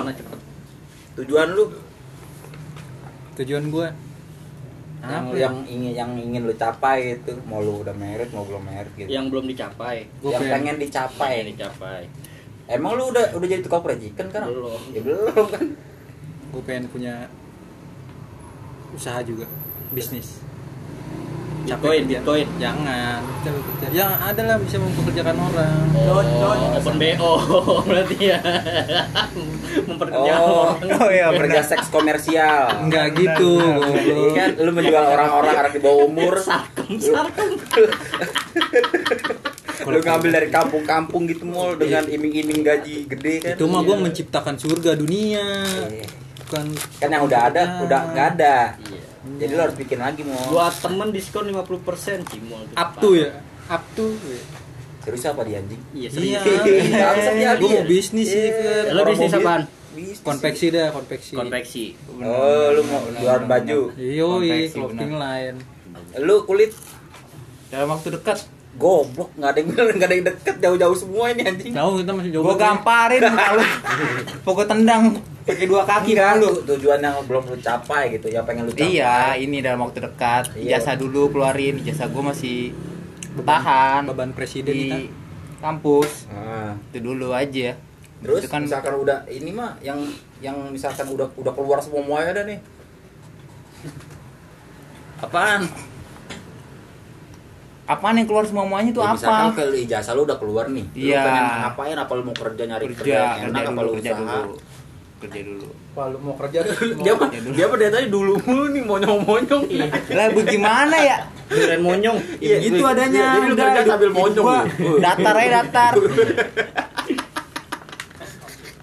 tujuan 1.15 1.47
lu 1.49 1.63
Tujuan 3.35 3.65
gua 3.67 3.87
yang 4.99 5.25
Apa 5.25 5.31
ya? 5.31 5.47
yang 5.47 5.55
ingin 5.65 5.91
yang 5.95 6.11
ingin 6.13 6.41
lu 6.43 6.53
capai 6.53 7.15
itu 7.15 7.31
mau 7.43 7.59
lu 7.59 7.79
udah 7.79 7.93
merit 7.93 8.27
mau 8.29 8.43
belum 8.43 8.59
merit 8.61 8.91
gitu 8.93 9.07
Yang 9.07 9.25
belum 9.29 9.45
dicapai. 9.47 9.97
Gua 10.19 10.29
yang 10.29 10.41
pengen- 10.41 10.53
pengen 10.59 10.75
dicapai 10.77 11.31
Pengen 11.33 11.47
dicapai. 11.49 12.01
emang 12.67 12.93
lu 12.93 13.07
udah 13.07 13.31
udah 13.31 13.47
jadi 13.47 13.61
tukang 13.61 13.81
percikan 13.81 14.27
kan 14.27 14.45
Belum. 14.45 14.77
ya 14.89 15.01
belum 15.01 15.45
kan 15.47 15.65
gue 16.49 16.61
pengen 16.63 16.85
punya 16.85 17.29
usaha 18.91 19.21
juga 19.21 19.45
bisnis 19.89 20.41
Bitcoin. 21.59 22.01
Bitcoin. 22.03 22.47
jangan 22.57 23.21
yang 23.89 24.09
ada 24.15 24.41
lah 24.43 24.57
bisa 24.57 24.77
mempekerjakan 24.77 25.37
orang 25.39 25.85
Oh, 26.01 26.23
open 26.73 26.95
BO 26.97 27.33
berarti 27.89 28.17
ya. 28.17 28.39
Memperkerjakan 29.79 30.41
oh 30.41 30.73
orang. 30.73 30.97
oh 30.97 31.09
ya 31.11 31.29
kerja 31.31 31.61
seks 31.63 31.87
komersial 31.87 32.73
enggak 32.81 33.13
gitu 33.13 33.61
Iya 33.61 33.75
goblok. 33.77 34.33
kan 34.33 34.49
lu 34.57 34.71
menjual 34.71 35.03
orang-orang 35.09 35.53
anak 35.55 35.71
di 35.71 35.79
bawah 35.79 36.03
umur 36.03 36.33
Sarkem, 36.39 36.89
sarkem. 36.97 37.49
lu 39.85 39.97
ngambil 39.99 40.29
dari 40.31 40.47
kampung-kampung 40.49 41.23
gitu 41.25 41.43
mall 41.43 41.73
dengan 41.73 42.03
iming-iming 42.03 42.61
gaji 42.61 43.05
gede 43.07 43.33
kan 43.41 43.53
itu 43.55 43.65
mah 43.65 43.81
gue 43.81 43.95
Iya. 43.95 44.03
menciptakan 44.03 44.55
surga 44.55 44.91
dunia 44.95 45.45
Iya. 45.87 46.05
bukan 46.39 46.65
kan 46.97 47.09
yang 47.09 47.23
udah 47.23 47.39
ada 47.47 47.63
udah 47.83 48.01
nggak 48.07 48.27
ada 48.35 48.55
Iya. 48.79 48.98
Jadi 49.35 49.51
lu 49.51 49.61
harus 49.61 49.75
bikin 49.75 49.97
lagi 49.97 50.21
mau 50.23 50.39
Buat 50.49 50.79
temen 50.79 51.07
diskon 51.09 51.45
50% 51.45 51.59
Cimol. 52.25 52.61
tuh. 52.65 52.75
up 52.75 52.91
to 52.97 53.09
ya 53.13 53.29
up 53.67 53.83
to 53.91 54.15
serius 54.99 55.25
apa 55.25 55.41
dia 55.43 55.59
anjing 55.59 55.81
Iya, 55.91 56.09
iya 56.13 56.39
gue 57.53 57.59
dia. 57.61 57.67
mau 57.73 57.85
bisnis 57.85 58.27
sih 58.27 58.39
Iya. 58.41 58.53
Fer. 58.53 58.83
Lo 58.91 59.01
bisnis 59.05 59.31
apaan? 59.31 59.61
Bisnis. 59.89 60.19
konveksi 60.21 60.65
dah 60.69 60.87
konveksi 60.89 61.33
Konveksi. 61.33 61.83
oh 62.15 62.67
lu 62.71 62.81
mau 62.85 63.01
jualan 63.11 63.43
baju 63.43 63.79
Konveksi, 63.91 64.71
clothing 64.73 65.13
line 65.13 65.57
lu 66.17 66.35
kulit 66.43 66.71
Dalam 67.67 67.91
waktu 67.91 68.09
dekat. 68.11 68.39
goblok 68.71 69.33
nggak 69.33 69.49
ada 69.49 69.57
yang 69.57 69.67
bener 69.67 69.85
nggak 69.97 70.07
ada 70.07 70.15
yang 70.15 70.27
deket 70.27 70.55
jauh-jauh 70.57 70.95
semua 70.95 71.25
ini 71.27 71.41
anjing 71.43 71.71
jauh 71.71 71.93
kita 71.97 72.11
masih 72.11 72.31
jauh 72.31 72.43
Gue 72.45 72.55
gamparin 72.55 73.21
kalau 73.25 73.65
pokok 74.45 74.65
tendang 74.65 75.03
pakai 75.49 75.65
dua 75.65 75.81
kaki 75.83 76.11
Enggak, 76.13 76.33
lu. 76.37 76.47
tu- 76.53 76.65
tujuan 76.69 76.99
yang 76.99 77.17
belum 77.21 77.43
lu 77.43 77.57
capai 77.57 78.03
gitu 78.11 78.27
yang 78.27 78.43
pengen 78.43 78.63
lu 78.63 78.71
capai 78.71 78.93
Iya, 78.93 79.15
ini 79.35 79.57
dalam 79.59 79.81
waktu 79.81 79.99
dekat. 79.99 80.53
Iya. 80.53 80.77
Ijazah 80.77 80.95
dulu 80.95 81.29
keluarin. 81.29 81.79
Ijazah 81.79 82.05
gue 82.05 82.23
masih 82.23 82.57
tahan 83.39 84.05
beban 84.05 84.31
presiden 84.31 84.71
di 84.71 84.85
kita 84.85 84.97
kampus. 85.59 86.29
Nah, 86.29 86.77
Itu 86.87 86.99
dulu 87.03 87.31
aja. 87.31 87.73
terus 88.19 88.39
Itu 88.39 88.47
kan 88.47 88.61
misalkan 88.61 88.93
udah 88.95 89.23
ini 89.27 89.49
mah 89.49 89.79
yang 89.79 89.95
yang 90.39 90.55
misalkan 90.67 91.07
udah 91.07 91.31
udah 91.33 91.51
keluar 91.51 91.79
semua 91.79 91.99
semuanya 92.01 92.29
ada 92.29 92.43
nih 92.43 92.59
apaan 95.19 95.63
apaan 97.85 98.15
yang 98.15 98.27
keluar 98.27 98.43
semuanya 98.43 98.87
itu 98.87 98.99
Ya, 98.99 99.09
misalkan 99.09 99.45
apa? 99.45 99.55
ke 99.55 99.63
ijazah 99.79 100.13
lu 100.13 100.23
udah 100.23 100.35
keluar 100.35 100.67
nih 100.67 100.83
lu 100.85 100.99
Iya. 101.09 101.23
pengen 101.23 101.45
ngapain 101.63 101.97
apa 101.97 102.11
lu 102.13 102.21
mau 102.21 102.35
kerja 102.37 102.63
nyari 102.65 102.85
kerja, 102.89 102.99
Kerja, 102.99 103.15
yang 103.17 103.39
kerja 103.41 103.47
enak 103.49 103.63
apa 103.63 103.71
dulu, 103.73 103.81
lu 103.81 103.93
kerja 103.97 104.11
usaha 104.13 104.23
dulu. 104.37 104.53
Kerja 105.19 105.41
dulu. 105.43 105.67
kalau 105.91 106.17
mau 106.23 106.35
kerja 106.39 106.63
dia 106.63 107.11
apa 107.11 107.25
dia 107.27 107.63
apa 107.67 107.75
dari 107.75 107.91
tadi 107.91 108.07
dulu 108.07 108.39
mulu 108.47 108.65
nih 108.71 108.83
monyong 108.87 109.19
monyong 109.27 109.63
Lah 110.15 110.27
bagaimana 110.31 110.95
ya? 110.95 111.17
Duren 111.49 111.81
monyong. 111.81 112.17
Iya, 112.37 112.55
gitu 112.61 112.85
iya, 112.85 112.93
adanya. 112.93 113.25
jadi 113.35 113.47
lu 113.49 113.55
Udah, 113.57 113.65
kerja 113.73 113.81
sambil 113.89 114.09
monyong 114.13 114.45
gua. 114.45 114.61
Datar 115.01 115.35
aja 115.35 115.49
datar. 115.59 115.93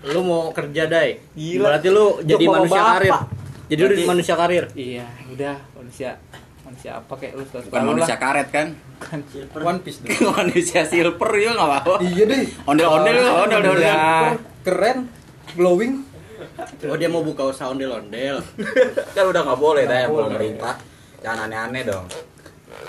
Lu 0.07 0.21
mau 0.27 0.51
kerja, 0.51 0.83
Dai. 0.91 1.23
Gila. 1.39 1.63
Berarti 1.71 1.89
lu 1.95 2.07
jadi 2.27 2.45
manusia 2.47 2.81
bapak. 2.83 2.93
karir. 2.99 3.15
Jadi 3.71 3.81
lu 3.81 3.95
manusia 4.03 4.35
karir. 4.35 4.65
Iya, 4.75 5.07
udah 5.31 5.57
manusia 5.79 6.11
manusia 6.67 6.99
apa 6.99 7.15
kayak 7.15 7.33
lu 7.39 7.45
bukan 7.47 7.83
manusia 7.87 8.17
karet 8.19 8.49
kan 8.51 8.75
one 9.63 9.79
piece 9.87 10.03
dong 10.03 10.11
manusia 10.35 10.83
silver 10.83 11.31
ya 11.39 11.55
nggak 11.55 11.63
apa-apa 11.63 11.95
iya 12.03 12.27
deh 12.27 12.43
ondel 12.67 12.91
ondel 12.91 13.17
ondel 13.47 13.59
ondel 13.71 13.99
keren 14.67 14.99
glowing 15.55 16.03
Oh, 16.87 16.97
dia 16.97 17.09
mau 17.09 17.23
buka 17.23 17.49
usaha 17.49 17.69
ondel-ondel. 17.69 18.41
kan 19.17 19.25
udah 19.27 19.41
nggak 19.43 19.61
boleh 19.61 19.85
dah 19.85 19.99
yang 20.07 20.13
pemerintah 20.13 20.75
jangan 21.21 21.49
aneh-aneh 21.49 21.83
dong 21.83 22.07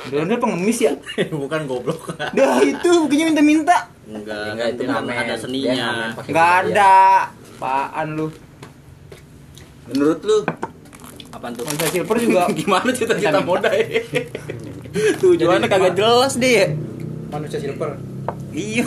udah 0.07 0.39
pengemis 0.39 0.77
ya. 0.83 0.93
Bukan 1.31 1.63
goblok. 1.65 2.11
Dah 2.35 2.59
itu 2.59 3.07
bukannya 3.07 3.31
minta-minta. 3.31 3.87
Enggak, 4.03 4.55
Enggak, 4.55 4.67
itu 4.67 4.75
itu 4.77 4.83
kan 4.83 5.03
ngamen. 5.03 5.15
ada 5.17 5.35
seninya. 5.35 5.87
Enggak 6.15 6.51
budaya. 6.59 6.71
ada. 6.71 6.95
Apaan 7.57 8.07
lu? 8.13 8.27
menurut 9.87 10.19
lu 10.27 10.37
Apaan 11.31 11.51
tuh? 11.55 11.63
Manusia 11.63 11.87
silver 11.87 12.17
juga 12.19 12.41
gimana 12.59 12.89
cita-cita 12.91 13.39
Minta-minta. 13.39 13.47
modal 13.47 13.75
tujuannya 15.21 15.67
Jadi, 15.67 15.71
kagak 15.71 15.93
jelas 15.95 16.33
deh 16.35 16.73
manusia 17.27 17.59
silver 17.59 17.91
iya 18.51 18.83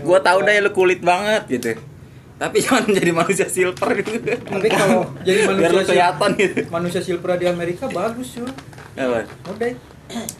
gua 0.00 0.18
tahu 0.20 0.38
deh 0.44 0.56
lu 0.62 0.70
kulit 0.72 1.00
banget 1.02 1.42
gitu 1.50 1.70
tapi 2.36 2.56
jangan 2.64 2.84
menjadi 2.86 3.12
manusia 3.12 3.46
silver 3.46 3.90
gitu 3.98 4.18
tapi 4.36 4.68
kalau 4.68 5.08
jadi 5.20 5.38
biar 5.42 5.50
manusia 5.50 5.72
sil- 5.72 5.88
kelihatan 5.88 6.30
gitu 6.36 6.58
manusia 6.68 7.00
silver 7.00 7.30
di 7.34 7.46
Amerika 7.46 7.84
bagus 7.88 8.28
cuy 8.32 8.50
apa 8.94 9.24
udah 9.48 9.72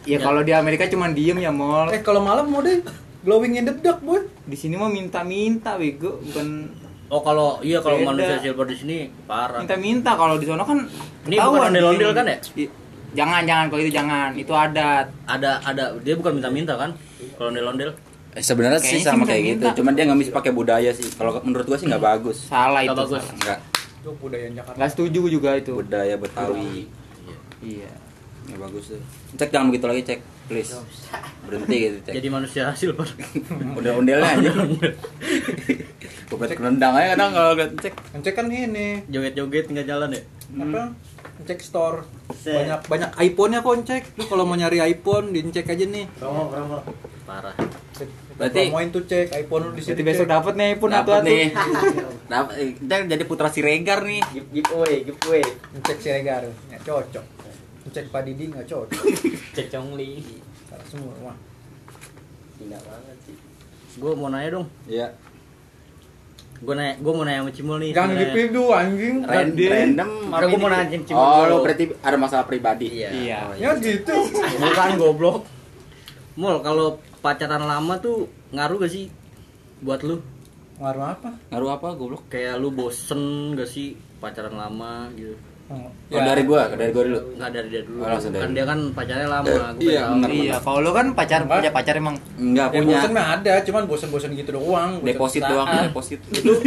Ya 0.03 0.15
kalau 0.17 0.41
di 0.41 0.55
Amerika 0.55 0.87
cuma 0.87 1.11
diem 1.11 1.35
ya 1.37 1.51
mall. 1.51 1.91
eh 1.91 1.99
kalau 1.99 2.23
malam 2.23 2.47
mau 2.47 2.63
deh 2.63 2.79
glowing 3.19 3.59
in 3.59 3.67
the 3.67 3.75
dark 3.75 3.99
boy 3.99 4.23
Di 4.47 4.55
sini 4.55 4.79
mah 4.79 4.87
minta-minta 4.87 5.75
bego, 5.75 6.23
bukan 6.23 6.71
Oh, 7.07 7.19
kalau 7.19 7.59
iya 7.61 7.79
kalau 7.79 7.99
manusia 8.01 8.39
silver 8.39 8.63
di 8.63 8.75
sini 8.75 8.97
parah. 9.23 9.59
minta-minta 9.59 10.15
kalau 10.15 10.35
di 10.35 10.43
sana 10.43 10.63
kan 10.63 10.87
Ini 11.23 11.35
bukan 11.35 11.67
ondel-ondel 11.67 12.11
kan 12.11 12.25
ya? 12.25 12.39
Jangan 13.09 13.43
jangan 13.43 13.65
kalau 13.67 13.81
itu 13.81 13.91
jangan, 13.91 14.29
itu 14.35 14.51
adat. 14.51 15.11
Ada 15.25 15.59
ada 15.61 15.83
dia 15.99 16.15
bukan 16.15 16.35
minta-minta 16.35 16.75
kan? 16.75 16.95
Kalau 17.35 17.47
ondel-ondel. 17.49 17.91
Eh, 18.31 18.41
sebenarnya 18.41 18.79
sih 18.79 18.99
sama 18.99 19.23
kayak 19.23 19.43
gitu 19.47 19.63
minta. 19.63 19.73
cuman 19.73 19.91
dia 19.91 20.03
nggak 20.03 20.19
bisa 20.19 20.31
pakai 20.31 20.51
budaya 20.51 20.89
sih 20.89 21.07
kalau 21.11 21.39
menurut 21.41 21.63
gua 21.63 21.75
sih 21.75 21.85
nggak 21.85 22.01
bagus 22.01 22.37
Salah 22.45 22.81
itu. 22.81 22.89
Nggak 22.89 22.99
bagus. 22.99 23.21
salah. 23.21 23.37
nggak 23.37 23.59
Itu 23.97 24.09
budaya 24.15 24.47
Jakarta. 24.51 24.77
Nggak 24.77 24.89
setuju 24.91 25.19
juga 25.27 25.49
itu. 25.53 25.71
budaya 25.73 26.15
betawi 26.15 26.71
Iya. 27.57 27.91
nggak 28.45 28.59
bagus 28.61 28.83
tuh 28.87 29.01
cek 29.35 29.49
jangan 29.49 29.67
begitu 29.67 29.85
lagi 29.85 30.01
cek 30.03 30.19
please 30.47 30.71
berhenti 31.43 31.77
gitu 31.81 31.97
cek 32.01 32.13
Jadi 32.15 32.27
manusia 32.29 32.61
hasil 32.65 32.93
Pak. 32.93 33.07
udah 33.79 33.91
ondelnya 33.93 34.23
aja 34.29 34.51
gue 36.27 36.37
pengen 36.37 36.59
nendang 36.69 36.93
aja 36.93 37.07
kadang 37.13 37.31
kalau 37.31 37.51
liat 37.53 37.71
cek 37.75 37.93
Ngecek 38.13 38.33
kan 38.33 38.45
ini 38.47 39.01
Joget-joget 39.05 39.65
nggak 39.67 39.83
jalan 39.85 40.09
ya? 40.11 40.21
apa? 40.57 40.83
Ngecek 41.37 41.59
store. 41.59 42.07
Set. 42.33 42.55
Banyak 42.55 42.79
banyak 42.87 43.09
iPhone-nya 43.19 43.59
kok 43.59 43.75
ngecek. 43.75 44.03
Lu 44.15 44.23
kalau 44.25 44.43
mau 44.43 44.55
nyari 44.55 44.79
iPhone, 44.81 45.29
dicek 45.29 45.67
aja 45.67 45.83
nih. 45.83 46.07
Parah. 47.23 47.53
Berarti- 48.37 48.69
promoin 48.69 48.87
tuh 48.87 49.03
cek 49.03 49.27
iPhone 49.35 49.61
lu 49.63 49.71
di 49.73 49.81
situ. 49.81 49.89
Jadi 49.91 50.01
besok 50.03 50.23
cek. 50.23 50.31
dapat 50.31 50.53
nih 50.55 50.71
pun 50.73 50.89
Dapet 50.89 51.01
atu-atu. 51.03 51.25
nih 51.25 51.45
Dapet, 52.31 52.53
eh, 52.55 52.69
kita 52.75 52.95
jadi 53.07 53.23
putra 53.23 53.47
siregar 53.47 53.99
nih 54.01 54.21
Giveaway, 54.51 54.95
giveaway. 55.03 55.43
ngecek 55.73 55.97
si 55.97 56.09
Regar, 56.11 56.43
nggak 56.45 56.81
cocok. 56.83 57.25
Ngecek 57.83 58.05
Pak 58.07 58.21
Didi 58.23 58.43
nggak 58.47 58.65
cocok. 58.65 59.03
Cek 59.55 59.67
Congli. 59.69 60.21
Salah 60.63 60.85
semua 60.85 61.13
mah. 61.23 61.37
Tidak 62.55 62.77
banget 62.79 63.17
sih. 63.23 63.35
Gue 63.95 64.11
mau 64.13 64.27
nanya 64.27 64.49
dong. 64.53 64.67
Iya 64.85 65.07
Gue 66.57 66.73
nanya, 66.73 66.93
gue 66.95 67.11
mau 67.11 67.21
nanya 67.21 67.39
sama 67.39 67.51
Cimol 67.51 67.77
nih. 67.79 67.91
Jangan 67.91 68.17
gitu 68.33 68.61
anjing. 68.71 69.15
Ran- 69.23 69.49
Tadi. 69.51 69.65
random 69.65 70.09
Udah, 70.27 70.47
gua 70.47 70.59
mau 70.59 70.69
nanya 70.69 70.97
Cimol 70.99 71.21
oh 71.23 71.41
lo 71.47 71.55
berarti 71.61 71.83
ada 71.95 72.17
masalah 72.17 72.45
pribadi 72.45 72.87
Iya. 72.95 73.09
Iya. 73.09 73.37
Oh, 73.43 73.53
Ya 73.55 73.71
gitu. 73.77 74.13
Bukan 74.61 74.91
goblok. 74.97 75.45
Mul, 76.33 76.61
kalau 76.61 76.97
pacaran 77.27 77.63
lama 77.67 77.99
tuh 77.99 78.31
ngaruh 78.55 78.79
gak 78.79 78.91
sih 78.95 79.11
buat 79.83 79.99
lu? 80.07 80.23
Ngaruh 80.79 81.05
apa? 81.11 81.29
ngaruh 81.51 81.71
apa 81.75 81.87
goblok 81.99 82.31
Kayak 82.31 82.63
lu 82.63 82.71
bosen 82.71 83.51
gak 83.59 83.67
sih 83.67 83.99
pacaran 84.23 84.55
lama 84.55 85.11
gitu? 85.19 85.35
Oh, 85.67 85.91
oh, 86.15 86.23
dari 86.23 86.47
gua 86.47 86.71
dari 86.71 86.95
gua 86.95 87.03
dulu 87.03 87.19
Nggak 87.35 87.49
dari 87.51 87.67
dia 87.67 87.83
dulu. 87.83 87.99
Oh, 87.99 88.07
langsung 88.07 88.31
dari 88.31 88.39
kan 88.39 88.49
lu. 88.49 88.55
dia 88.55 88.63
kan 88.63 88.79
pacarnya 88.95 89.27
lama. 89.27 89.51
Eh, 89.51 89.59
gua 89.59 89.83
iya, 89.83 89.99
tahu. 89.99 90.13
benar. 90.15 90.29
Iya, 90.31 90.55
kalau 90.63 90.79
lu 90.79 90.91
kan 90.95 91.07
pacar 91.11 91.39
Enggak. 91.43 91.59
punya 91.59 91.71
pacar 91.75 91.93
emang 91.99 92.15
nggak 92.39 92.67
Ya 92.71 92.79
punya 92.79 92.87
bosen 92.87 93.11
mah 93.11 93.25
ada, 93.35 93.53
cuman 93.67 93.83
bosen-bosen 93.83 94.31
gitu 94.39 94.51
doang. 94.55 94.91
bosen 95.03 95.07
deposit 95.11 95.41
saat. 95.43 95.51
doang 95.51 95.67
deposit 95.91 96.19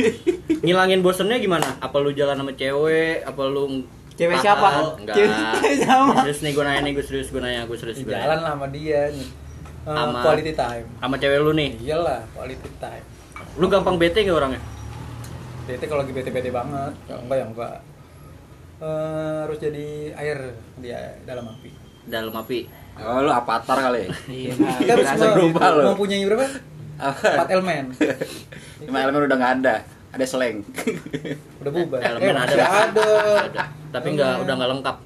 Ngilangin 0.69 1.01
bosennya 1.01 1.41
gimana? 1.41 1.81
Apa 1.81 1.97
lu 1.97 2.13
jalan 2.13 2.37
sama 2.37 2.53
cewek? 2.53 3.25
Apa 3.25 3.43
lu 3.49 3.89
Cewek 4.21 4.37
siapa? 4.45 5.01
Enggak. 5.01 5.17
Cewek 5.17 5.81
sama. 5.81 6.21
Serius 6.21 6.41
nih 6.45 6.53
gue 6.53 6.65
nanya 6.69 6.81
nih, 6.85 6.93
gue 6.93 7.05
serius 7.09 7.29
gue 7.33 7.41
nanya, 7.41 7.65
gue 7.65 7.79
serius 7.81 8.05
gue 8.05 8.13
Jalan 8.13 8.45
lah 8.45 8.53
sama 8.53 8.69
dia 8.69 9.09
nih. 9.17 9.29
Eh, 9.81 9.89
Sama- 9.91 10.21
quality 10.21 10.53
time. 10.53 10.87
Sama 10.95 11.15
cewek 11.17 11.39
lu 11.41 11.53
nih, 11.53 11.71
Iyalah, 11.79 12.21
quality 12.31 12.69
time. 12.77 13.05
lu 13.55 13.67
gampang 13.67 13.97
bete 13.97 14.21
gak 14.21 14.37
orangnya? 14.37 14.61
Bete 15.63 15.85
kalau 15.85 16.03
lagi 16.03 16.13
bete-bete 16.13 16.51
banget, 16.51 16.93
kalau 17.05 17.21
enggak 17.23 17.37
ya 17.37 17.47
enggak. 17.47 17.77
Eh, 18.79 19.37
harus 19.43 19.59
jadi 19.59 19.89
air 20.15 20.39
dia 20.77 21.01
dalam 21.23 21.49
api. 21.49 21.71
Dalam 22.03 22.33
api. 22.35 22.61
oh 22.99 23.19
lu 23.19 23.31
avatar 23.31 23.79
kali 23.79 23.99
ya 23.99 24.09
Iya. 24.43 24.53
Kita 24.53 24.93
harus 24.93 25.07
Berasa 25.07 25.25
mau- 25.25 25.35
berubah 25.35 25.69
lo. 25.71 25.83
mempunyai 25.91 26.23
berapa? 26.23 26.47
Empat 27.01 27.49
elemen. 27.51 27.85
cuma 28.85 28.99
elemen 28.99 29.23
udah 29.25 29.37
nggak 29.39 29.53
ada 29.59 29.75
ada 30.11 30.25
slang 30.27 30.61
Udah 31.61 31.71
bubar. 31.71 32.01
Elemen 32.03 32.35
eh, 32.35 32.45
ada. 32.47 32.65
ada. 32.85 33.07
Ada. 33.43 33.61
Tapi 33.91 34.09
nggak 34.13 34.35
udah 34.45 34.55
nggak 34.55 34.71
lengkap. 34.71 34.97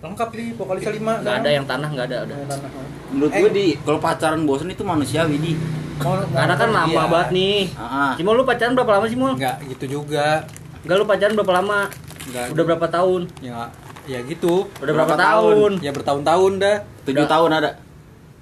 Lengkap 0.00 0.28
nih, 0.30 0.46
vokalisnya 0.52 0.92
lima. 0.92 1.12
Nggak 1.18 1.36
ada 1.36 1.50
yang 1.50 1.64
tanah 1.64 1.88
nggak 1.88 2.06
ada. 2.06 2.18
udah. 2.22 2.36
Tanah. 2.44 2.70
Menurut 3.14 3.30
Eh, 3.30 3.40
gua 3.40 3.50
di 3.50 3.66
kalau 3.78 3.98
pacaran 3.98 4.42
bosen 4.42 4.68
itu 4.68 4.82
manusiawi 4.82 5.38
di 5.38 5.52
Karena 5.96 6.54
kan 6.54 6.68
lama 6.68 6.90
iya. 6.90 7.06
banget 7.06 7.28
nih. 7.30 7.58
Ah. 7.74 8.12
Cuma 8.18 8.34
lu 8.34 8.42
pacaran 8.42 8.74
berapa 8.74 8.92
lama 8.92 9.06
sih 9.06 9.14
mul? 9.14 9.32
Enggak 9.32 9.62
gitu 9.64 9.84
juga. 9.94 10.42
Enggak 10.82 10.96
lu 10.96 11.04
pacaran 11.04 11.32
berapa 11.32 11.52
lama? 11.54 11.78
Enggak. 12.24 12.44
Udah 12.50 12.64
berapa 12.66 12.86
tahun? 12.90 13.20
Ya, 13.38 13.70
ya 14.04 14.18
gitu. 14.20 14.66
Udah 14.76 14.92
berapa, 14.92 15.14
Berapa 15.14 15.14
tahun? 15.16 15.54
tahun? 15.54 15.72
Ya 15.80 15.90
bertahun-tahun 15.90 16.52
dah. 16.58 16.76
tujuh 17.04 17.26
tahun 17.26 17.50
ada 17.54 17.70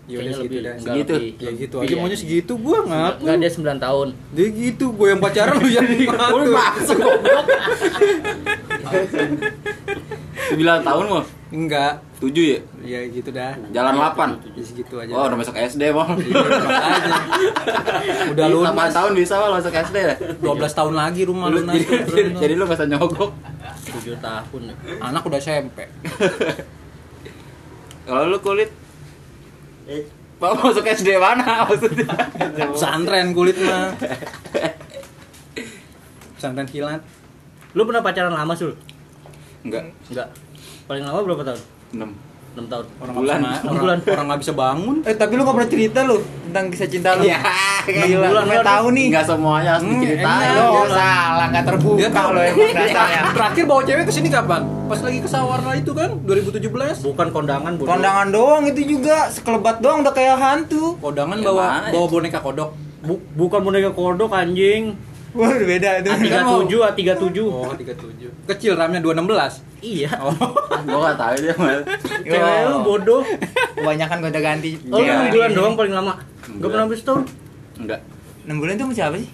Ya 0.03 0.19
udah 0.19 0.25
Kayaknya 0.25 0.35
segitu 0.35 0.51
lebih. 0.51 0.59
dah. 0.59 0.75
Enggak 0.75 0.83
Segitu? 0.89 1.13
lebih. 1.15 1.31
Ya 1.39 1.51
gitu 1.55 1.75
aja 1.79 1.95
maunya 1.95 2.19
segitu 2.19 2.53
gua 2.59 2.79
ngapa? 2.83 3.19
Enggak 3.21 3.37
dia 3.39 3.51
9 3.53 3.79
tahun. 3.79 4.09
Dia 4.33 4.49
gitu, 4.51 4.85
gue 4.91 5.07
yang 5.07 5.21
pacaran 5.21 5.55
lu 5.55 5.69
yang 5.69 5.87
Lu 6.33 6.45
masuk 6.51 6.97
goblok. 7.05 7.47
9 10.51 10.59
tahun 10.83 11.05
mau 11.07 11.23
Enggak. 11.53 12.01
7 12.17 12.33
ya 12.33 12.59
Ya 12.81 12.99
gitu 13.07 13.29
dah. 13.29 13.53
jalan 13.71 13.93
8 13.93 14.57
Ya 14.57 14.63
segitu 14.65 14.95
aja. 14.97 15.13
oh 15.13 15.27
udah 15.27 15.37
masuk 15.37 15.53
SD 15.53 15.91
mau 15.91 16.07
Iya. 16.17 16.39
Udah 18.33 18.45
lu 18.49 18.65
8 18.65 18.89
tahun 18.89 19.11
bisa 19.13 19.37
mau 19.37 19.53
masuk 19.53 19.71
SD 19.71 19.97
ya 19.97 20.15
12 20.41 20.73
tahun 20.73 20.95
lagi 20.95 21.23
rumah 21.23 21.47
Lu- 21.47 21.61
lu 21.61 21.69
jadi, 22.41 22.55
lu 22.55 22.65
masa 22.65 22.85
nyogok 22.85 23.31
7 23.85 24.17
tahun. 24.17 24.61
Anak 24.99 25.23
udah 25.23 25.37
SMP. 25.37 25.83
kalau 28.03 28.27
lu 28.27 28.39
kulit 28.41 28.71
mau 30.39 30.53
masuk 30.57 30.83
SD 30.83 31.17
mana 31.17 31.65
maksudnya 31.65 32.07
Pesantren 32.73 33.31
kulit 33.31 33.55
mah. 33.59 33.93
Pesantren 36.35 36.67
kilat. 36.67 37.01
Lu 37.73 37.85
pernah 37.85 38.01
pacaran 38.01 38.31
lama 38.31 38.53
sul? 38.53 38.73
enggak 39.63 39.85
Enggak. 40.09 40.29
Paling 40.93 41.09
lama 41.09 41.25
berapa 41.25 41.41
tahun? 41.43 41.61
6 41.97 42.05
6 42.53 42.69
tahun. 42.69 42.85
Orang 43.01 43.15
Bulan. 43.17 43.33
nggak 43.35 43.49
bisa, 43.49 43.57
Enam 43.57 43.65
orang, 43.65 43.81
bulan. 43.81 43.99
orang 44.13 44.27
nggak 44.29 44.41
bisa 44.45 44.53
bangun. 44.53 44.97
Eh 45.03 45.15
tapi 45.17 45.33
lu 45.33 45.43
gak 45.43 45.57
pernah 45.57 45.71
cerita 45.73 45.99
lu 46.05 46.17
tentang 46.45 46.65
kisah 46.69 46.85
cinta 46.87 47.09
lu. 47.17 47.25
Iya, 47.25 47.41
gila. 47.89 48.27
bulan, 48.29 48.45
kan? 48.45 48.65
tahu 48.69 48.87
nih. 48.93 49.07
Enggak 49.09 49.25
semuanya 49.25 49.71
harus 49.73 49.85
Hmm, 49.89 49.97
diceritain. 49.97 50.49
enak. 50.53 50.69
Oh, 50.69 50.85
salah, 50.87 51.47
gak 51.49 51.65
terbuka 51.65 52.21
lo 52.29 52.41
emang 52.45 52.71
dasarnya. 52.77 53.21
Terakhir 53.33 53.65
bawa 53.65 53.81
cewek 53.83 54.05
ke 54.05 54.13
sini 54.13 54.29
kapan? 54.29 54.61
Pas 54.85 55.01
lagi 55.01 55.19
ke 55.19 55.29
Sawarna 55.31 55.73
itu 55.75 55.91
kan 55.91 56.11
2017. 56.21 57.01
Bukan 57.03 57.27
kondangan 57.33 57.73
bodoh. 57.73 57.89
Kondangan 57.89 58.29
doang 58.29 58.65
itu 58.69 58.81
juga 58.87 59.33
sekelebat 59.33 59.81
doang 59.81 60.05
udah 60.05 60.13
kayak 60.13 60.37
hantu. 60.37 61.01
Kodangan 61.01 61.41
Ya, 61.41 61.45
bawa 61.49 61.65
mana 61.65 61.87
ya? 61.89 61.91
bawa 61.91 62.07
boneka 62.07 62.39
kodok. 62.39 62.71
Bu- 63.01 63.25
bukan 63.35 63.61
boneka 63.65 63.91
kodok 63.91 64.29
anjing. 64.31 64.93
Wah, 65.33 65.49
udah 65.49 65.65
beda 65.69 65.91
itu. 66.05 66.11
A37, 66.13 66.73
A37. 66.93 67.39
Oh, 67.49 67.73
37. 67.73 68.49
Kecil 68.53 68.73
RAM-nya 68.77 69.01
216. 69.01 69.65
Iya. 69.81 70.13
Oh. 70.21 70.37
Gua 70.87 70.99
enggak 71.09 71.17
tahu 71.17 71.35
dia 71.41 71.55
mal. 71.57 71.81
Cewek 72.21 72.61
lu 72.69 72.79
bodoh. 72.85 73.23
Kebanyakan 73.73 74.17
gonta 74.21 74.41
ganti. 74.45 74.77
Oh. 74.93 75.01
6 75.01 75.33
bulan 75.33 75.51
doang 75.57 75.75
paling 75.75 75.95
lama. 75.97 76.15
Enggak. 76.53 76.69
pernah 76.69 76.85
habis 76.85 77.01
tahun. 77.01 77.23
Enggak. 77.81 78.01
6 78.45 78.61
bulan 78.61 78.73
itu 78.77 78.85
sama 78.85 78.95
siapa 78.95 79.17
sih? 79.17 79.31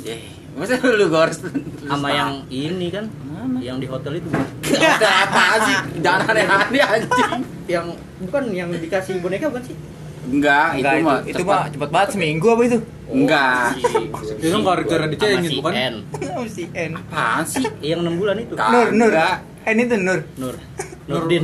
Eh, 0.00 0.22
masa 0.54 0.78
lu 0.80 1.04
gua 1.10 1.20
harus 1.26 1.38
Sama 1.84 2.08
yang 2.14 2.46
ini 2.46 2.86
kan. 2.94 3.10
Mana? 3.26 3.58
Yang 3.58 3.76
di 3.82 3.86
hotel 3.90 4.12
itu. 4.22 4.28
Hotel 4.70 5.10
apa 5.10 5.58
sih? 5.66 5.76
Jangan 5.98 6.30
aneh-aneh 6.30 6.78
anjing. 6.78 7.42
yang 7.66 7.86
bukan 8.22 8.42
yang 8.54 8.70
dikasih 8.70 9.18
boneka 9.18 9.50
bukan 9.50 9.66
sih? 9.66 9.76
Enggak, 10.20 10.76
Enggak, 10.76 10.92
itu 10.92 11.06
mah 11.06 11.18
itu 11.24 11.42
mah 11.42 11.62
cepet 11.66 11.88
banget 11.88 12.08
seminggu 12.12 12.46
apa 12.50 12.62
itu? 12.62 12.78
Enggak. 13.08 13.64
Si- 13.74 14.06
Itu 14.38 14.52
kan 14.52 14.62
gara-gara 14.62 15.06
dicengin, 15.08 15.38
sama 15.38 15.48
si 15.48 15.56
bukan? 15.56 15.72
N. 15.74 15.94
Oh, 16.30 16.44
si 16.46 16.62
N. 16.70 16.92
Apaan 16.94 17.42
sih? 17.42 17.64
Yang 17.80 18.00
6 18.06 18.20
bulan 18.20 18.36
itu. 18.38 18.54
Nur, 18.54 18.86
Nur. 18.92 19.10
Enggak. 19.10 19.36
N 19.60 19.76
itu 19.78 19.96
Nur. 19.96 20.20
Nur. 20.36 20.54
Nurdin. 21.10 21.42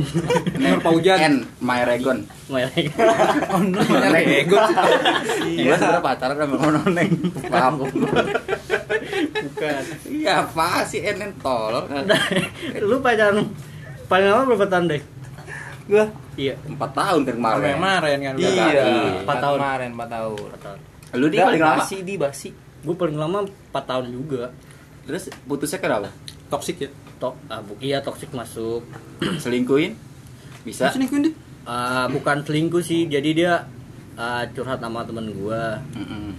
Nur 0.55 0.79
Paujan. 0.79 1.17
N, 1.19 1.35
My 1.59 1.83
Regon. 1.83 2.23
Mereka. 2.47 3.03
Oh, 3.51 3.59
Nur 3.59 3.83
Ego. 4.15 4.55
Iya, 5.43 5.75
sebenarnya 5.75 5.99
pacaran 5.99 6.35
sama 6.39 6.67
noneng. 6.71 7.09
Paham 7.51 7.73
kok. 7.77 7.87
Bukan. 9.37 9.81
Iya, 10.07 10.33
apa 10.45 10.67
sih 10.87 11.01
N 11.01 11.17
N 11.19 11.31
tolol. 11.37 11.83
lu 12.79 13.01
pacaran 13.01 13.43
paling 14.07 14.27
lama 14.29 14.43
berapa 14.47 14.65
tahun 14.69 14.85
deh? 14.87 15.01
Gua. 15.87 16.05
Iya. 16.35 16.53
4 16.67 16.75
tahun 16.75 17.21
kemarin. 17.23 17.63
yang 17.63 17.79
kemarin 17.79 18.17
kan. 18.19 18.33
Iya. 18.35 18.49
Iya. 18.51 18.83
Empat 19.23 19.37
tahun. 19.39 19.57
Kemarin 19.57 19.89
4 19.95 20.15
tahun. 20.15 20.39
Empat 20.51 20.61
tahun. 20.61 20.79
Lu 21.15 21.27
di 21.31 21.37
paling 21.39 21.63
lama. 21.63 21.79
Basi 21.79 21.97
di 22.03 22.13
basi. 22.19 22.49
Gue 22.83 22.95
paling 22.95 23.17
lama 23.17 23.47
4 23.47 23.89
tahun 23.89 24.05
juga. 24.11 24.51
Terus 25.07 25.31
putusnya 25.47 25.79
kenapa? 25.79 26.11
Toxic 26.51 26.77
ya. 26.83 26.89
Tok, 27.17 27.33
ah, 27.49 27.65
bu, 27.65 27.73
iya 27.81 27.97
toksik 28.03 28.29
masuk. 28.35 28.85
Selingkuhin? 29.43 29.97
Bisa? 30.61 30.93
Sini 30.93 31.09
kundi. 31.09 31.33
Ah, 31.65 32.05
bukan 32.07 32.45
selingkuh 32.45 32.79
sih, 32.79 33.09
jadi 33.09 33.29
dia 33.33 33.53
ah, 34.15 34.45
curhat 34.53 34.77
sama 34.79 35.01
temen 35.01 35.33
gua. 35.33 35.81
Mm-mm. 35.97 36.31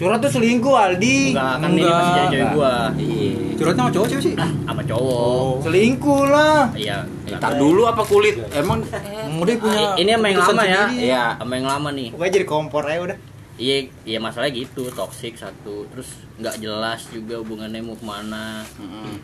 Curhat 0.00 0.18
tuh 0.18 0.32
selingkuh 0.32 0.72
Aldi. 0.72 1.36
Enggak, 1.36 1.54
kan 1.60 1.68
ini 1.68 1.76
Enggak. 1.76 1.92
masih 1.92 2.10
jadi 2.10 2.28
cewek 2.32 2.48
gua. 2.50 2.74
Iya. 2.96 3.30
Curhatnya 3.52 3.82
sama 3.82 3.92
cowok 3.92 4.06
cewek 4.08 4.22
sih. 4.24 4.34
Sama 4.40 4.82
cowok. 4.82 5.20
Oh. 5.28 5.52
Selingkuh 5.60 6.22
lah. 6.24 6.60
Iya. 6.72 6.96
Ntar 7.30 7.52
dulu 7.54 7.82
apa 7.84 8.02
kulit? 8.02 8.34
Emang 8.50 8.80
Hmm, 8.80 9.36
Udah 9.38 9.54
punya. 9.54 9.80
Ah, 9.86 9.94
ini 9.94 10.10
sama 10.10 10.26
yang 10.26 10.40
lama 10.40 10.62
ya. 10.64 10.84
Iya. 10.88 11.24
Sama 11.36 11.52
yang 11.52 11.68
lama 11.68 11.88
nih. 11.92 12.08
Pokoknya 12.10 12.32
jadi 12.32 12.46
kompor 12.48 12.82
aja 12.82 13.00
udah. 13.04 13.18
Iya, 13.60 13.76
iya 14.08 14.16
masalahnya 14.16 14.56
gitu, 14.56 14.88
toksik 14.88 15.36
satu, 15.36 15.84
terus 15.86 16.08
nggak 16.40 16.64
jelas 16.64 17.04
juga 17.12 17.36
hubungannya 17.36 17.84
mau 17.84 17.92
ke 17.92 18.06
mana. 18.08 18.64
Mm-mm. 18.80 19.20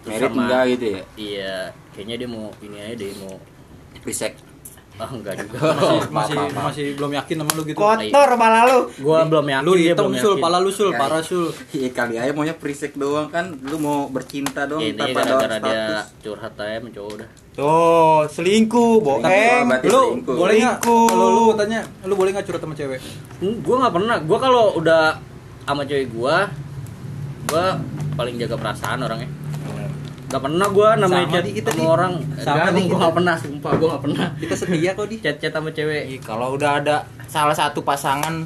Terus 0.00 0.08
Merit 0.16 0.24
sama- 0.24 0.40
enggak 0.40 0.62
gitu 0.72 0.84
ya? 0.88 1.00
Iya, 1.20 1.56
kayaknya 1.92 2.16
dia 2.16 2.28
mau 2.32 2.48
ini 2.58 2.76
aja 2.80 2.94
deh 2.96 3.12
mau 3.20 3.36
Risek. 4.00 4.40
Oh, 4.94 5.10
enggak 5.10 5.34
juga. 5.36 5.58
Masih 5.58 6.06
masih 6.08 6.34
maaf, 6.36 6.50
maaf. 6.50 6.64
masih 6.70 6.84
belum 6.94 7.10
yakin 7.12 7.34
sama 7.36 7.50
lu 7.50 7.62
gitu. 7.64 7.74
Kotor 7.76 8.26
kepala 8.30 8.58
lu. 8.64 8.78
Gua 8.96 9.18
belum 9.24 9.46
yakin 9.48 9.64
Lu 9.64 9.72
belum 9.74 10.12
sul, 10.14 10.32
yakin. 10.32 10.44
pala 10.46 10.58
lu 10.58 10.70
sul, 10.70 10.90
Ya, 10.90 10.96
parah 10.96 11.18
ya. 11.18 11.26
sul. 11.26 11.46
Iya 11.72 11.88
kali 11.90 12.14
aja 12.14 12.30
maunya 12.30 12.54
prisek 12.54 12.94
doang 12.94 13.26
kan 13.26 13.58
lu 13.58 13.76
mau 13.76 14.06
bercinta 14.06 14.64
doang 14.64 14.78
Ini 14.80 14.94
tanpa 14.94 15.18
gara-gara 15.20 15.56
dia 15.58 15.82
status. 15.98 16.04
curhat 16.22 16.54
aja 16.56 16.78
sama 16.78 16.88
cowok 16.88 17.10
udah. 17.12 17.28
Tuh, 17.52 18.20
selingkuh, 18.28 18.94
bohong. 19.00 19.22
Lu 19.82 20.00
selingkuh. 20.14 20.34
boleh 20.36 20.54
nggak? 20.56 20.76
Selingkuh. 20.78 21.06
Kalau 21.08 21.26
lu 21.28 21.44
tanya, 21.54 21.80
lu 22.02 22.14
boleh 22.14 22.30
nggak 22.30 22.46
curhat 22.46 22.62
sama 22.62 22.74
cewek? 22.74 23.00
Hmm, 23.38 23.54
Gua 23.60 23.76
nggak 23.80 23.94
pernah. 23.94 24.16
Gua 24.20 24.38
kalau 24.38 24.64
udah 24.74 25.02
sama 25.64 25.82
cewek 25.82 26.06
gua, 26.08 26.46
gua 27.46 27.82
paling 28.14 28.38
jaga 28.38 28.54
perasaan 28.54 29.00
orangnya. 29.00 29.26
Gak 30.34 30.42
pernah 30.42 30.66
gua 30.66 30.88
namanya 30.98 31.30
Sama 31.30 31.34
chat 31.36 31.44
kita, 31.46 31.70
sama 31.70 31.78
Di. 31.78 31.86
orang. 31.86 32.12
Sama 32.36 32.66
gua 32.66 32.82
kita. 32.82 32.96
gak 32.98 33.14
pernah, 33.14 33.34
sumpah 33.38 33.72
gua 33.78 33.88
gak 33.88 34.02
pernah. 34.02 34.26
Kita 34.34 34.54
setia 34.58 34.90
kok 34.92 35.06
di. 35.06 35.16
Chat-chat 35.22 35.52
sama 35.54 35.70
cewek. 35.70 36.02
Ih, 36.08 36.18
kalau 36.18 36.46
udah 36.52 36.70
ada 36.76 36.96
salah 37.30 37.54
satu 37.54 37.86
pasangan 37.86 38.42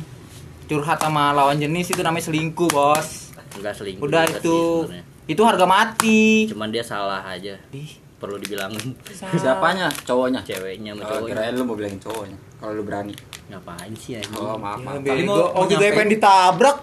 curhat 0.69 1.01
sama 1.01 1.33
lawan 1.33 1.57
jenis 1.57 1.89
itu 1.89 2.05
namanya 2.05 2.29
selingkuh, 2.29 2.69
Bos. 2.69 3.33
Enggak 3.57 3.73
selingkuh. 3.73 4.05
Udah 4.05 4.29
itu 4.29 4.85
sih 4.87 5.01
itu 5.29 5.41
harga 5.41 5.65
mati. 5.65 6.49
Cuman 6.49 6.69
dia 6.69 6.81
salah 6.81 7.21
aja. 7.23 7.57
Ih, 7.71 8.01
Perlu 8.19 8.35
dibilangin 8.37 8.99
Siapanya? 9.31 9.87
Cowoknya. 10.03 10.43
ceweknya 10.43 10.91
sama 10.91 11.07
cowoknya. 11.07 11.31
kirain 11.31 11.53
lu 11.55 11.63
mau 11.63 11.77
bilangin 11.77 12.01
cowoknya. 12.03 12.37
Kalau 12.59 12.73
lu 12.75 12.83
berani. 12.83 13.15
Ngapain 13.47 13.93
sih 13.95 14.19
anjing? 14.19 14.35
Oh, 14.35 14.59
maaf, 14.59 14.77
Ya, 14.77 14.85
maaf. 14.85 15.01
Tadi 15.01 15.23
Oh, 15.25 15.65
juga 15.65 15.79
nyampein. 15.79 15.95
pengen 15.95 16.11
ditabrak. 16.13 16.77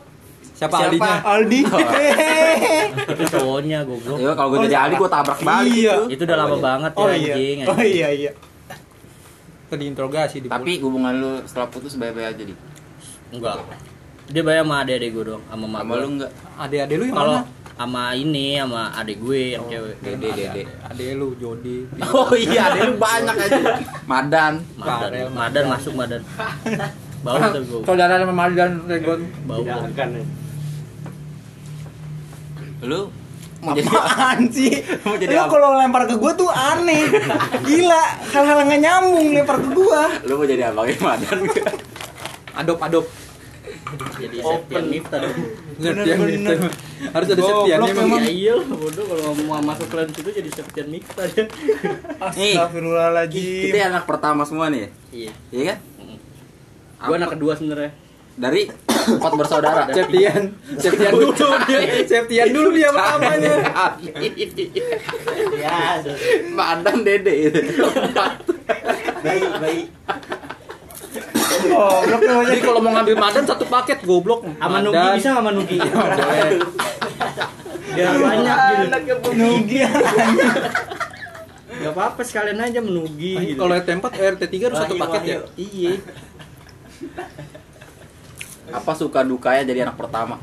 Siapa, 0.55 0.87
Aldinya? 0.87 1.19
Aldi. 1.19 1.59
Itu 3.11 3.23
cowoknya 3.29 3.83
goblok. 3.83 4.17
Ya 4.17 4.31
kalau 4.31 4.49
gue 4.49 4.59
jadi 4.65 4.77
Ali 4.79 4.95
gue 4.95 5.09
tabrak 5.11 5.39
balik 5.43 5.75
Iya. 5.75 5.95
Itu 6.07 6.21
udah 6.23 6.37
lama 6.39 6.57
banget 6.57 6.91
ya 6.91 6.97
Oh 6.97 7.07
anjing. 7.07 7.19
iya. 7.21 7.35
anjing. 7.35 7.57
Oh 7.67 7.79
iya 7.81 8.07
iya. 8.09 8.31
Tadi 9.65 9.83
interogasi 9.83 10.37
di 10.39 10.47
Tapi 10.47 10.79
hubungan 10.79 11.11
lu 11.13 11.31
setelah 11.43 11.67
putus 11.67 11.99
baik-baik 11.99 12.27
aja 12.31 12.43
di. 12.45 12.53
Enggak. 13.29 13.67
Dia 14.25 14.41
bayar 14.41 14.63
sama 14.63 14.75
adik-adik 14.81 15.09
gue 15.11 15.23
dong, 15.27 15.43
sama 15.45 15.65
mak 15.67 15.81
Sama 15.83 15.93
lu 15.95 16.07
enggak? 16.17 16.31
Ade-ade 16.55 16.93
lu 16.95 17.03
yang 17.05 17.17
Kalau 17.19 17.35
mana? 17.35 17.45
sama 17.75 18.03
ini 18.15 18.47
sama 18.55 18.83
adik 18.95 19.17
gue 19.19 19.41
yang 19.53 19.63
cewek. 19.67 19.95
Dede, 19.99 20.29
dede. 20.31 20.61
Ade 20.81 21.05
lu 21.13 21.27
Jody. 21.35 21.77
Oh 22.09 22.31
iya, 22.31 22.71
ada 22.71 22.79
lu 22.87 22.95
banyak 22.95 23.35
aja. 23.35 23.57
Madan. 24.07 24.53
Madan, 24.79 25.11
Madan 25.29 25.63
masuk 25.67 25.93
Madan. 25.93 26.23
Bau 27.25 27.41
tuh 27.41 27.61
gue. 27.65 27.81
Saudara 27.83 28.21
sama 28.21 28.33
Mardan 28.33 28.85
Regon. 28.85 29.25
Bau. 29.49 29.65
tuh. 29.65 30.44
Lu 32.85 33.01
mau 33.59 33.73
jadi 33.73 33.89
Apaan 33.89 34.39
sih? 34.47 34.69
Mau 35.01 35.17
jadi 35.17 35.33
Lu 35.33 35.41
apa? 35.41 35.49
kalau 35.49 35.69
lempar 35.73 36.05
ke 36.05 36.15
gua 36.15 36.31
tuh 36.33 36.49
aneh. 36.49 37.01
Gila, 37.63 38.03
hal-hal 38.29 38.57
nggak 38.61 38.79
nyambung 38.79 39.27
lempar 39.33 39.57
ke 39.57 39.69
gua. 39.73 40.03
lu 40.21 40.37
mau 40.37 40.45
jadi 40.45 40.69
abangnya 40.69 40.97
Madan 41.01 41.37
enggak? 41.41 41.73
Adop 42.55 42.79
adop. 42.79 43.05
Jadi 44.15 44.37
Septian 44.39 44.85
Miftah 44.87 45.17
dong. 45.19 45.35
Septian. 45.75 46.17
Harus 47.11 47.27
ada 47.27 47.41
Septiannya 47.41 47.91
emang. 47.91 48.05
memang. 48.07 48.21
Ya 48.23 48.31
iya 48.31 48.53
lah 48.55 48.67
bodoh 48.69 49.05
kalau 49.05 49.23
mau 49.45 49.59
masuk 49.59 49.87
klan 49.89 50.07
situ 50.09 50.29
jadi 50.29 50.49
Septian 50.49 50.87
Miftah 50.87 51.25
dia. 51.27 51.45
Nih, 52.37 52.53
Astagfirullahaladzim. 52.55 53.61
kita 53.65 53.77
anak 53.87 54.03
pertama 54.05 54.41
semua 54.45 54.69
nih. 54.69 54.89
Iya. 55.09 55.31
Iya 55.49 55.63
kan? 55.73 55.77
Gue 57.01 57.15
anak 57.17 57.31
kedua 57.37 57.53
sebenarnya. 57.53 57.91
Dari 58.35 58.67
empat 58.89 59.31
bersaudara. 59.39 59.87
Septian. 59.95 60.51
Septian 60.75 61.11
dulu 61.15 61.31
dia. 61.67 61.79
Septian 62.03 62.47
dulu 62.51 62.69
dia 62.75 62.89
pertamanya. 62.91 63.53
Ya, 65.55 66.03
Madan 66.51 67.07
Dede 67.07 67.33
itu. 67.47 67.61
baik 69.23 69.51
baik. 69.63 69.85
Goblok 71.65 72.21
namanya. 72.27 72.49
Jadi 72.51 72.61
kalau 72.61 72.79
mau 72.83 72.91
ngambil 72.99 73.15
Madan 73.15 73.43
satu 73.47 73.65
paket 73.65 74.03
goblok. 74.03 74.43
Sama 74.43 74.83
Nugi 74.83 75.07
bisa 75.15 75.29
sama 75.31 75.49
Nugi. 75.55 75.79
Boleh. 75.79 76.59
Biar 77.95 78.13
banyak 78.19 79.01
gitu. 79.07 79.29
Nugi. 79.31 79.79
Gak 81.75 81.91
apa-apa 81.91 82.23
sekalian 82.23 82.59
aja 82.63 82.79
menugi 82.79 83.35
gitu. 83.35 83.59
Kalau 83.59 83.75
RT 83.75 83.89
4 83.99 84.39
RT 84.39 84.41
3 84.47 84.67
harus 84.71 84.79
satu 84.79 84.95
Wahyu, 84.95 85.03
paket 85.03 85.21
ya. 85.27 85.37
Iya. 85.59 85.93
Apa 88.67 88.91
suka 88.93 89.21
dukanya 89.21 89.63
jadi 89.63 89.79
anak 89.83 89.95
pertama? 89.95 90.41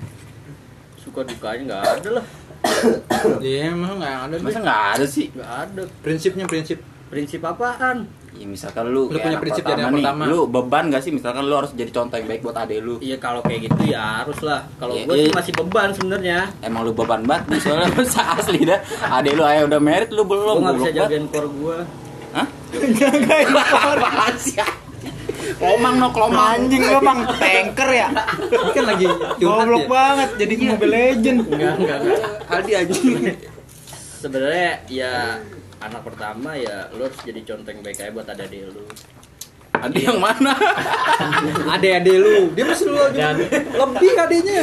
Suka 0.95 1.23
dukanya 1.23 1.63
nggak 1.67 1.83
ada 1.99 2.11
lah. 2.21 2.25
Iya, 3.39 3.75
emang 3.75 3.99
nggak 3.99 4.15
ada. 4.23 4.35
Masa 4.39 4.59
nggak 4.61 4.83
ada 4.95 5.05
sih? 5.05 5.27
Nggak 5.31 5.53
ada. 5.67 5.83
prinsipnya 6.01 6.45
prinsip. 6.47 6.79
Prinsip 7.11 7.43
apaan? 7.43 8.09
Ya, 8.33 8.49
misalkan 8.49 8.89
lu, 8.89 9.13
Lu 9.13 9.21
punya 9.21 9.37
prinsip 9.37 9.61
jadi 9.61 9.77
pertama 9.77 9.93
anak 9.93 9.99
nih, 10.01 10.05
pertama. 10.09 10.25
lu 10.25 10.39
beban 10.49 10.85
gak 10.89 11.03
sih? 11.05 11.13
Misalkan 11.13 11.45
lu 11.45 11.53
harus 11.53 11.77
jadi 11.77 11.93
contoh 11.93 12.17
yang 12.17 12.25
baik 12.25 12.41
buat 12.41 12.57
adek 12.57 12.79
lu. 12.81 12.97
Iya 12.99 13.21
kalau 13.21 13.45
kayak 13.45 13.69
gitu 13.69 13.93
ya 13.93 14.25
harus 14.25 14.41
lah. 14.41 14.65
Kalau 14.81 14.97
Iya, 14.97 15.05
gue 15.05 15.15
iya. 15.15 15.25
sih 15.29 15.33
masih 15.37 15.53
beban 15.53 15.89
sebenarnya. 15.93 16.39
Emang 16.65 16.81
lu 16.81 16.97
beban 16.97 17.21
banget, 17.23 17.61
soalnya 17.61 17.93
masa 17.93 18.41
asli 18.41 18.65
dah. 18.65 18.81
Adek 19.13 19.37
lu 19.37 19.45
ayo 19.45 19.69
udah 19.69 19.81
merit, 19.85 20.09
lu 20.09 20.25
belum. 20.25 20.57
Gue 20.57 20.65
nggak 20.65 20.77
bisa 20.81 20.91
jagain 20.97 21.25
core 21.29 21.49
gue. 21.53 21.77
Hah? 22.33 22.47
Jagain 22.73 23.49
Apaan 23.53 24.35
sih? 24.41 24.57
Komang 25.59 25.95
no, 25.99 26.09
komang. 26.11 26.59
Anjing 26.59 26.83
lu 26.83 26.99
bang 27.03 27.21
tanker 27.39 27.91
ya. 27.91 28.09
Kan 28.73 28.85
lagi 28.87 29.07
Goblok 29.39 29.85
ya. 29.85 29.89
banget 29.91 30.31
jadi 30.41 30.55
Mobile 30.75 30.93
Legend. 30.93 31.39
Enggak 31.49 31.75
enggak 31.79 31.97
enggak. 32.03 32.21
Aldi 32.49 32.73
anjing. 32.77 33.17
Sebenarnya 34.23 34.73
ya 34.87 35.13
anak 35.83 36.03
pertama 36.07 36.55
ya 36.55 36.87
lu 36.95 37.03
harus 37.03 37.19
jadi 37.27 37.41
contoh 37.43 37.71
yang 37.75 37.83
baik 37.83 37.99
aja 37.99 38.11
buat 38.15 38.29
adik 38.31 38.71
lu. 38.71 38.87
Adi 39.83 40.07
yang 40.07 40.23
mana? 40.23 40.55
Ade-ade 41.75 42.15
lu. 42.15 42.55
Dia 42.55 42.65
masih 42.71 42.87
lu 42.87 43.03
Dan 43.11 43.35
lebih 43.51 44.11
adenya. 44.15 44.61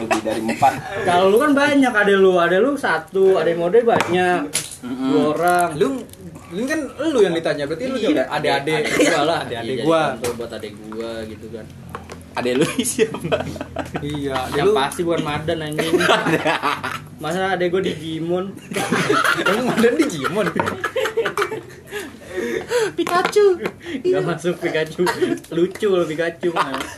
Lebih 0.00 0.20
dari 0.24 0.40
empat. 0.48 0.72
kalau 1.04 1.28
lu 1.28 1.36
kan 1.36 1.52
banyak 1.52 1.92
adek 1.92 2.16
lu, 2.16 2.40
adek 2.40 2.60
lu 2.64 2.72
satu, 2.72 3.36
adek 3.36 3.60
mode 3.60 3.84
banyak. 3.84 4.48
Mm-mm. 4.80 5.08
Dua 5.08 5.22
orang. 5.32 5.68
Lu 5.76 5.88
lu 6.50 6.62
kan 6.64 6.80
lu 7.04 7.18
yang 7.20 7.30
ditanya 7.30 7.64
berarti 7.64 7.84
lu 7.86 7.96
juga 7.96 8.26
ade-ade 8.26 8.74
gua 8.90 9.22
lah, 9.22 9.38
ade-ade 9.44 9.72
Iya, 9.72 9.84
gua. 9.84 10.02
buat 10.18 10.50
adek 10.50 10.72
gua 10.88 11.10
gitu 11.24 11.46
kan. 11.52 11.66
Adek 12.32 12.54
lu 12.56 12.64
siapa? 12.80 13.36
Iya, 14.00 14.38
Yang 14.54 14.66
lu. 14.66 14.74
pasti 14.74 15.00
bukan 15.02 15.22
Madan 15.22 15.58
anjing. 15.62 15.94
Masa 17.22 17.54
adek 17.54 17.68
gua 17.68 17.82
di 17.82 17.92
Jimon? 17.92 18.50
Emang 19.46 19.66
Madan 19.68 19.94
di 19.94 20.06
Jimon. 20.06 20.46
Pikachu. 22.90 23.44
Gak 24.02 24.22
masuk 24.24 24.54
Pikachu. 24.58 25.02
Lucu 25.50 25.88
loh 25.88 26.06
Pikachu. 26.06 26.50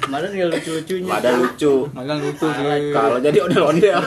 Madan 0.07 0.31
gak 0.33 0.49
lucu-lucunya. 0.51 1.11
Ada 1.13 1.31
lucu. 1.35 1.75
Magang 1.93 2.19
lucu 2.21 2.47
sih. 2.47 2.65
Kalau 2.91 3.19
jadi 3.19 3.39
ondel-ondel. 3.43 4.01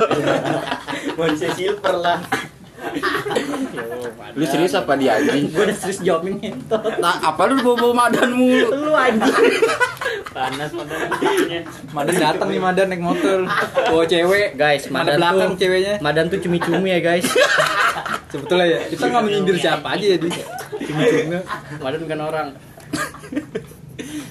Manusia 1.20 1.50
silver 1.52 1.96
lah. 2.00 2.20
Lu 4.36 4.44
serius 4.44 4.76
apa 4.76 5.00
dia 5.00 5.16
anjing? 5.20 5.48
Gue 5.54 5.64
udah 5.64 5.78
serius 5.78 6.00
jawabin 6.04 6.38
ngentot. 6.40 6.84
Nah, 7.00 7.22
apa 7.24 7.42
lu 7.48 7.64
bawa-bawa 7.64 7.94
Madan 8.08 8.30
mulu? 8.36 8.68
Lu 8.72 8.92
anjing. 8.92 9.36
Panas 10.36 10.72
Madan. 10.76 11.00
Madan 11.96 12.16
datang 12.20 12.48
nih 12.52 12.60
Madan 12.60 12.88
naik 12.92 13.02
motor. 13.02 13.48
Bawa 13.88 14.04
cewek. 14.04 14.60
Guys, 14.60 14.88
Ada 14.88 14.94
Madan 14.94 15.16
belakang 15.16 15.52
tuh 15.56 15.60
ceweknya. 15.64 15.94
Madan 16.04 16.26
tuh 16.28 16.40
cumi-cumi 16.44 16.90
ya 16.92 17.00
guys. 17.00 17.26
Sebetulnya 18.28 18.66
ya, 18.68 18.80
kita 18.92 19.04
nggak 19.08 19.24
menyindir 19.24 19.56
siapa 19.56 19.88
aja 19.96 20.06
ya. 20.06 20.18
Cumi-cumi. 20.20 21.40
Madan 21.80 22.00
bukan 22.04 22.20
orang. 22.20 22.48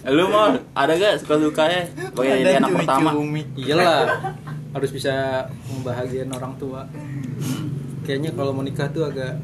Lu 0.04 0.28
mau 0.28 0.52
ada 0.76 0.92
gak 1.00 1.24
suka-sukanya? 1.24 1.88
Sebagai 2.12 2.44
jadi 2.44 2.60
anak 2.60 2.84
pertama. 2.84 3.16
Iyalah. 3.56 4.36
Harus 4.76 4.90
bisa 4.92 5.46
membahagiakan 5.72 6.30
orang 6.36 6.52
tua. 6.60 6.84
Kayaknya 8.04 8.30
kalau 8.32 8.52
mau 8.52 8.60
nikah 8.60 8.88
tuh 8.88 9.04
agak 9.04 9.40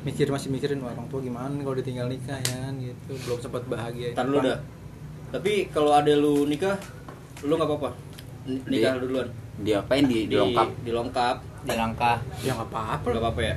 mikir 0.00 0.26
masih 0.26 0.48
mikirin 0.48 0.80
"Wah, 0.80 0.90
orang 0.90 1.06
tua 1.06 1.20
gimana 1.20 1.52
kalau 1.56 1.76
ditinggal 1.76 2.08
nikah 2.08 2.40
ya 2.40 2.56
kan 2.62 2.74
gitu 2.74 3.12
belum 3.20 3.38
sempat 3.38 3.62
bahagia 3.66 4.10
Ntar 4.10 4.26
lu 4.26 4.40
dah. 4.40 4.58
Tapi 5.30 5.68
kalau 5.68 5.92
ada 5.92 6.10
lu 6.12 6.42
nikah, 6.44 6.74
lu 7.42 7.52
nggak 7.52 7.68
apa-apa. 7.68 7.90
Nikah 8.66 8.96
Di- 8.96 9.00
duluan. 9.02 9.28
Diapain 9.60 10.04
di 10.04 10.24
dilengkap? 10.24 10.68
Dilengkap. 10.80 11.36
Di 11.60 11.74
langkah. 11.76 12.16
ya 12.40 12.56
nggak 12.56 12.66
apa-apa 12.66 13.06
Nggak 13.06 13.22
apa-apa 13.22 13.40
ya. 13.42 13.54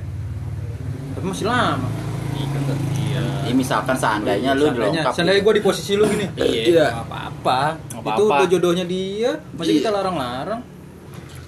tapi 1.10 1.24
masih 1.24 1.46
lama 1.46 1.88
Iya 2.34 2.46
kan 2.50 2.62
Iya. 2.92 3.22
Ya 3.46 3.52
misalkan 3.54 3.96
seandainya 3.96 4.50
lu 4.52 4.66
seandainya 4.66 4.76
dilengkap. 4.92 5.12
seandainya 5.14 5.40
gue 5.40 5.54
di 5.54 5.62
posisi 5.62 5.92
lu 5.94 6.04
gini 6.04 6.26
Iya. 6.36 6.86
nggak 6.92 7.06
apa-apa 7.06 7.60
Nggak 7.72 8.02
itu 8.04 8.04
apa-apa. 8.20 8.34
udah 8.36 8.48
jodohnya 8.50 8.84
dia 8.84 9.30
masih 9.54 9.72
Iya. 9.72 9.78
kita 9.80 9.90
larang-larang 9.90 10.60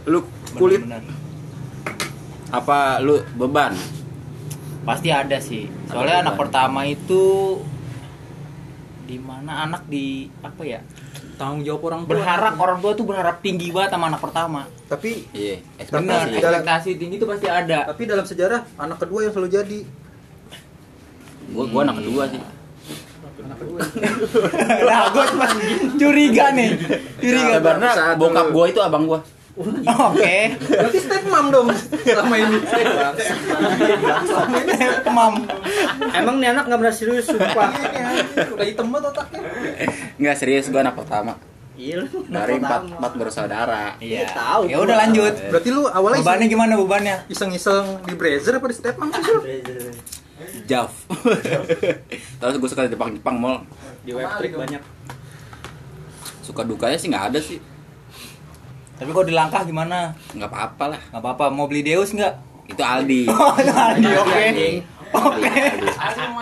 Lu 0.06 0.18
kulit. 0.54 0.80
Apa 2.48 2.98
lu 2.98 3.18
beban? 3.34 3.74
Pasti 4.82 5.08
ada 5.08 5.38
sih. 5.38 5.66
Soalnya 5.86 6.20
Ada 6.20 6.22
anak 6.22 6.34
beban. 6.34 6.42
pertama 6.42 6.80
itu 6.84 7.24
di 9.02 9.16
mana 9.16 9.64
anak 9.64 9.82
di 9.84 10.06
apa 10.40 10.62
ya? 10.62 10.80
tanggung 11.36 11.60
jawab 11.62 11.82
orang 11.84 12.00
tua 12.02 12.10
Berharap 12.10 12.54
orang 12.56 12.78
tua 12.80 12.92
tuh 12.92 13.04
berharap 13.04 13.36
tinggi 13.38 13.68
banget 13.68 13.92
sama 13.92 14.08
anak 14.08 14.20
pertama. 14.20 14.64
tapi 14.86 15.28
Iya, 15.30 15.60
Benar, 15.84 15.84
ekspektasi. 16.24 16.32
dalam- 16.32 16.32
ekspektasi 16.32 16.90
tinggi 16.96 17.14
itu 17.16 17.26
pasti 17.26 17.46
ada. 17.46 17.78
tapi 17.84 18.02
dalam 18.04 18.24
sejarah 18.24 18.60
anak 18.74 18.96
kedua 18.98 19.20
yang 19.20 19.32
selalu 19.32 19.50
jadi 19.52 19.80
Gua 21.46 21.64
gua 21.68 21.80
anak 21.84 21.96
kedua 22.00 22.22
sih. 22.26 22.40
nah 24.82 25.00
gue 25.06 25.24
cuma 25.28 25.46
curiga 25.94 26.46
nih 26.50 26.70
curiga 27.16 27.56
Karena 27.60 27.90
bokap 28.16 28.46
gua 28.50 28.64
itu 28.66 28.80
abang 28.80 29.04
gua. 29.04 29.20
Oke 29.56 30.36
Berarti 30.68 30.98
step 31.00 31.24
mom 31.32 31.46
dong 31.48 31.68
selama 32.04 32.34
ini. 32.36 32.58
mam 35.08 35.34
Emang 36.12 36.36
nih 36.40 36.48
anak 36.52 36.64
nggak 36.68 36.80
pernah 36.80 36.94
serius 36.94 37.24
sumpah. 37.24 37.72
Udah 38.52 38.66
hitam 38.68 38.92
banget 38.92 39.16
otaknya. 39.16 39.40
Enggak 40.20 40.36
serius 40.36 40.68
gua 40.68 40.84
anak 40.84 41.00
pertama. 41.00 41.40
Iya 41.76 42.04
lu. 42.04 42.24
Dari 42.28 42.56
empat 42.60 43.00
empat 43.00 43.12
bersaudara. 43.16 43.96
iya 44.00 44.28
Tahu 44.28 44.64
ya 44.68 44.80
udah 44.80 44.96
lanjut 44.96 45.34
Berarti 45.52 45.68
lu 45.72 45.84
awalnya 45.88 46.20
bebannya 46.24 46.46
gimana 46.48 46.72
bebannya 46.76 47.16
iseng-iseng 47.28 48.00
di 48.08 48.16
Brazzer 48.16 48.56
apa 48.56 48.66
di 48.68 48.76
step 48.76 48.96
mom 49.00 49.08
sih? 49.12 49.24
Sul? 49.24 49.40
Jav. 50.68 50.92
Terus 52.40 52.54
gue 52.60 52.68
suka 52.68 52.84
di 52.88 52.92
Jepang-Jepang 52.92 53.36
mall. 53.40 53.64
Di 54.04 54.12
web 54.12 54.28
trick 54.36 54.52
banyak. 54.56 54.82
Suka 56.44 56.64
dukanya 56.64 56.96
sih 57.00 57.08
nggak 57.08 57.24
ada 57.32 57.40
sih. 57.40 57.60
Tapi 58.96 59.10
kalau 59.10 59.22
di 59.22 59.32
langkah 59.32 59.62
gimana 59.62 60.12
Nggak 60.32 60.48
apa-apa 60.48 60.84
lah. 60.88 61.00
nggak 61.06 61.22
apa-apa 61.22 61.44
mau 61.48 61.64
beli 61.64 61.82
Deus 61.82 62.10
nggak 62.10 62.34
Itu 62.66 62.82
Aldi. 62.82 63.28
oh 63.30 63.54
Aldi 63.54 64.10
oke 64.16 64.34
Aldi. 64.34 64.70
oke 65.08 65.52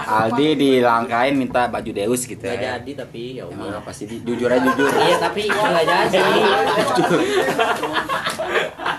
Aldi 0.01 0.47
dilangkain 0.57 1.35
minta 1.35 1.67
baju 1.67 1.91
Deus 1.91 2.25
gitu 2.25 2.41
Gak 2.41 2.57
ya. 2.57 2.79
jadi 2.79 2.91
tapi 2.97 3.37
ya 3.37 3.45
Emang 3.45 3.69
udah. 3.69 3.79
apa 3.79 3.91
sih? 3.91 4.07
Di- 4.07 4.23
Jujur 4.23 4.49
aja 4.49 4.65
jujur. 4.67 4.89
Iya 5.05 5.17
tapi 5.19 5.41
nggak 5.45 5.85
jadi. 5.85 6.33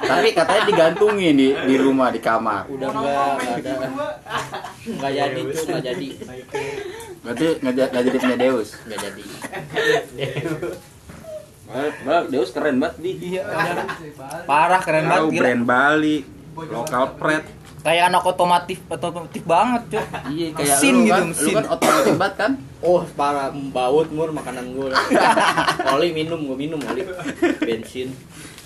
Tapi 0.05 0.27
katanya 0.31 0.63
digantungin 0.65 1.33
di 1.33 1.49
di 1.55 1.75
rumah 1.75 2.09
di 2.09 2.19
kamar. 2.19 2.67
Udah 2.67 2.87
nggak 2.87 3.31
nggak 3.35 3.55
ada. 3.57 3.73
Nggak 4.85 5.11
jadi 5.11 5.39
tuh 5.49 5.63
nggak 5.65 5.83
jadi. 5.83 6.09
Berarti 7.23 7.45
nggak 7.57 8.03
jadi 8.03 8.17
punya 8.19 8.37
Deus. 8.37 8.69
Nggak 8.85 8.99
jadi. 9.01 9.23
Bang, 11.67 12.23
Deus 12.27 12.49
keren 12.49 12.77
banget 12.77 12.95
di. 12.99 13.11
Iya, 13.31 13.41
parah 14.49 14.79
keren 14.79 15.03
banget 15.03 15.17
Tahu 15.19 15.29
gila 15.29 15.41
brand 15.41 15.63
Bali, 15.63 16.17
lokal 16.55 17.05
pret. 17.15 17.45
kayak 17.81 18.09
anak 18.09 18.23
otomotif 18.23 18.81
otomotif 18.87 19.43
banget 19.43 19.81
cuy 19.87 20.01
Iya 20.27 20.47
kayak 20.51 20.73
Mesin 20.73 20.93
lu 20.95 21.01
gitu, 21.03 21.11
kan, 21.11 21.23
mesin. 21.27 21.43
lu 21.43 21.49
kan 21.53 21.65
otomotif 21.69 22.13
banget 22.15 22.35
kan? 22.35 22.51
Oh 22.81 23.01
parah 23.11 23.47
baut 23.51 24.09
mur 24.09 24.29
makanan 24.31 24.65
gue. 24.71 24.89
Oli 25.93 26.09
minum 26.11 26.39
gue 26.43 26.57
minum 26.59 26.81
oli. 26.81 27.05
Bensin 27.59 28.09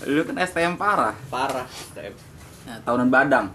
Lu 0.02 0.24
kan 0.24 0.36
STM 0.38 0.74
parah. 0.74 1.12
parah. 1.28 1.68
Step. 1.68 2.16
Nah, 2.62 2.80
tahunan 2.80 3.08
Badang. 3.08 3.46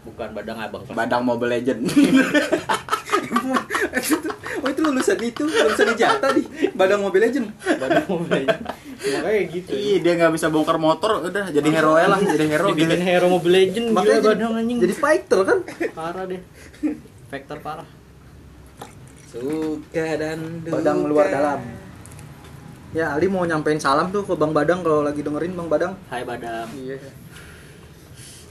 Bukan 0.00 0.30
badang 0.30 0.56
abang. 0.56 0.86
Badang 0.88 1.22
Mobile 1.22 1.50
Legend. 1.52 1.82
Oh 4.58 4.66
itu 4.66 4.82
lulusan 4.82 5.18
itu, 5.22 5.46
lulusan 5.46 5.94
ijata 5.94 6.34
di 6.34 6.42
Badang 6.74 7.06
Mobile 7.06 7.30
Legend. 7.30 7.46
Badang 7.78 8.06
mobil. 8.10 8.42
Makanya 8.42 9.42
gitu. 9.54 9.70
Iya, 9.70 9.96
dia 10.02 10.12
nggak 10.18 10.32
bisa 10.34 10.50
bongkar 10.50 10.82
motor, 10.82 11.22
udah 11.22 11.54
jadi 11.54 11.68
hero 11.70 11.94
lah, 11.94 12.18
jadi 12.18 12.46
hero 12.50 12.74
gitu. 12.74 12.82
Dibikin 12.90 13.02
hero 13.06 13.26
Mobile 13.30 13.54
Legend 13.54 13.86
Makanya 13.94 14.02
gila 14.02 14.18
jadi, 14.18 14.28
badang 14.34 14.52
anjing. 14.58 14.78
jadi 14.82 14.94
fighter 14.98 15.40
kan? 15.46 15.58
parah 15.94 16.24
deh. 16.26 16.40
Vektor 17.30 17.58
parah. 17.62 17.88
Suka 19.28 20.06
dan 20.16 20.64
Badang 20.64 21.04
luar 21.04 21.28
dalam. 21.28 21.60
Ya 22.96 23.12
Ali 23.12 23.28
mau 23.28 23.44
nyampein 23.44 23.76
salam 23.76 24.08
tuh 24.08 24.24
ke 24.24 24.32
Bang 24.32 24.56
Badang 24.56 24.80
kalau 24.80 25.04
lagi 25.04 25.20
dengerin 25.20 25.52
Bang 25.52 25.68
Badang. 25.68 25.92
Hai 26.08 26.24
badang. 26.24 26.66
Iya. 26.72 26.96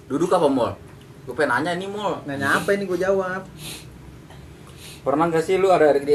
Duduk 0.06 0.30
apa 0.30 0.46
mall? 0.46 0.78
Gue 1.26 1.34
pengen 1.34 1.58
nanya 1.58 1.74
nih 1.74 1.90
mall. 1.90 2.22
Nanya 2.30 2.62
apa 2.62 2.70
ini 2.78 2.86
gue 2.86 3.02
jawab. 3.02 3.50
Pernah 5.00 5.26
gak 5.28 5.42
sih 5.42 5.56
lu 5.56 5.68
ada 5.68 5.94
di 5.94 6.14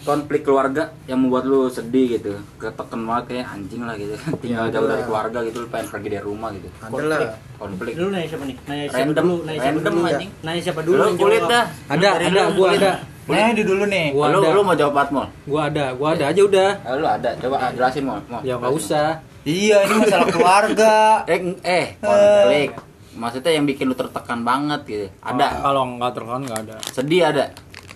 konflik 0.00 0.42
keluarga 0.42 0.90
yang 1.04 1.20
membuat 1.20 1.44
lu 1.44 1.66
sedih 1.66 2.16
gitu? 2.16 2.32
Ketekan 2.56 3.02
banget 3.02 3.24
kayak 3.28 3.46
anjing 3.50 3.82
lah 3.82 3.94
gitu. 3.94 4.14
Tinggal 4.42 4.66
Ya, 4.66 4.72
jauh 4.72 4.84
ada 4.84 4.92
dari 4.92 5.04
keluarga 5.04 5.38
gitu, 5.42 5.56
lu 5.58 5.68
pengen 5.68 5.86
pergi 5.88 6.08
dari 6.08 6.24
rumah 6.24 6.48
gitu. 6.50 6.68
Ada 6.80 7.02
lah. 7.04 7.18
Konflik. 7.56 7.92
Dulu 7.92 8.08
nanya 8.08 8.26
siapa 8.26 8.44
nih? 8.44 8.56
Nanya 8.62 8.84
siapa 8.84 8.98
Random, 9.02 9.24
dulu? 9.24 9.36
Nanya 9.42 9.58
siapa 9.58 9.68
random 9.70 9.92
dulu? 9.92 10.08
anjing. 10.08 10.30
Nanya 10.40 10.60
siapa 10.60 10.80
dulu? 10.80 10.98
Lu 10.98 11.10
kulit 11.14 11.42
dah. 11.44 11.64
Ada, 11.86 12.08
ada, 12.18 12.28
lu, 12.30 12.40
gua 12.54 12.68
ada. 12.72 12.92
nah 13.30 13.46
ini 13.46 13.62
dulu 13.62 13.84
nih 13.86 14.06
Gua 14.10 14.26
lu, 14.26 14.38
ada. 14.40 14.48
lu 14.50 14.60
mau 14.60 14.74
jawab 14.74 15.06
mall? 15.10 15.28
Gua 15.44 15.62
ada, 15.66 15.84
gua 15.94 16.08
ada 16.12 16.24
aja 16.26 16.40
udah. 16.40 16.70
Eh, 16.80 16.94
lu 16.96 17.06
ada, 17.06 17.30
coba 17.36 17.56
ah, 17.58 17.70
jelasin. 17.70 18.02
Mall, 18.02 18.20
Ya 18.40 18.54
nggak 18.56 18.70
jelasin. 18.70 18.80
usah. 18.80 19.08
iya 19.40 19.78
ini 19.84 19.94
masalah 19.98 20.28
keluarga 20.28 20.94
Eh, 21.30 21.38
eh, 21.62 21.86
konflik. 21.96 22.68
Maksudnya 23.10 23.52
yang 23.52 23.66
bikin 23.66 23.84
lu 23.84 23.94
tertekan 23.94 24.40
banget 24.40 24.80
gitu. 24.84 25.06
Ada. 25.20 25.60
Kalau 25.60 25.82
nggak 25.90 26.12
terkan 26.12 26.40
nggak 26.42 26.60
ada. 26.64 26.76
Sedih 26.88 27.22
ada. 27.24 27.44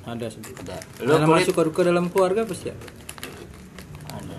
Ada. 0.04 0.26
Ada. 0.28 0.76
Lu 1.00 1.10
Dalam 1.10 1.26
kulit 1.26 1.44
suka 1.44 1.60
duka 1.62 1.80
dalam 1.80 2.06
keluarga 2.06 2.44
pasti 2.44 2.68
ada. 2.68 2.86
ada. 4.10 4.34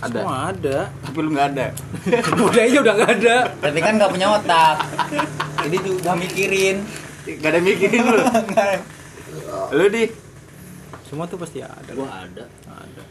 Ada. 0.00 0.14
Semua 0.16 0.36
ada. 0.48 0.78
Tapi 1.02 1.18
lu 1.18 1.30
nggak 1.30 1.48
ada. 1.52 1.66
udah 2.46 2.62
aja 2.62 2.78
udah 2.80 2.94
nggak 2.96 3.12
ada. 3.16 3.36
berarti 3.56 3.80
kan 3.80 3.92
nggak 3.96 4.10
punya 4.10 4.28
otak 4.32 4.76
jadi 5.60 5.76
tuh 5.78 5.94
udah 5.96 6.14
mikirin 6.16 6.76
Gak 7.22 7.50
ada 7.50 7.60
mikirin 7.60 8.02
lu. 8.02 8.18
Lu 9.78 9.86
di 9.88 10.10
Semua 11.02 11.24
tuh 11.24 11.38
pasti 11.38 11.62
ada. 11.62 11.86
Gua 11.92 12.10
ada. 12.10 12.44
Ada. 12.66 13.02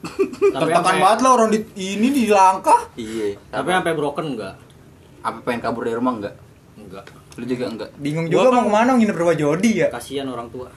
Tapi 0.00 0.50
tertekan 0.50 0.80
sampai 0.80 0.96
banget 0.98 1.18
lah 1.20 1.30
orang 1.30 1.50
di, 1.50 1.60
ini 1.76 2.08
di 2.10 2.24
langkah 2.26 2.88
Iya. 2.96 3.36
tapi 3.50 3.68
sampai 3.70 3.92
broken 3.92 4.26
enggak? 4.32 4.56
apa 5.20 5.36
pengen 5.44 5.60
kabur 5.60 5.84
dari 5.84 5.92
rumah 5.92 6.16
enggak? 6.16 6.34
Enggak. 6.74 7.04
Lu 7.36 7.44
juga 7.44 7.64
enggak? 7.68 7.90
bingung 7.96 8.26
juga 8.26 8.48
kan- 8.48 8.54
mau 8.54 8.64
ke 8.64 8.72
mana 8.72 8.90
nginep 8.94 9.12
rumah 9.14 9.36
Jody 9.36 9.70
ya 9.76 9.88
Kasihan 9.90 10.24
orang 10.26 10.48
tua. 10.48 10.72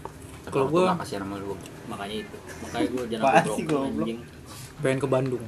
Kalau 0.54 0.68
nggak 0.70 1.00
kasihan 1.02 1.22
sama 1.26 1.36
lu. 1.42 1.54
Makanya 1.90 2.16
itu. 2.22 2.38
Makanya 2.62 2.86
gue 2.88 3.04
jangan 3.10 3.24
goblok? 3.66 3.84
anjing. 3.84 4.20
Pengen 4.80 5.00
ke 5.00 5.08
Bandung. 5.08 5.44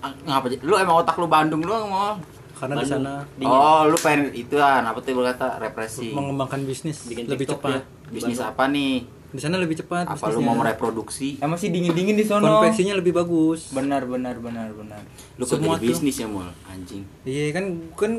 Ah, 0.00 0.12
ngapa 0.22 0.46
sih? 0.48 0.58
Lu 0.60 0.74
emang 0.74 0.96
otak 0.98 1.16
lu 1.16 1.26
Bandung 1.26 1.60
doang 1.60 1.88
mau? 1.88 2.14
Karena 2.52 2.76
di 2.76 2.84
sana 2.84 3.12
Dingin. 3.34 3.48
Oh, 3.50 3.88
lu 3.88 3.96
pengen 3.96 4.28
itu 4.32 4.52
kan 4.54 4.84
apa 4.84 5.00
tuh 5.00 5.16
lu 5.16 5.24
kata 5.24 5.56
represi. 5.56 6.12
mengembangkan 6.12 6.60
bisnis 6.62 7.08
Bikin 7.08 7.24
lebih 7.24 7.48
cepat. 7.48 7.72
ya. 7.72 7.80
Bisnis 8.08 8.36
Bandung. 8.36 8.52
apa 8.52 8.64
nih? 8.68 8.94
Di 9.30 9.38
sana 9.38 9.56
lebih 9.56 9.78
cepat 9.78 10.10
Apa 10.10 10.26
lu 10.28 10.42
mau 10.42 10.58
mereproduksi? 10.58 11.38
emang 11.38 11.54
sih 11.54 11.70
dingin 11.70 11.94
dingin 11.94 12.18
di 12.18 12.26
sono 12.26 12.42
Konveksinya 12.42 12.98
lebih 12.98 13.14
bagus. 13.14 13.70
benar 13.70 14.02
benar 14.04 14.36
benar 14.36 14.74
benar 14.74 15.00
Lu 15.38 15.46
kok 15.46 15.56
Semua 15.56 15.78
bisnis 15.78 16.18
ya, 16.18 16.26
Mul? 16.26 16.50
Anjing. 16.66 17.06
Iya 17.22 17.54
kan 17.54 17.64
kan 17.94 18.12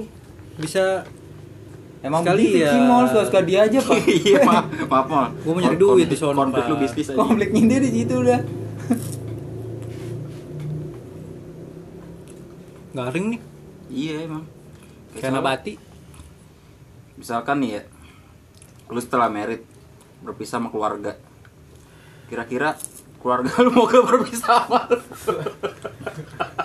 bisa 0.55 1.03
emang 2.01 2.21
Sekali 2.21 2.41
begitu 2.43 2.59
ya. 2.59 2.71
sih 2.71 2.81
mau 2.81 3.01
suka 3.05 3.23
suka 3.25 3.39
dia 3.41 3.59
aja 3.63 3.77
pak 3.79 3.97
Iya, 4.21 4.37
maaf, 4.41 4.65
maaf. 5.05 5.29
Gua 5.39 5.51
mau 5.51 5.61
nyari 5.61 5.77
duit 5.77 6.07
di 6.07 6.15
sono, 6.15 6.33
Konflik 6.35 6.65
lu 6.65 6.73
Pak. 6.73 6.81
bisnis 6.83 7.07
aja. 7.07 7.17
konfliknya 7.17 7.61
dia 7.67 7.79
di 7.79 7.91
situ 7.93 8.13
udah 8.17 8.39
garing 12.93 13.25
nih 13.31 13.41
Iya, 13.91 14.23
emang. 14.23 14.47
Misalkan- 15.11 15.35
nabati. 15.35 15.73
Misalkan 17.13 17.59
nih 17.59 17.71
ya, 17.73 17.81
lu 18.87 18.97
setelah 18.97 19.27
merit 19.27 19.67
berpisah 20.21 20.57
sama 20.57 20.71
keluarga. 20.71 21.19
Kira-kira 22.25 22.79
keluarga 23.19 23.51
lu 23.63 23.69
mau 23.69 23.83
gak 23.83 24.07
berpisah 24.07 24.63
sama 24.63 24.87
lu? 24.87 24.97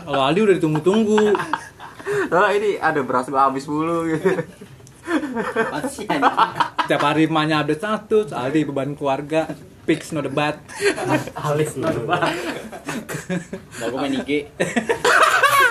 Kalau 0.06 0.22
Aldi 0.22 0.40
udah 0.40 0.54
ditunggu-tunggu. 0.54 1.18
Soalnya 2.30 2.52
ini 2.54 2.70
ada 2.78 3.02
beras 3.02 3.26
habis 3.26 3.66
mulu 3.66 4.06
gitu. 4.06 4.38
Apaan 5.06 5.84
sih? 5.88 6.06
Tiap 6.86 7.02
hari 7.02 7.30
emaknya 7.30 7.62
ada 7.62 7.74
status, 7.74 8.34
Aldi 8.34 8.66
beban 8.66 8.94
keluarga, 8.98 9.50
fix 9.86 10.10
no 10.10 10.20
debat. 10.20 10.58
Alis 11.38 11.78
banget. 11.78 12.34
Nah, 13.80 13.86
gue 13.90 13.98
main 13.98 14.14
IG. 14.22 14.30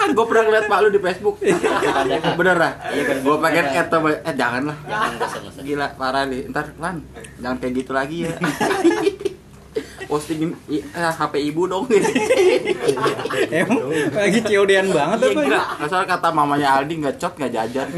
gue 0.06 0.26
pernah 0.30 0.44
ngeliat 0.46 0.66
pak 0.70 0.80
lu 0.86 0.90
di 0.94 1.02
Facebook. 1.02 1.36
Ada. 1.44 2.16
Bener 2.38 2.56
lah. 2.56 2.74
Iya. 2.94 3.20
Gue 3.20 3.36
pengen 3.42 3.66
add 3.74 3.90
sama 3.92 4.10
eh 4.14 4.36
jangan 4.38 4.62
lah. 4.72 4.78
Jangan 4.88 5.10
nggak 5.18 5.28
usah, 5.28 5.40
nggak 5.42 5.54
usah. 5.54 5.64
Gila 5.66 5.88
parah 6.00 6.24
nih. 6.30 6.42
Ntar 6.52 6.66
Lan, 6.80 6.98
jangan 7.42 7.58
kayak 7.60 7.74
gitu 7.84 7.92
lagi 7.92 8.18
ya. 8.30 8.34
Postingin 10.16 10.56
i- 10.66 10.80
eh, 10.80 11.12
HP 11.12 11.44
ibu 11.46 11.68
dong. 11.68 11.86
Emang 13.52 13.84
lagi 14.16 14.40
COD-an 14.40 14.88
banget 14.90 15.18
Iya 15.20 15.28
apa? 15.28 15.42
gila. 15.44 15.62
Asal 15.84 16.02
kata 16.08 16.28
mamanya 16.32 16.80
Aldi 16.80 16.94
nggak 16.98 17.16
cot 17.20 17.36
nggak 17.36 17.52
jajan. 17.52 17.88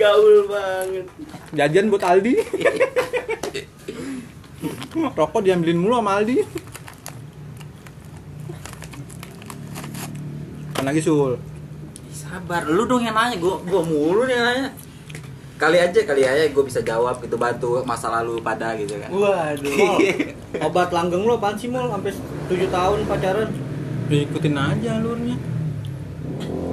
Gaul 0.00 0.48
banget. 0.48 1.06
Jajan 1.52 1.92
buat 1.92 2.02
Aldi. 2.02 2.32
Rokok 5.12 5.44
diambilin 5.44 5.76
mulu 5.76 6.00
sama 6.00 6.16
Aldi. 6.16 6.40
Kan 10.72 10.82
lagi 10.82 10.98
sul. 10.98 11.36
Sabar, 12.08 12.64
lu 12.64 12.88
dong 12.88 13.04
yang 13.04 13.12
nanya. 13.12 13.36
Gue 13.36 13.60
gua 13.62 13.82
mulu 13.84 14.24
nih 14.24 14.32
yang 14.32 14.46
nanya. 14.46 14.66
Kali 15.62 15.78
aja 15.78 16.00
kali 16.02 16.26
aja 16.26 16.42
gue 16.50 16.64
bisa 16.66 16.82
jawab 16.82 17.22
gitu 17.22 17.38
bantu 17.38 17.86
masa 17.86 18.10
lalu 18.10 18.42
pada 18.42 18.74
gitu 18.74 18.98
kan. 18.98 19.14
waduh 19.14 19.94
Obat 20.66 20.90
langgeng 20.90 21.22
lo 21.22 21.38
apaan 21.38 21.54
sih 21.54 21.70
mol 21.70 21.86
sampai 21.86 22.10
7 22.50 22.66
tahun 22.66 22.98
pacaran? 23.06 23.46
Ikutin 24.10 24.58
aja 24.58 24.98
alurnya. 24.98 25.38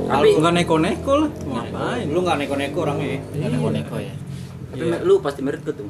Tapi- 0.10 0.36
nggak 0.42 0.54
neko-neko 0.58 1.12
lah. 1.22 1.30
Ngapain? 1.30 2.06
Lu 2.10 2.20
nggak 2.26 2.38
neko-neko 2.42 2.78
orangnya. 2.82 3.08
ya? 3.14 3.20
Nggak 3.30 3.50
neko-neko 3.54 3.96
ya. 4.02 4.14
Tapi 4.74 4.86
lu 5.06 5.14
pasti 5.22 5.42
merit 5.46 5.62
gak 5.62 5.78
tuh? 5.78 5.90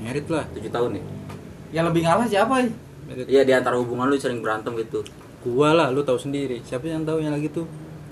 Merit 0.00 0.26
lah. 0.32 0.44
7 0.56 0.72
tahun 0.72 0.90
ya 0.96 1.02
Yang 1.76 1.84
lebih 1.92 2.02
ngalah 2.08 2.26
siapa? 2.32 2.54
Merit. 3.12 3.26
Iya 3.28 3.42
di 3.44 3.52
antara 3.52 3.76
hubungan 3.76 4.08
lu 4.08 4.16
sering 4.16 4.40
berantem 4.40 4.72
gitu 4.80 5.04
Gua 5.44 5.76
lah, 5.76 5.92
lu 5.92 6.00
tahu 6.00 6.16
sendiri. 6.16 6.64
Siapa 6.64 6.88
yang 6.88 7.04
tahu 7.04 7.20
yang 7.20 7.36
lagi 7.36 7.52
tuh? 7.52 7.68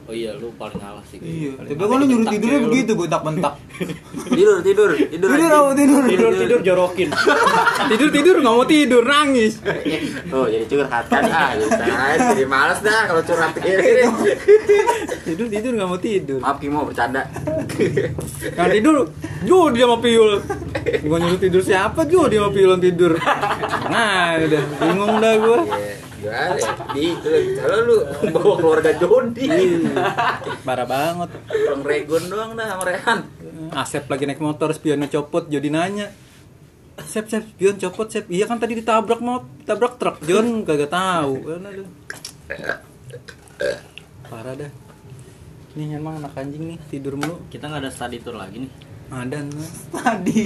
Oh 0.06 0.14
iya, 0.14 0.38
lu 0.38 0.54
paling 0.54 0.78
ngalah 0.78 1.02
sih. 1.10 1.18
Iya. 1.18 1.58
Tapi 1.58 1.82
kan 1.82 1.98
lu 1.98 2.06
nyuruh 2.06 2.26
tidurnya 2.30 2.60
begitu, 2.62 2.92
bentak-bentak. 2.94 3.54
Tidur 4.36 4.62
tidur 4.62 4.90
Tidur 4.94 5.28
Tidur 5.34 5.50
anjing. 5.50 5.66
apa 5.66 5.70
tidur? 5.74 6.02
Tidur 6.06 6.32
tidur 6.38 6.60
jorokin. 6.62 7.08
tidur 7.90 8.08
tidur 8.14 8.36
nggak 8.38 8.54
mau 8.54 8.66
tidur, 8.70 9.02
nangis. 9.02 9.58
Oh 10.34 10.46
jadi 10.46 10.66
curhat 10.66 11.06
kan 11.10 11.22
ah 11.26 11.54
jadi 12.34 12.44
males 12.46 12.82
dah 12.82 13.06
kalau 13.08 13.22
curhat 13.22 13.54
tidur 15.26 15.46
tidur 15.50 15.72
nggak 15.74 15.88
mau 15.90 15.98
tidur. 15.98 16.38
Maaf 16.38 16.58
Kimo 16.62 16.86
bercanda 16.86 17.22
Yang 18.54 18.70
tidur, 18.78 18.96
Jo 19.42 19.58
dia 19.74 19.86
mau 19.90 19.98
piul. 19.98 20.38
Gua 21.02 21.18
nyuruh 21.18 21.40
tidur 21.42 21.62
siapa 21.66 22.06
Jo 22.06 22.30
dia 22.30 22.42
mau 22.42 22.54
piulan 22.54 22.78
tidur. 22.78 23.18
Nah, 23.90 24.38
udah 24.38 24.62
bingung 24.78 25.14
dah 25.18 25.34
gua. 25.42 25.58
Iya 25.66 26.05
gimana 26.26 26.58
ya 26.58 26.72
di 26.90 27.06
kalau 27.54 27.78
lu 27.86 27.96
bawa 28.34 28.54
keluarga 28.58 28.90
Jody 28.98 29.46
Parah 30.66 30.86
banget. 30.86 31.30
Orang 31.70 31.86
Regon 31.86 32.24
doang 32.26 32.58
dah 32.58 32.74
sama 32.74 32.82
Rehan 32.82 33.20
Asep 33.72 34.10
lagi 34.10 34.26
naik 34.26 34.42
motor, 34.42 34.74
spionnya 34.74 35.06
copot, 35.06 35.46
Jody 35.46 35.70
nanya. 35.70 36.10
Sep, 36.96 37.28
Sep, 37.28 37.44
spion 37.44 37.76
copot, 37.76 38.08
Sep. 38.08 38.24
Iya 38.32 38.48
kan 38.48 38.56
tadi 38.56 38.72
ditabrak 38.72 39.20
mau 39.20 39.44
tabrak 39.68 40.00
truk. 40.00 40.24
John 40.24 40.64
kagak 40.64 40.88
tahu. 40.88 41.60
Parah 44.26 44.54
dah. 44.56 44.70
Nih 45.76 45.92
emang 45.92 46.24
anak 46.24 46.32
anjing 46.40 46.72
nih 46.72 46.78
tidur 46.88 47.20
mulu. 47.20 47.44
Kita 47.52 47.68
nggak 47.68 47.84
ada 47.84 47.90
study 47.92 48.24
tour 48.24 48.40
lagi 48.40 48.64
nih. 48.64 48.72
Ada 49.12 49.38
nih. 49.44 49.68
Tadi. 49.92 50.40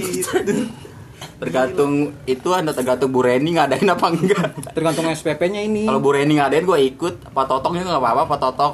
Tergantung 1.37 1.93
itu 2.23 2.49
anda 2.49 2.71
tergantung 2.71 3.09
Bu 3.09 3.21
Reni 3.21 3.51
ngadain 3.51 3.85
apa 3.85 4.07
enggak 4.07 4.49
Tergantung 4.71 5.05
SPP-nya 5.07 5.61
ini. 5.61 5.85
kalau 5.85 5.97
Bu 5.97 6.11
Reni 6.11 6.35
ngadain 6.35 6.61
gue 6.61 6.79
ikut 6.87 7.13
Pak 7.27 7.45
Totok 7.47 7.71
juga 7.73 7.91
nggak 7.91 8.03
apa-apa 8.03 8.23
Pak 8.27 8.39
Totok 8.39 8.73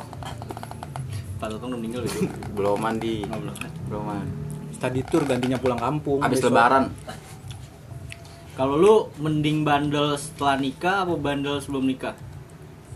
Pak 1.37 1.47
Totong 1.49 1.69
udah 1.69 1.77
meninggal 1.77 2.01
gitu. 2.03 2.25
belum 2.51 2.77
mandi 2.77 3.21
Oh, 3.25 3.37
belum. 3.37 3.55
belum 3.87 4.03
mandi 4.05 4.31
Study 4.71 5.01
tour 5.03 5.23
gantinya 5.23 5.55
pulang 5.55 5.77
kampung. 5.77 6.19
habis 6.19 6.37
besok. 6.37 6.49
lebaran 6.49 6.83
Kalau 8.53 8.73
lu 8.73 8.95
mending 9.17 9.61
bandel 9.61 10.13
setelah 10.13 10.55
nikah 10.55 11.05
apa 11.05 11.13
bandel 11.15 11.57
sebelum 11.57 11.85
nikah? 11.85 12.17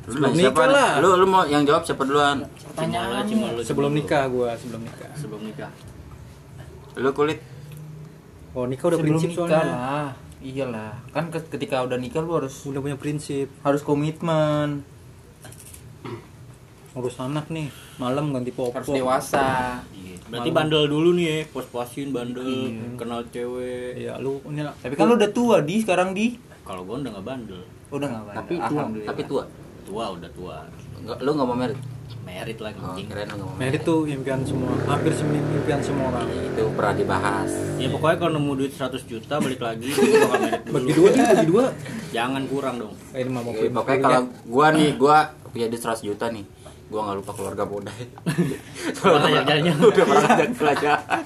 lu 0.02 0.10
Sebelum 0.12 0.26
nanya 0.28 0.42
siapa 0.44 0.58
nikah 0.60 0.74
lah. 0.74 0.92
lu 0.98 1.10
lu 1.14 1.26
mau 1.28 1.44
yang 1.44 1.62
jawab 1.62 1.84
siapa 1.84 2.02
duluan 2.02 2.50
Pertanyaan 2.66 3.24
cuma 3.24 3.46
lu 3.52 3.62
Sebelum 3.62 3.70
cuma 3.86 3.94
lu. 3.94 4.00
nikah 4.00 4.24
gua, 4.26 4.50
sebelum 4.56 4.82
nikah. 4.82 5.10
Sebelum 5.14 5.42
nikah. 5.44 5.72
lu 6.94 7.10
kulit 7.12 7.40
Oh, 8.52 8.66
nikah 8.66 8.86
udah 8.88 8.98
Sebelum 8.98 9.16
prinsip 9.16 9.30
nikah 9.34 9.48
soalnya. 9.48 9.64
lah. 9.66 10.08
Iyalah. 10.42 10.92
Kan 11.10 11.26
ke- 11.28 11.50
ketika 11.50 11.82
udah 11.82 11.96
nikah 11.96 12.20
lu 12.20 12.34
harus 12.34 12.56
Udah 12.64 12.80
punya 12.80 12.96
prinsip. 12.96 13.48
harus 13.62 13.82
komitmen. 13.82 14.84
Ngurus 16.92 17.16
anak 17.18 17.48
nih, 17.48 17.72
malam 17.96 18.36
ganti 18.36 18.52
popok. 18.52 18.76
Harus 18.78 18.92
dewasa. 18.92 19.80
Iya. 19.90 20.20
Berarti 20.28 20.50
bandel 20.50 20.84
dulu 20.86 21.16
nih 21.16 21.26
ya, 21.26 21.38
pos-posin 21.48 22.12
bandel, 22.12 22.44
kenal 22.96 23.24
cewek. 23.26 23.96
Iya, 23.98 24.20
lu 24.20 24.44
ini 24.46 24.60
lah. 24.62 24.76
Tapi 24.76 24.94
kan 24.94 25.06
lu 25.06 25.16
udah 25.16 25.32
tua 25.32 25.60
di 25.62 25.80
sekarang 25.80 26.12
di. 26.12 26.36
Kalau 26.62 26.84
gua 26.84 27.00
udah 27.00 27.12
nggak 27.12 27.24
bandel. 27.26 27.64
Udah 27.90 28.08
enggak 28.08 28.24
apa 28.26 28.32
tapi 28.38 28.54
tua 28.62 28.82
tapi 29.06 29.22
tua 29.26 29.44
Tua 29.82 30.06
udah 30.10 30.30
tua. 30.32 30.58
Nggak, 30.98 31.18
lu 31.20 31.30
nggak 31.30 31.44
mau 31.46 31.58
merit 31.58 31.80
Merit 32.22 32.58
lagi 32.62 32.78
oh, 32.82 32.96
keren 33.10 33.28
Merit 33.58 33.82
tuh 33.82 34.06
impian 34.06 34.42
semua, 34.46 34.74
hampir 34.86 35.14
semua 35.18 35.38
impian 35.38 35.82
semua 35.82 36.14
orang. 36.14 36.28
itu 36.30 36.64
pernah 36.78 36.94
dibahas 36.94 37.52
Ya 37.82 37.88
pokoknya 37.90 38.18
kalau 38.22 38.32
nemu 38.38 38.52
duit 38.62 38.74
100 38.78 39.10
juta 39.10 39.42
balik 39.42 39.62
lagi. 39.62 39.90
Bagi 40.74 40.92
dua 40.94 41.10
nih, 41.10 41.24
bagi 41.34 41.48
dua. 41.50 41.66
Jangan 42.14 42.44
kurang 42.46 42.76
dong. 42.78 42.94
Eh, 43.18 43.26
ini 43.26 43.30
mah 43.34 43.42
mau 43.42 43.52
Oke, 43.52 43.66
pokoknya 43.74 44.00
kalau 44.06 44.22
gua 44.46 44.68
nih 44.70 44.90
gua 44.96 45.18
punya 45.50 45.66
duit 45.68 45.82
100 45.82 46.06
juta 46.06 46.30
nih 46.30 46.46
gua 46.92 47.02
nggak 47.08 47.18
lupa 47.24 47.32
keluarga 47.32 47.64
bodai 47.64 48.04
yang 49.32 49.48
jalannya? 49.48 49.74
udah 49.80 50.04
pernah 50.04 50.24
ngajak 50.28 50.50
pelajaran 50.60 51.24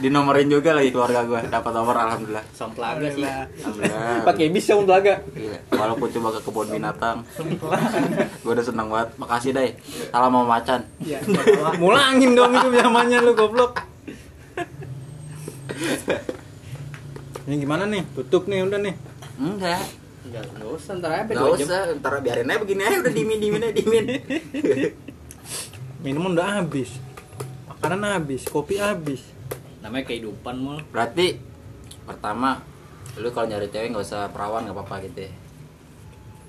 dinomorin 0.00 0.48
juga 0.48 0.72
lagi 0.72 0.88
keluarga 0.88 1.28
gua. 1.28 1.44
Dapat 1.44 1.72
nomor 1.76 1.92
alhamdulillah. 1.92 2.40
Samplaga 2.56 3.04
sih. 3.12 3.20
alhamdulillah. 3.20 4.24
Pakai 4.24 4.48
bis 4.48 4.64
ya 4.64 4.80
untuk 4.80 4.96
laga. 4.96 5.20
Iya, 5.36 5.60
walaupun 5.76 6.08
cuma 6.08 6.32
ke 6.32 6.40
kebun 6.40 6.72
binatang. 6.72 7.20
Gua 8.42 8.52
udah 8.56 8.64
seneng 8.64 8.88
banget. 8.88 9.12
Makasih 9.20 9.52
deh 9.52 9.76
salam 10.08 10.32
sama 10.32 10.48
macan. 10.48 10.80
Mulangin 11.76 12.32
dong 12.32 12.52
itu 12.56 12.68
zamannya 12.80 13.18
lu 13.20 13.36
goblok. 13.36 13.76
Ini 17.42 17.58
gimana 17.58 17.84
nih? 17.90 18.06
Tutup 18.14 18.46
nih 18.46 18.62
udah 18.64 18.78
nih. 18.80 18.94
enggak 19.42 20.01
Enggak, 20.32 20.48
enggak 20.48 20.70
usah 20.72 20.92
ntar 20.96 21.10
aja 21.12 21.22
Gak 21.28 21.52
usah, 21.60 21.80
ntar 22.00 22.12
biarin 22.24 22.48
aja 22.48 22.58
begini 22.64 22.82
aja 22.88 22.96
udah 23.04 23.12
dimin 23.12 23.36
dimin 23.36 23.62
aja 23.68 23.74
dimin. 23.76 24.04
Minuman 26.08 26.32
udah 26.32 26.48
habis. 26.56 26.88
Makanan 27.68 28.00
habis, 28.16 28.48
kopi 28.48 28.80
habis. 28.80 29.20
Namanya 29.84 30.08
kehidupan 30.08 30.56
mul. 30.56 30.80
Berarti 30.88 31.36
pertama 32.08 32.64
lu 33.20 33.28
kalau 33.28 33.44
nyari 33.44 33.68
cewek 33.68 33.92
nggak 33.92 34.08
usah 34.08 34.32
perawan 34.32 34.64
nggak 34.64 34.72
apa-apa 34.72 35.04
gitu 35.04 35.28
ya. 35.28 35.32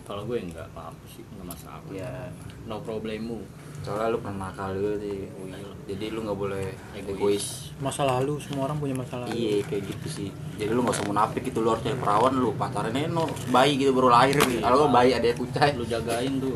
Kalau 0.03 0.27
gue 0.27 0.35
enggak 0.35 0.67
apa-apa 0.69 1.03
sih, 1.07 1.23
enggak 1.23 1.47
masalah. 1.55 1.79
Iya. 1.87 2.27
No 2.67 2.83
problemu. 2.83 3.39
Soalnya 3.83 4.11
lu 4.11 4.19
pernah 4.19 4.51
nakal 4.51 4.75
dulu 4.75 4.95
sih. 4.99 5.27
Oh 5.31 5.45
iya. 5.47 5.71
Jadi 5.83 6.05
lu 6.11 6.19
nggak 6.23 6.39
boleh 6.39 6.65
Egois. 6.93 7.11
egois. 7.11 7.45
Masa 7.79 8.03
lalu 8.03 8.39
semua 8.39 8.67
orang 8.67 8.79
punya 8.79 8.95
masa 8.95 9.19
lalu. 9.19 9.31
Iya 9.31 9.63
kayak 9.67 9.83
gitu 9.91 10.07
sih. 10.07 10.29
Jadi 10.55 10.71
lu 10.71 10.83
nggak 10.83 10.95
usah 10.95 11.07
munafik 11.07 11.43
gitu 11.43 11.59
lu 11.59 11.71
harus 11.71 11.83
cari 11.83 11.95
perawan 11.99 12.33
lu 12.35 12.55
pacaran 12.55 12.95
no 13.11 13.27
bayi 13.51 13.75
gitu 13.75 13.91
baru 13.91 14.07
lahir 14.07 14.39
nih. 14.39 14.59
Kalau 14.59 14.75
nggak 14.83 14.93
bayi 14.93 15.09
ada 15.15 15.25
yang 15.27 15.39
kucai. 15.39 15.71
Lu 15.75 15.83
jagain 15.83 16.33
tuh. 16.39 16.55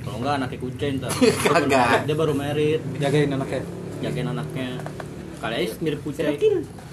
Kalau 0.00 0.16
enggak 0.20 0.34
anaknya 0.40 0.58
kucing 0.60 0.92
ntar. 1.00 1.10
Kagak. 1.52 1.88
Dia 2.08 2.16
baru 2.16 2.32
merit, 2.32 2.80
Jagain 2.96 3.28
anaknya. 3.28 3.60
jagain 4.00 4.28
anaknya. 4.28 4.68
Kali 5.36 5.54
aja 5.60 5.74
mirip 5.80 6.00
kucing. 6.00 6.36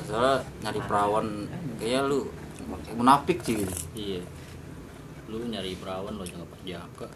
Soalnya 0.04 0.36
nyari 0.60 0.80
perawan 0.84 1.28
kayak 1.80 2.04
lu 2.08 2.28
munafik 2.96 3.40
sih. 3.44 3.64
Iya. 3.96 4.20
Lu 5.34 5.46
nyari 5.50 5.74
perawan 5.82 6.14
lo 6.14 6.24
jangan 6.24 6.46
jaka. 6.62 7.08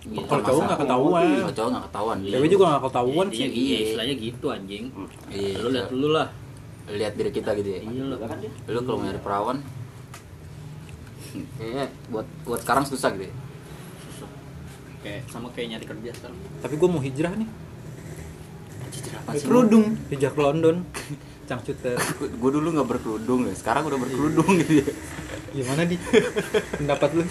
Iya, 0.00 0.24
Kalau 0.24 0.42
cowok 0.42 0.62
nggak 0.64 0.80
ketahuan. 0.80 1.24
Kalau 1.28 1.54
cowok 1.54 1.70
nggak 1.70 1.84
ketahuan. 1.92 2.18
Cewek 2.24 2.48
juga 2.48 2.64
nggak 2.66 2.82
ketahuan 2.88 3.26
Iya, 3.28 3.36
sih. 3.36 3.48
iya, 3.52 3.76
istilahnya 3.84 4.14
gitu 4.16 4.46
anjing. 4.48 4.84
Iya. 5.28 5.54
Lu 5.60 5.68
lihat 5.68 5.88
dulu 5.92 6.08
lah. 6.16 6.28
lihat 6.90 7.14
diri 7.14 7.30
kita 7.30 7.54
gitu 7.54 7.70
ya. 7.70 7.80
Iya 7.86 8.02
lu 8.02 8.80
kalau 8.82 8.98
mau 8.98 9.06
nyari 9.06 9.20
perawan 9.22 9.58
kayaknya 11.30 11.86
buat 12.10 12.26
buat 12.42 12.60
sekarang 12.66 12.82
susah 12.82 13.14
gitu 13.14 13.30
ya. 13.30 13.34
Kayak 15.00 15.20
sama 15.30 15.46
kayak 15.54 15.78
nyari 15.78 15.86
kerja 15.86 16.10
sekarang. 16.18 16.38
Tapi 16.58 16.74
gue 16.74 16.88
mau 16.90 16.98
hijrah 16.98 17.32
nih. 17.38 17.48
Kerudung. 19.46 19.94
Hijrah 20.10 20.32
ke 20.34 20.40
London. 20.42 20.76
Cangcuter. 21.50 21.98
gue 22.22 22.50
dulu 22.54 22.68
nggak 22.70 22.88
berkerudung 22.88 23.50
ya 23.50 23.54
sekarang 23.58 23.90
udah 23.90 23.98
berkerudung 23.98 24.54
gitu 24.62 24.86
ya 24.86 24.90
Gimana 25.50 25.82
di? 25.82 25.98
Pendapat 26.78 27.10
lu? 27.10 27.26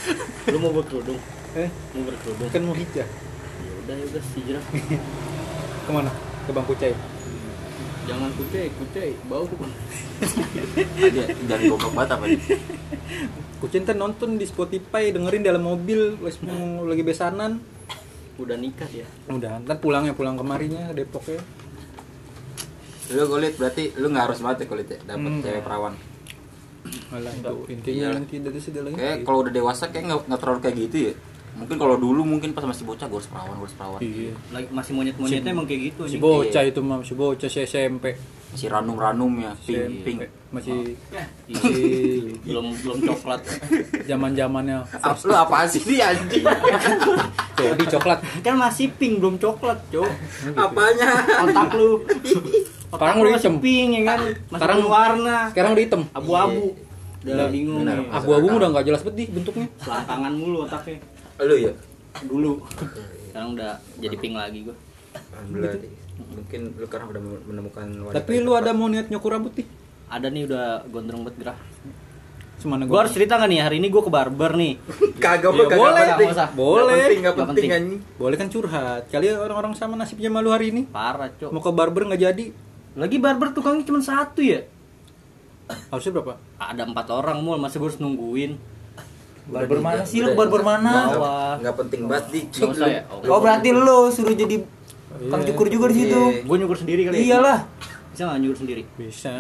Lu 0.51 0.57
mau 0.59 0.75
berkerudung? 0.75 1.15
Eh, 1.55 1.71
Mau 1.95 2.03
berkerudung? 2.03 2.51
kan 2.51 2.61
mau 2.67 2.75
hijrah. 2.75 3.07
Ya 3.63 3.71
udah 3.79 3.95
ya 3.95 4.05
udah 4.11 4.23
hijrah. 4.35 4.63
Ke 5.87 5.91
mana? 5.95 6.11
Ke 6.43 6.51
Bang 6.51 6.67
Kucai. 6.67 6.91
Jangan 8.03 8.29
kucai, 8.35 8.67
kucai 8.75 9.09
bau 9.23 9.45
tuh. 9.47 9.55
dia 10.97 11.29
jangan 11.45 11.61
goblok 11.69 11.93
banget 11.93 12.09
apa 12.09 12.25
nih 12.25 12.39
Kucai 13.61 13.79
ntar 13.85 13.95
nonton 13.95 14.35
di 14.35 14.43
Spotify, 14.43 15.13
dengerin 15.13 15.45
dalam 15.45 15.63
mobil, 15.63 16.17
pas 16.17 16.35
mau 16.43 16.83
lagi 16.83 17.03
besanan. 17.05 17.61
Udah 18.35 18.57
nikah 18.57 18.89
ya. 18.89 19.05
Udah, 19.29 19.63
ntar 19.63 19.77
pulangnya 19.77 20.11
pulang 20.11 20.35
kemarinya 20.35 20.91
Depok 20.91 21.23
ya. 21.23 21.39
Lu 23.09 23.23
kulit 23.27 23.53
berarti 23.55 23.83
lu 23.95 24.07
nggak 24.07 24.25
harus 24.25 24.39
banget 24.39 24.57
ya 24.59 24.67
kulit 24.67 24.87
ya 24.87 24.97
dapat 25.03 25.29
Hmm. 25.29 25.41
cewek 25.41 25.61
perawan 25.61 25.93
Malah 27.09 27.33
itu 27.33 27.53
intinya 27.67 28.07
Iya. 28.07 28.15
nanti 28.15 28.35
dari 28.39 28.59
segalanya. 28.59 28.95
kayak 28.95 29.17
kalau 29.21 29.37
udah 29.41 29.51
dewasa 29.51 29.83
kayak 29.87 30.03
nggak 30.05 30.19
nggak 30.25 30.39
terlalu 30.39 30.59
kayak 30.59 30.75
gitu 30.79 30.97
ya 31.03 31.13
mungkin 31.51 31.75
kalau 31.75 31.95
dulu 31.97 32.21
mungkin 32.23 32.49
pas 32.51 32.63
masih 32.63 32.81
bocah 32.83 33.03
gue 33.03 33.15
harus 33.15 33.27
perawan 33.27 33.51
gue 33.51 33.63
harus 33.63 33.75
perawan 33.75 33.99
Iya. 33.99 34.33
Lagi 34.49 34.67
masih 34.69 34.91
monyet-monyetnya 34.93 35.51
emang 35.51 35.65
kayak 35.65 35.81
gitu 35.87 36.01
Si 36.03 36.07
anjing. 36.07 36.21
bocah 36.21 36.63
itu 36.63 36.79
mah, 36.79 36.97
si 37.01 37.13
bocah 37.13 37.47
si 37.47 37.59
SMP. 37.59 38.05
masih 38.49 38.65
ranum 38.67 38.97
ranum 38.97 39.29
ya 39.35 39.53
pink 39.59 39.77
SMP. 39.77 40.01
pink 40.03 40.19
Masih 40.49 40.73
Iya. 41.05 41.23
masih 41.51 41.85
belum 42.41 42.65
belum 42.75 42.97
coklat. 43.05 43.41
zaman-zamannya 44.09 44.77
Ap- 44.95 45.21
lu 45.21 45.33
apa 45.35 45.65
sih 45.65 45.81
dia 45.83 46.09
anjing 46.09 46.41
tuh 47.51 47.69
di 47.75 47.85
coklat. 47.87 48.19
kan 48.41 48.55
masih 48.55 48.89
pink 48.91 49.19
belum 49.19 49.37
coklat, 49.37 49.77
Cok. 49.89 50.09
apanya 50.55 51.11
Otak 51.43 51.69
lu. 51.75 52.01
Sekarang 52.89 53.15
udah 53.17 53.31
hitam. 53.31 53.55
pink 53.59 53.89
ya 53.91 54.01
kan? 54.03 54.19
Masih 54.25 54.51
Sekarang 54.55 54.79
warna. 54.83 55.37
Sekarang 55.49 55.71
udah 55.71 55.83
hitam. 55.83 56.01
Abu-abu. 56.11 56.65
Udah 57.19 57.35
Benar, 57.35 57.47
bingung 57.49 57.79
benar. 57.83 57.95
nih. 57.99 58.07
Abu-abu 58.11 58.47
udah 58.55 58.67
nggak 58.69 58.85
jelas 58.85 59.01
banget 59.01 59.29
bentuknya. 59.29 59.67
Selangkangan 59.77 60.33
mulu 60.33 60.57
otaknya. 60.63 60.97
lu 61.39 61.55
ya 61.55 61.73
Dulu. 62.21 62.51
Sekarang 63.25 63.49
udah 63.53 63.71
jadi 63.95 64.15
pink 64.15 64.35
lagi 64.35 64.59
gua. 64.63 64.75
Alhamdulillah 65.31 65.79
mungkin 66.19 66.61
lu 66.75 66.85
sekarang 66.85 67.07
udah 67.09 67.21
menemukan 67.47 67.85
Tapi 68.11 68.33
lu 68.39 68.51
ada 68.51 68.71
mau 68.71 68.85
niat 68.85 69.07
nyokur 69.07 69.31
rambut 69.31 69.53
nih? 69.53 69.67
ada 70.09 70.25
nih 70.25 70.41
udah 70.43 70.65
gondrong 70.85 71.21
banget 71.21 71.35
gerah. 71.39 71.57
Semana 72.57 72.83
Gue 72.83 72.97
harus 72.97 73.13
cerita 73.13 73.37
nggak 73.37 73.45
nih 73.47 73.59
hari 73.61 73.75
ini 73.77 73.87
gue 73.87 74.01
ke 74.01 74.09
barber 74.09 74.51
nih. 74.53 74.73
Kagak 75.23 75.47
Ya, 75.47 75.63
kagak 75.63 75.77
boleh. 75.77 76.03
penting. 76.11 76.29
Usah. 76.29 76.47
Boleh. 76.51 76.83
Nggak 76.83 76.99
penting, 76.99 77.19
Nggak 77.19 77.35
penting 77.37 77.47
penting. 77.55 77.69
anjing. 77.71 77.99
Boleh 78.17 78.35
kan 78.35 78.47
curhat. 78.49 79.01
Kali 79.07 79.25
orang-orang 79.29 79.73
sama 79.75 79.93
nasibnya 79.93 80.27
malu 80.27 80.49
hari 80.49 80.65
ini. 80.69 80.81
Parah 80.85 81.29
cok. 81.29 81.49
Mau 81.49 81.61
ke 81.61 81.71
barber 81.71 82.03
nggak 82.05 82.19
jadi. 82.21 82.45
Lagi 82.99 83.15
barber 83.17 83.55
tukangnya 83.55 83.87
cuma 83.87 84.03
satu 84.03 84.43
ya. 84.43 84.59
Harusnya 85.87 86.11
berapa? 86.19 86.35
Ada 86.59 86.83
empat 86.83 87.07
orang 87.13 87.39
mul, 87.39 87.55
gue 87.55 87.79
harus 87.79 88.01
nungguin. 88.03 88.59
Barber 89.49 89.79
mana 89.81 90.03
sih 90.05 90.19
lu? 90.21 90.35
Barber 90.35 90.61
mana? 90.61 91.09
Bawah. 91.09 91.53
Nggak 91.63 91.75
penting 91.85 92.01
banget 92.05 92.25
di. 92.29 92.41
Ya. 92.83 93.01
Oh 93.31 93.39
berarti 93.41 93.71
lu 93.73 94.11
suruh 94.11 94.35
jadi 94.35 94.61
kang 95.31 95.41
cukur 95.47 95.71
juga 95.71 95.89
di 95.89 96.05
situ. 96.05 96.19
Iya. 96.21 96.45
Gue 96.45 96.55
nyukur 96.59 96.77
sendiri 96.77 97.01
kali. 97.07 97.15
ya? 97.17 97.21
Iyalah. 97.33 97.59
Bisa 98.13 98.21
nggak 98.29 98.39
nyukur 98.43 98.57
sendiri? 98.61 98.81
Bisa. 98.99 99.31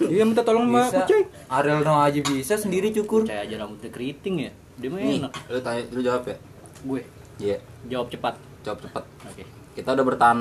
Iya 0.00 0.22
minta 0.24 0.40
tolong 0.46 0.70
Mbak 0.70 0.86
Bisa. 0.88 0.98
Kucai. 1.04 1.22
Ariel 1.52 1.80
no 1.82 2.00
aja 2.00 2.20
bisa 2.22 2.54
sendiri 2.56 2.94
cukur. 2.94 3.26
Percaya 3.28 3.44
aja 3.44 3.54
rambutnya 3.60 3.90
keriting 3.92 4.34
ya. 4.48 4.50
Dia 4.80 4.88
mah 4.90 5.00
enak. 5.00 5.32
lu 5.50 5.60
tanya, 5.60 5.82
lu 5.92 6.00
jawab 6.00 6.22
ya. 6.26 6.36
Gue 6.84 7.00
Iya, 7.34 7.58
jawab 7.90 8.08
cepat. 8.08 8.34
jawab 8.62 8.78
cepat. 8.78 9.04
Oke. 9.26 9.42
Kita 9.74 9.90
udah 9.90 10.04
bertahan 10.06 10.38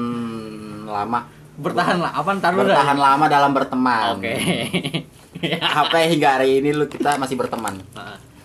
lama. 0.85 1.19
Bertahan 1.53 1.97
lah. 2.01 2.11
Apaan 2.13 2.39
taruh 2.39 2.65
Bertahan 2.65 2.97
lama 2.97 3.25
dalam 3.27 3.51
berteman. 3.53 4.17
Oke. 4.17 4.33
Apa 5.61 6.07
hingga 6.07 6.39
hari 6.39 6.63
ini 6.63 6.71
lu 6.71 6.87
kita 6.87 7.19
masih 7.19 7.35
berteman? 7.35 7.77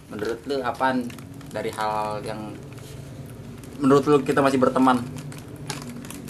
Menurut 0.09 0.41
lu 0.45 0.59
apaan 0.61 1.07
dari 1.49 1.71
hal 1.71 2.19
yang 2.21 2.57
menurut 3.79 4.03
lu 4.05 4.17
kita 4.21 4.43
masih 4.43 4.59
berteman? 4.59 4.99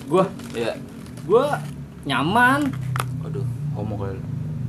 gue 0.04 0.24
Iya. 0.52 0.76
gue 1.24 1.44
nyaman. 2.04 2.68
Waduh, 3.20 3.44
homo 3.72 3.94
kali. 3.96 4.20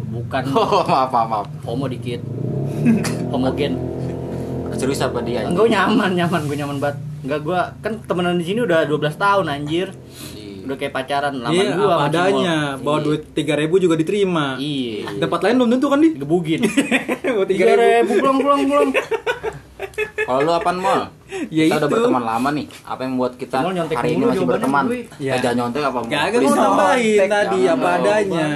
Bukan 0.10 0.42
Oh, 0.56 0.84
maaf, 0.84 1.10
maaf, 1.10 1.28
maaf. 1.28 1.48
homo 1.64 1.86
dikit. 1.86 2.22
Homogen. 3.30 3.76
Serius 4.76 5.00
apa 5.00 5.20
dia? 5.20 5.44
Enggak 5.44 5.68
gua 5.68 5.70
nyaman, 5.70 6.12
nyaman, 6.16 6.42
gue 6.48 6.56
nyaman 6.56 6.78
banget. 6.80 6.98
Enggak 7.28 7.40
gua 7.44 7.60
kan 7.84 7.94
temenan 8.04 8.40
di 8.40 8.46
sini 8.48 8.64
udah 8.64 8.88
12 8.88 9.16
tahun 9.16 9.46
anjir. 9.50 9.92
Udah 10.70 10.78
kayak 10.78 10.94
pacaran 10.94 11.34
lama 11.36 11.50
Iya, 11.52 11.74
gua 11.74 11.90
apa 11.92 12.06
adanya. 12.06 12.56
Bawa 12.78 12.98
Iya. 13.00 13.06
duit 13.10 13.22
3000 13.34 13.76
juga 13.80 13.96
diterima. 13.96 14.54
Iya. 14.56 15.18
Tempat 15.18 15.40
lain 15.42 15.56
belum 15.58 15.70
tentu 15.72 15.88
kan, 15.90 15.98
Di? 15.98 16.10
Digebugin. 16.14 16.62
Bawa 17.36 17.46
Tiga 17.50 17.66
ribu 17.74 18.14
pulang 18.16 18.38
pulang 18.38 18.62
pulang. 18.64 18.90
Kalau 20.22 20.40
lu 20.40 20.52
apaan, 20.52 20.78
Mol? 20.78 21.02
Ya 21.50 21.66
kita 21.66 21.76
udah 21.76 21.90
itu. 21.90 21.96
berteman 21.96 22.24
lama 22.24 22.50
nih. 22.52 22.66
Apa 22.84 23.00
yang 23.02 23.12
membuat 23.14 23.34
kita 23.34 23.58
hari 23.66 24.10
ini 24.12 24.24
masih 24.24 24.46
berteman? 24.46 24.84
Ya. 25.18 25.34
Jangan 25.42 25.56
nyontek 25.58 25.82
apa, 25.84 25.98
Mol? 26.00 26.08
Gak 26.08 26.22
mau 26.38 26.78
Tek, 26.92 27.26
tadi 27.28 27.60
apa 27.66 27.88
adanya. 27.96 28.48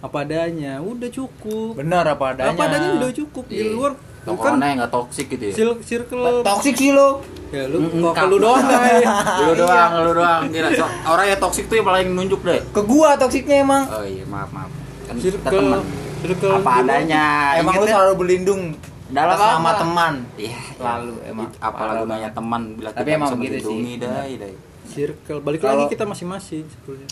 Apa 0.00 0.16
adanya. 0.24 0.72
Udah 0.80 1.06
cukup. 1.08 1.72
Benar 1.76 2.04
apa 2.08 2.24
adanya. 2.34 2.50
Apa 2.50 2.62
adanya 2.66 2.88
udah 2.98 3.10
cukup. 3.12 3.44
Di 3.46 3.54
Iya. 3.56 3.70
luar 3.70 3.92
lu 4.20 4.36
kan 4.36 4.52
Tongkrongannya 4.52 4.74
nggak 4.78 4.92
toksik 4.92 5.26
gitu 5.28 5.44
ya. 5.46 5.54
sil- 5.54 5.80
circle 5.80 6.42
Toxic 6.42 6.74
sih 6.74 6.90
lu. 6.90 7.24
ya 7.50 7.64
lu 7.66 7.80
kok 7.80 8.12
Kak. 8.12 8.24
lu 8.26 8.36
doang 8.36 8.60
guys. 8.68 9.06
lu 9.40 9.52
doang, 9.56 9.90
lu 9.98 10.12
doang. 10.12 10.42
Kira 10.46 10.68
so- 10.72 10.92
orang 11.04 11.26
yang 11.26 11.38
toksik 11.38 11.64
tuh 11.66 11.76
yang 11.76 11.86
paling 11.86 12.08
nunjuk 12.10 12.40
deh. 12.40 12.60
Ke 12.68 12.80
gua 12.82 13.16
toksiknya 13.16 13.60
emang. 13.60 13.88
Oh 13.88 14.02
iya, 14.02 14.22
maaf, 14.24 14.50
maaf. 14.50 14.68
Kan 15.04 15.16
kita 15.16 15.40
circle 15.40 15.50
teman. 15.50 15.80
circle 16.20 16.52
Apa 16.54 16.70
adanya. 16.78 17.24
Emang 17.56 17.74
lu 17.74 17.86
selalu 17.86 18.14
berlindung 18.14 18.62
Dalam 19.08 19.34
atas 19.34 19.48
nama 19.50 19.66
apa? 19.66 19.80
teman. 19.80 20.14
Iya, 20.36 20.60
Lalu 20.78 21.12
emang. 21.24 21.48
apalah 21.58 21.92
gunanya 21.98 22.30
teman 22.30 22.62
bila 22.74 22.88
Tapi 22.90 23.00
kita 23.02 23.16
emang 23.16 23.28
bisa 23.28 23.36
begitu 23.36 23.56
sih. 23.56 23.64
melindungi 23.72 23.94
dai, 23.98 24.32
dai. 24.36 24.54
circle 24.86 25.38
balik 25.40 25.62
lagi 25.62 25.84
kita 25.88 26.04
masing-masing 26.04 26.62
sebetulnya. 26.66 27.08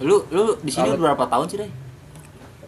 Lu 0.00 0.24
lu 0.26 0.56
di 0.56 0.70
sini 0.70 0.96
berapa 0.96 1.22
tahun 1.24 1.46
sih, 1.46 1.58
Dai? 1.60 1.70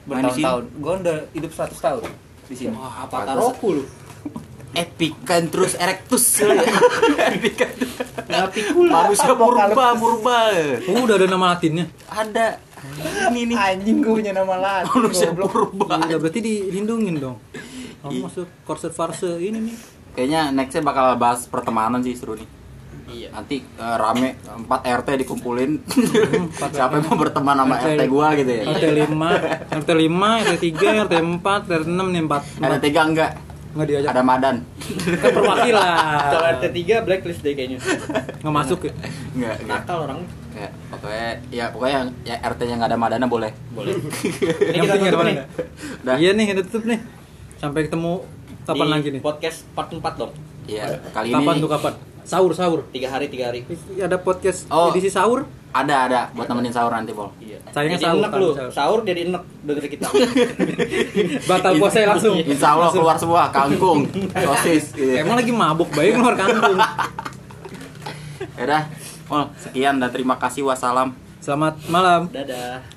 Bertahun-tahun. 0.04 0.62
Gua 0.76 0.92
udah 0.96 1.18
hidup 1.32 1.50
100 1.50 1.74
tahun 1.80 2.02
di 2.46 2.54
sini. 2.54 2.74
Wah, 2.74 3.04
Apa 3.04 3.24
taruhku 3.24 3.68
lu? 3.80 3.84
Epikan 4.74 5.46
terus 5.46 5.78
erectus. 5.78 6.24
Pikul. 8.54 8.90
Manusia 8.90 9.32
purba, 9.38 9.94
purba. 9.94 10.38
Oh, 10.90 11.06
udah 11.06 11.14
ada 11.14 11.26
nama 11.30 11.54
latinnya. 11.54 11.86
Ada. 12.10 12.58
Ini 13.30 13.48
nih. 13.48 13.56
Anjing 13.56 13.96
gua 14.02 14.18
punya 14.18 14.32
nama 14.34 14.54
latin. 14.58 14.90
Manusia 14.98 15.30
purba. 15.30 16.02
Iya, 16.04 16.18
berarti 16.18 16.40
dilindungin 16.42 17.14
dong. 17.22 17.38
Kamu 18.02 18.12
Iya. 18.12 18.22
masuk 18.26 18.46
korset 18.66 18.92
farse 18.92 19.38
ini 19.38 19.70
nih. 19.70 19.76
Kayaknya 20.14 20.40
nextnya 20.52 20.82
bakal 20.84 21.16
bahas 21.16 21.46
pertemanan 21.46 22.02
sih 22.02 22.12
seru 22.12 22.34
nih. 22.34 22.48
Iya. 23.04 23.28
Nanti 23.36 23.56
eh, 23.60 23.96
rame 24.00 24.28
4 24.40 24.68
RT 25.04 25.08
dikumpulin. 25.26 25.70
Siapa 26.72 27.00
yang 27.00 27.04
mau 27.08 27.16
berteman 27.20 27.56
sama 27.60 27.76
RT. 27.76 28.00
RT 28.00 28.02
gua 28.08 28.28
gitu 28.36 28.52
ya? 28.52 28.62
RT 28.70 28.84
5, 28.90 29.80
RT 29.80 29.90
5, 29.92 30.52
RT 30.56 30.64
3, 30.72 31.04
RT 31.04 31.14
4, 31.20 31.80
RT 31.80 31.88
6 31.88 32.14
nih 32.14 32.22
4. 32.24 32.64
RT 32.64 32.84
3 32.90 33.10
enggak. 33.12 33.30
Enggak 33.74 33.86
diajak. 33.90 34.10
Ada 34.14 34.22
Madan. 34.22 34.56
Kan 35.20 35.30
perwakilan. 35.34 35.86
Kalau 36.30 36.46
RT 36.56 36.64
3 36.70 37.06
blacklist 37.06 37.40
deh 37.42 37.52
kayaknya. 37.52 37.78
Enggak 38.40 38.54
masuk 38.54 38.78
ya. 38.88 38.92
Enggak, 39.34 39.54
enggak. 39.60 39.80
Nakal 39.84 39.98
orang. 40.08 40.20
Ya, 40.54 40.70
pokoknya 40.86 41.30
ya 41.50 41.64
pokoknya 41.74 41.94
yang 41.98 42.08
ya 42.22 42.36
RT 42.46 42.60
yang 42.70 42.78
nggak 42.78 42.90
ada 42.94 42.98
Madana 42.98 43.26
boleh. 43.26 43.50
Boleh. 43.74 43.98
Ini 43.98 44.78
Yang 44.78 44.84
kita 44.86 44.96
tutup 45.02 45.20
nih. 45.26 45.36
Dah. 46.06 46.16
Iya 46.16 46.30
nih, 46.38 46.44
kita 46.54 46.60
tutup 46.70 46.84
nih. 46.86 46.98
Sampai 47.58 47.90
ketemu 47.90 48.22
kapan 48.62 48.86
lagi 48.86 49.08
nih? 49.18 49.20
Podcast 49.20 49.66
part 49.74 49.90
4 49.90 50.00
dong. 50.14 50.32
Iya, 50.64 51.02
kali 51.12 51.28
Kapan 51.34 51.54
ini 51.58 51.62
tuh 51.66 51.70
kapan? 51.74 51.92
Sahur, 52.24 52.50
sahur. 52.50 52.80
Tiga 52.88 53.08
hari, 53.08 53.28
tiga 53.28 53.48
hari. 53.48 53.68
Ada 53.94 54.16
podcast 54.16 54.64
Oh. 54.68 54.88
edisi 54.88 55.08
sahur. 55.08 55.44
ada 55.74 56.06
ada 56.06 56.20
buat 56.30 56.46
nemenin 56.46 56.70
sahur 56.70 56.88
nanti, 56.88 57.10
Pol. 57.10 57.34
Iya. 57.36 57.58
Sayangnya 57.68 57.98
jadi 57.98 58.06
sahur, 58.06 58.14
enek 58.16 58.30
kan, 58.30 58.38
lu. 58.38 58.50
sahur. 58.54 58.70
Sahur 58.70 58.98
jadi 59.02 59.20
enek 59.26 59.42
denger 59.60 59.84
kita. 59.90 60.06
Batal 61.50 61.72
puasa 61.76 61.98
langsung. 62.06 62.36
Insya 62.38 62.68
Allah 62.72 62.88
keluar 62.88 63.16
semua 63.18 63.50
kangkung, 63.50 64.06
sosis 64.46 64.94
gitu. 64.94 65.18
Emang 65.18 65.34
lagi 65.34 65.50
mabuk 65.50 65.90
baik 65.90 66.14
keluar 66.14 66.38
kandung. 66.38 66.78
Ya 68.54 68.62
udah, 68.62 68.82
Pol, 69.26 69.50
sekian 69.58 69.98
dan 69.98 70.14
terima 70.14 70.38
kasih 70.38 70.62
wassalam. 70.62 71.10
Selamat 71.42 71.74
malam. 71.90 72.30
Dadah. 72.30 72.93